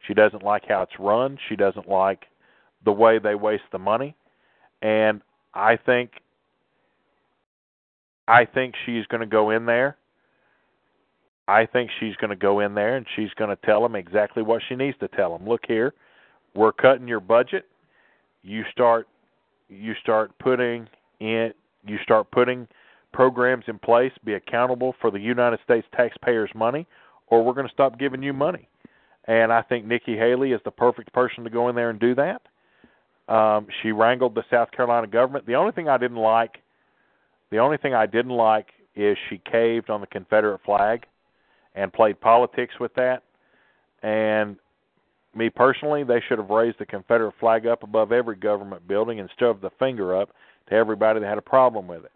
She 0.08 0.14
doesn't 0.14 0.44
like 0.44 0.64
how 0.68 0.82
it's 0.82 1.00
run. 1.00 1.38
She 1.48 1.56
doesn't 1.56 1.88
like 1.88 2.26
the 2.84 2.92
way 2.92 3.20
they 3.20 3.36
waste 3.36 3.64
the 3.72 3.80
money. 3.80 4.16
And 4.82 5.22
I 5.54 5.78
think 5.78 6.12
I 8.28 8.46
think 8.46 8.76
she's 8.86 9.06
going 9.08 9.22
to 9.22 9.28
go 9.28 9.50
in 9.50 9.66
there. 9.66 9.98
I 11.48 11.66
think 11.66 11.90
she's 12.00 12.16
going 12.18 12.30
to 12.30 12.36
go 12.36 12.60
in 12.60 12.76
there 12.76 12.96
and 12.96 13.06
she's 13.16 13.32
going 13.36 13.50
to 13.50 13.56
tell 13.66 13.82
them 13.82 13.96
exactly 13.96 14.44
what 14.44 14.62
she 14.70 14.76
needs 14.76 14.98
to 15.00 15.08
tell 15.08 15.36
them. 15.36 15.50
Look 15.50 15.62
here, 15.68 15.96
we're 16.56 16.72
cutting 16.72 17.08
your 17.08 17.20
budget. 17.20 17.66
You 18.44 18.64
start 18.72 19.08
you 19.68 19.94
start 20.02 20.32
putting 20.40 20.88
in 21.20 21.54
you 21.86 21.98
start 22.04 22.30
putting 22.32 22.68
programs 23.12 23.66
in 23.68 23.80
place, 23.80 24.12
be 24.24 24.34
accountable 24.34 24.96
for 25.02 25.12
the 25.12 25.20
United 25.20 25.60
States 25.64 25.88
taxpayers' 25.96 26.52
money, 26.56 26.88
or 27.28 27.44
we're 27.44 27.54
going 27.54 27.68
to 27.68 27.74
stop 27.74 28.00
giving 28.00 28.24
you 28.24 28.34
money. 28.34 28.68
And 29.26 29.52
I 29.52 29.62
think 29.62 29.86
Nikki 29.86 30.16
Haley 30.16 30.54
is 30.54 30.62
the 30.66 30.72
perfect 30.72 31.14
person 31.14 31.44
to 31.44 31.50
go 31.50 31.70
in 31.70 31.76
there 31.76 31.90
and 31.90 32.00
do 32.00 32.16
that. 32.16 32.42
Um, 33.34 33.68
she 33.82 33.92
wrangled 33.92 34.34
the 34.34 34.44
South 34.50 34.72
Carolina 34.72 35.08
government. 35.08 35.46
The 35.46 35.56
only 35.56 35.72
thing 35.72 35.88
I 35.88 35.98
didn't 35.98 36.18
like, 36.18 36.58
the 37.52 37.60
only 37.60 37.78
thing 37.78 37.94
I 37.94 38.08
didn't 38.08 38.32
like 38.32 38.68
is 38.96 39.18
she 39.30 39.40
caved 39.50 39.90
on 39.90 40.02
the 40.02 40.08
Confederate 40.08 40.62
flag 40.66 41.06
and 41.76 41.94
played 41.94 42.20
politics 42.20 42.74
with 42.80 42.94
that. 42.96 43.24
And 44.02 44.58
me 45.36 45.50
personally, 45.50 46.04
they 46.04 46.22
should 46.28 46.40
have 46.40 46.50
raised 46.50 46.80
the 46.80 46.86
Confederate 46.86 47.36
flag 47.40 47.68
up 47.68 47.84
above 47.84 48.12
every 48.12 48.36
government 48.36 48.88
building 48.88 49.20
and 49.20 49.30
shoved 49.40 49.62
the 49.62 49.70
finger 49.78 50.20
up 50.20 50.30
to 50.70 50.76
everybody 50.76 51.20
that 51.20 51.28
had 51.28 51.38
a 51.38 51.42
problem 51.42 51.88
with 51.88 52.06
it. 52.06 52.12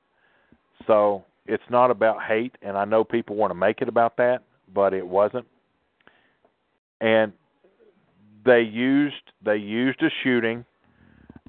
So 0.88 1.24
it's 1.46 1.64
not 1.70 1.92
about 1.92 2.24
hate, 2.24 2.56
and 2.62 2.78
I 2.78 2.86
know 2.86 3.04
people 3.04 3.36
want 3.36 3.52
to 3.52 3.56
make 3.56 3.82
it 3.82 3.88
about 3.88 4.18
that, 4.18 4.44
but 4.74 4.94
it 4.94 5.06
wasn't. 5.06 5.46
And 7.02 7.34
they 8.46 8.62
used 8.62 9.16
they 9.44 9.58
used 9.58 10.02
a 10.02 10.10
shooting 10.24 10.66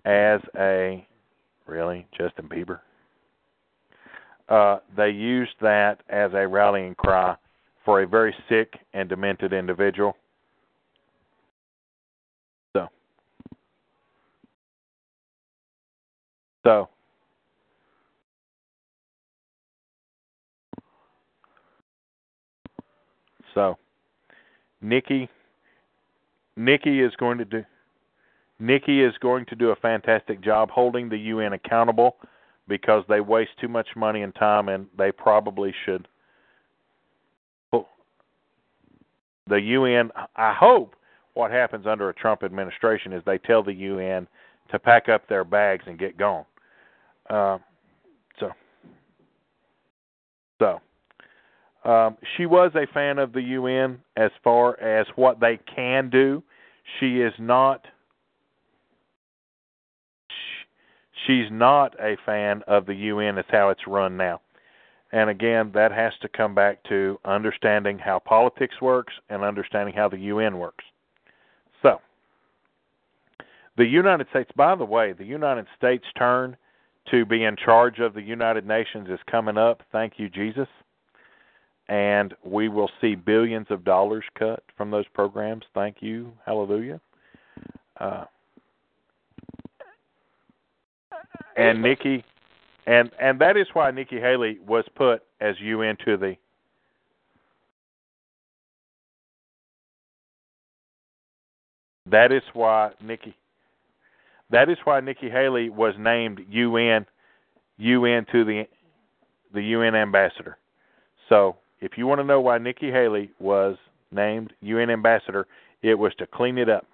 as 0.04 0.40
a 0.56 1.06
really 1.66 2.06
Justin 2.16 2.48
Bieber. 2.48 2.80
Uh, 4.48 4.78
they 4.96 5.08
used 5.08 5.54
that 5.60 6.02
as 6.08 6.32
a 6.34 6.46
rallying 6.46 6.94
cry 6.96 7.34
for 7.84 8.02
a 8.02 8.06
very 8.06 8.34
sick 8.48 8.74
and 8.92 9.08
demented 9.08 9.52
individual. 9.52 10.16
So, 12.74 12.88
so 16.64 16.88
So, 23.55 23.78
Nikki, 24.82 25.28
Nikki 26.57 27.00
is 27.00 27.12
going 27.16 27.38
to 27.38 27.44
do. 27.44 27.64
Nikki 28.61 29.02
is 29.02 29.14
going 29.20 29.46
to 29.46 29.57
do 29.57 29.70
a 29.70 29.76
fantastic 29.76 30.40
job 30.40 30.70
holding 30.70 31.09
the 31.09 31.18
UN 31.18 31.55
accountable 31.55 32.16
because 32.68 33.05
they 33.09 33.20
waste 33.20 33.50
too 33.61 33.68
much 33.68 33.88
money 33.96 34.22
and 34.22 34.34
time, 34.34 34.68
and 34.68 34.86
they 34.96 35.12
probably 35.12 35.74
should. 35.84 36.07
The 39.46 39.61
UN, 39.61 40.11
I 40.36 40.55
hope 40.55 40.96
what 41.34 41.50
happens 41.50 41.86
under 41.86 42.09
a 42.09 42.14
Trump 42.14 42.42
administration 42.42 43.12
is 43.12 43.22
they 43.26 43.38
tell 43.38 43.62
the 43.62 43.74
UN 43.74 44.26
to 44.70 44.78
pack 44.78 45.09
up 45.11 45.28
their 45.28 45.44
bags 45.44 45.84
and 45.86 45.98
get 45.98 46.16
gone. 46.16 46.46
Uh, 47.28 47.59
so, 48.40 48.50
so 50.59 50.80
um, 51.85 52.16
she 52.37 52.47
was 52.47 52.72
a 52.74 52.87
fan 52.93 53.18
of 53.18 53.32
the 53.32 53.43
UN 53.43 54.01
as 54.16 54.30
far 54.43 54.80
as 54.80 55.07
what 55.16 55.41
they 55.41 55.59
can 55.74 56.09
do. 56.09 56.43
She 56.99 57.20
is 57.20 57.32
not. 57.39 57.87
She's 61.26 61.51
not 61.51 61.95
a 62.01 62.16
fan 62.26 62.62
of 62.66 62.87
the 62.87 62.95
UN 62.95 63.39
as 63.39 63.45
how 63.49 63.70
it's 63.70 63.87
run 63.87 64.16
now. 64.16 64.41
And 65.12 65.30
again, 65.30 65.70
that 65.74 65.93
has 65.93 66.12
to 66.22 66.28
come 66.28 66.55
back 66.55 66.82
to 66.89 67.18
understanding 67.24 67.99
how 67.99 68.18
politics 68.18 68.74
works 68.82 69.14
and 69.30 69.43
understanding 69.43 69.95
how 69.95 70.09
the 70.09 70.18
UN 70.18 70.59
works. 70.59 70.85
So, 71.82 72.01
the 73.76 73.87
United 73.87 74.26
States, 74.30 74.51
by 74.57 74.74
the 74.74 74.85
way, 74.85 75.12
the 75.12 75.24
United 75.24 75.66
States' 75.78 76.05
turn 76.18 76.57
to 77.11 77.24
be 77.24 77.45
in 77.45 77.57
charge 77.57 78.01
of 78.01 78.12
the 78.12 78.22
United 78.22 78.66
Nations 78.66 79.09
is 79.09 79.20
coming 79.30 79.57
up. 79.57 79.82
Thank 79.93 80.14
you, 80.18 80.28
Jesus 80.28 80.68
and 81.89 82.35
we 82.45 82.68
will 82.68 82.91
see 83.01 83.14
billions 83.14 83.66
of 83.70 83.85
dollars 83.85 84.24
cut 84.39 84.62
from 84.76 84.91
those 84.91 85.07
programs. 85.12 85.64
Thank 85.74 85.97
you, 86.01 86.32
hallelujah. 86.47 87.01
Uh, 87.99 88.24
and 91.57 91.82
Nikki, 91.82 92.24
and 92.87 93.11
and 93.20 93.39
that 93.41 93.57
is 93.57 93.66
why 93.72 93.91
Nikki 93.91 94.18
Haley 94.18 94.59
was 94.66 94.85
put 94.97 95.22
as 95.41 95.55
UN 95.61 95.97
to 96.05 96.16
the. 96.16 96.37
That 102.07 102.32
is 102.32 102.43
why 102.53 102.93
Nikki. 103.03 103.37
That 104.51 104.68
is 104.68 104.78
why 104.85 105.01
Nikki 105.01 105.30
Haley 105.30 105.70
was 105.70 105.95
named 105.99 106.41
UN, 106.49 107.07
UN 107.78 108.26
to 108.30 108.45
the, 108.45 108.64
the 109.53 109.62
UN 109.62 109.95
ambassador. 109.95 110.59
So 111.28 111.57
if 111.85 111.99
you 111.99 112.07
want 112.07 112.18
to 112.18 112.24
know 112.24 112.41
why 112.41 112.57
Nikki 112.57 112.91
Haley 112.91 113.30
was 113.39 113.76
named 114.11 114.55
UN 114.62 114.89
ambassador, 114.89 115.47
it 115.82 115.95
was 115.95 116.14
to 116.18 116.26
clean 116.26 116.57
it 116.57 116.70
up. 116.70 116.87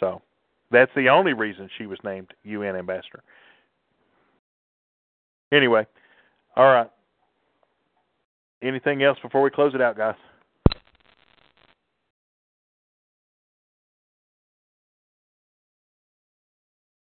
So 0.00 0.20
that's 0.72 0.90
the 0.96 1.08
only 1.08 1.32
reason 1.32 1.70
she 1.78 1.86
was 1.86 1.98
named 2.02 2.34
UN 2.42 2.74
ambassador. 2.74 3.22
Anyway, 5.52 5.86
all 6.56 6.64
right. 6.64 6.90
Anything 8.62 9.04
else 9.04 9.16
before 9.22 9.42
we 9.42 9.50
close 9.50 9.76
it 9.76 9.80
out, 9.80 9.96
guys? 9.96 10.16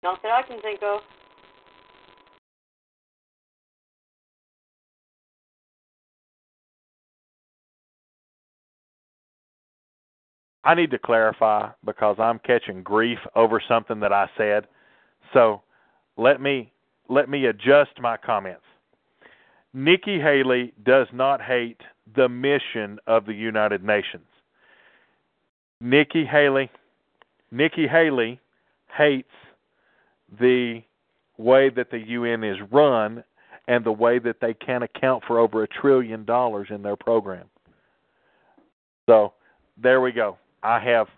Not 0.02 0.20
that 0.22 0.32
I 0.32 0.42
can 0.46 0.60
think 0.60 0.80
of. 0.82 1.00
I 10.64 10.74
need 10.74 10.90
to 10.92 10.98
clarify 10.98 11.68
because 11.84 12.16
I'm 12.18 12.38
catching 12.38 12.82
grief 12.82 13.18
over 13.36 13.62
something 13.66 14.00
that 14.00 14.12
I 14.12 14.28
said. 14.36 14.66
So 15.32 15.62
let 16.16 16.40
me 16.40 16.72
let 17.08 17.28
me 17.28 17.46
adjust 17.46 18.00
my 18.00 18.16
comments. 18.16 18.64
Nikki 19.74 20.18
Haley 20.18 20.72
does 20.84 21.06
not 21.12 21.42
hate 21.42 21.80
the 22.16 22.28
mission 22.28 22.98
of 23.06 23.26
the 23.26 23.34
United 23.34 23.84
Nations. 23.84 24.26
Nikki 25.80 26.24
Haley 26.24 26.70
Nikki 27.50 27.86
Haley 27.86 28.40
hates 28.96 29.28
the 30.40 30.82
way 31.36 31.68
that 31.70 31.90
the 31.90 31.98
UN 31.98 32.42
is 32.42 32.56
run 32.70 33.22
and 33.68 33.84
the 33.84 33.92
way 33.92 34.18
that 34.18 34.36
they 34.40 34.54
can 34.54 34.82
account 34.82 35.24
for 35.26 35.38
over 35.38 35.62
a 35.62 35.68
trillion 35.68 36.24
dollars 36.24 36.68
in 36.70 36.82
their 36.82 36.96
program. 36.96 37.46
So 39.06 39.34
there 39.76 40.00
we 40.00 40.12
go. 40.12 40.38
I 40.64 40.80
have 40.80 41.08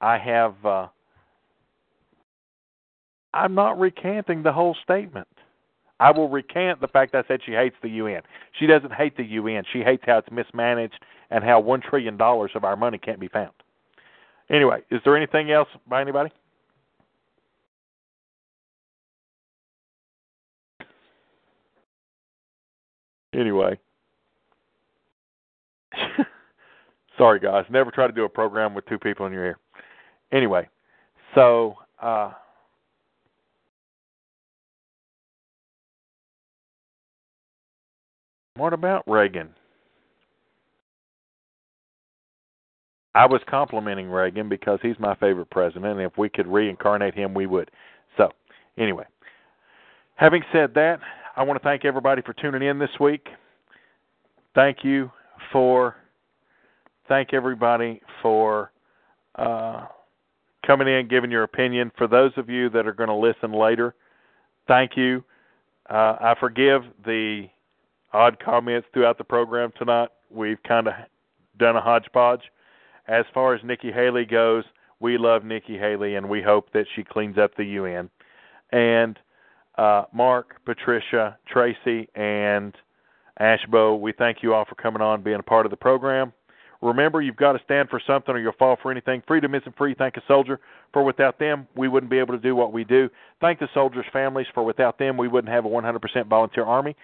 I 0.00 0.18
have 0.18 0.54
uh 0.64 0.88
I'm 3.34 3.54
not 3.54 3.78
recanting 3.78 4.42
the 4.42 4.52
whole 4.52 4.76
statement. 4.82 5.28
I 6.00 6.10
will 6.10 6.28
recant 6.28 6.80
the 6.80 6.88
fact 6.88 7.14
I 7.14 7.22
said 7.28 7.40
she 7.44 7.52
hates 7.52 7.76
the 7.82 7.88
UN. 7.90 8.22
She 8.58 8.66
doesn't 8.66 8.92
hate 8.92 9.16
the 9.16 9.24
UN. 9.24 9.64
She 9.72 9.80
hates 9.80 10.02
how 10.06 10.18
it's 10.18 10.30
mismanaged 10.30 10.98
and 11.30 11.44
how 11.44 11.60
one 11.60 11.80
trillion 11.80 12.16
dollars 12.16 12.52
of 12.54 12.64
our 12.64 12.76
money 12.76 12.98
can't 12.98 13.20
be 13.20 13.28
found. 13.28 13.52
Anyway, 14.50 14.82
is 14.90 15.00
there 15.04 15.16
anything 15.16 15.50
else 15.50 15.68
by 15.88 16.00
anybody? 16.00 16.30
Anyway. 23.34 23.78
Sorry 27.18 27.40
guys, 27.40 27.64
never 27.70 27.90
try 27.90 28.06
to 28.06 28.12
do 28.12 28.24
a 28.24 28.28
program 28.28 28.74
with 28.74 28.86
two 28.86 28.98
people 28.98 29.26
in 29.26 29.32
your 29.32 29.44
ear. 29.44 29.58
Anyway, 30.32 30.68
so 31.34 31.74
uh 32.00 32.32
What 38.56 38.72
about 38.72 39.04
Reagan? 39.06 39.50
I 43.14 43.26
was 43.26 43.40
complimenting 43.48 44.10
Reagan 44.10 44.48
because 44.48 44.78
he's 44.82 44.98
my 44.98 45.14
favorite 45.14 45.50
president, 45.50 45.86
and 45.86 46.00
if 46.00 46.18
we 46.18 46.28
could 46.28 46.46
reincarnate 46.46 47.14
him, 47.14 47.32
we 47.32 47.46
would. 47.46 47.70
So, 48.16 48.30
anyway, 48.78 49.04
having 50.16 50.42
said 50.52 50.74
that, 50.74 51.00
I 51.36 51.42
want 51.42 51.60
to 51.60 51.64
thank 51.64 51.84
everybody 51.84 52.22
for 52.22 52.32
tuning 52.34 52.66
in 52.66 52.78
this 52.78 52.90
week. 53.00 53.28
Thank 54.54 54.84
you 54.84 55.10
for 55.52 55.96
thank 57.08 57.32
everybody 57.32 58.00
for 58.22 58.72
uh, 59.36 59.86
coming 60.66 60.88
in, 60.88 61.08
giving 61.08 61.30
your 61.30 61.44
opinion. 61.44 61.92
For 61.96 62.06
those 62.06 62.32
of 62.36 62.48
you 62.48 62.68
that 62.70 62.86
are 62.86 62.92
going 62.92 63.08
to 63.08 63.14
listen 63.14 63.52
later, 63.52 63.94
thank 64.66 64.96
you. 64.96 65.24
Uh, 65.88 66.16
I 66.20 66.34
forgive 66.40 66.82
the 67.04 67.46
odd 68.12 68.38
comments 68.42 68.88
throughout 68.92 69.18
the 69.18 69.24
program 69.24 69.72
tonight. 69.78 70.08
We've 70.30 70.62
kind 70.64 70.88
of 70.88 70.94
done 71.58 71.76
a 71.76 71.80
hodgepodge. 71.80 72.42
As 73.06 73.24
far 73.32 73.54
as 73.54 73.62
Nikki 73.62 73.92
Haley 73.92 74.24
goes, 74.24 74.64
we 74.98 75.18
love 75.18 75.44
Nikki 75.44 75.78
Haley 75.78 76.16
and 76.16 76.28
we 76.28 76.42
hope 76.42 76.72
that 76.72 76.86
she 76.94 77.04
cleans 77.04 77.38
up 77.38 77.54
the 77.56 77.64
UN. 77.64 78.10
And 78.72 79.18
uh, 79.78 80.04
Mark, 80.12 80.64
Patricia, 80.64 81.38
Tracy, 81.46 82.08
and 82.14 82.74
Ashbo, 83.40 84.00
we 84.00 84.12
thank 84.12 84.42
you 84.42 84.54
all 84.54 84.64
for 84.64 84.74
coming 84.74 85.02
on, 85.02 85.22
being 85.22 85.38
a 85.38 85.42
part 85.42 85.66
of 85.66 85.70
the 85.70 85.76
program. 85.76 86.32
Remember, 86.86 87.20
you've 87.20 87.36
got 87.36 87.52
to 87.52 87.60
stand 87.64 87.88
for 87.88 88.00
something 88.06 88.34
or 88.34 88.38
you'll 88.38 88.52
fall 88.52 88.76
for 88.80 88.90
anything. 88.90 89.22
Freedom 89.26 89.54
isn't 89.54 89.76
free. 89.76 89.94
Thank 89.94 90.16
a 90.16 90.22
soldier, 90.28 90.60
for 90.92 91.02
without 91.02 91.38
them, 91.38 91.66
we 91.76 91.88
wouldn't 91.88 92.10
be 92.10 92.18
able 92.18 92.34
to 92.34 92.40
do 92.40 92.54
what 92.54 92.72
we 92.72 92.84
do. 92.84 93.10
Thank 93.40 93.58
the 93.58 93.68
soldiers' 93.74 94.06
families, 94.12 94.46
for 94.54 94.62
without 94.62 94.98
them, 94.98 95.16
we 95.16 95.28
wouldn't 95.28 95.52
have 95.52 95.64
a 95.64 95.68
100% 95.68 96.26
volunteer 96.26 96.64
army. 96.64 96.96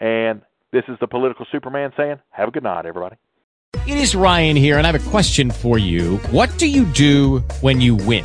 And 0.00 0.42
this 0.72 0.84
is 0.88 0.98
the 1.00 1.06
political 1.06 1.46
Superman 1.50 1.92
saying, 1.96 2.18
have 2.30 2.48
a 2.48 2.50
good 2.50 2.62
night, 2.62 2.86
everybody. 2.86 3.16
It 3.86 3.96
is 3.96 4.14
Ryan 4.14 4.54
here, 4.54 4.78
and 4.78 4.86
I 4.86 4.92
have 4.92 5.06
a 5.06 5.10
question 5.10 5.50
for 5.50 5.78
you. 5.78 6.18
What 6.30 6.56
do 6.58 6.66
you 6.66 6.84
do 6.84 7.38
when 7.62 7.80
you 7.80 7.96
win? 7.96 8.24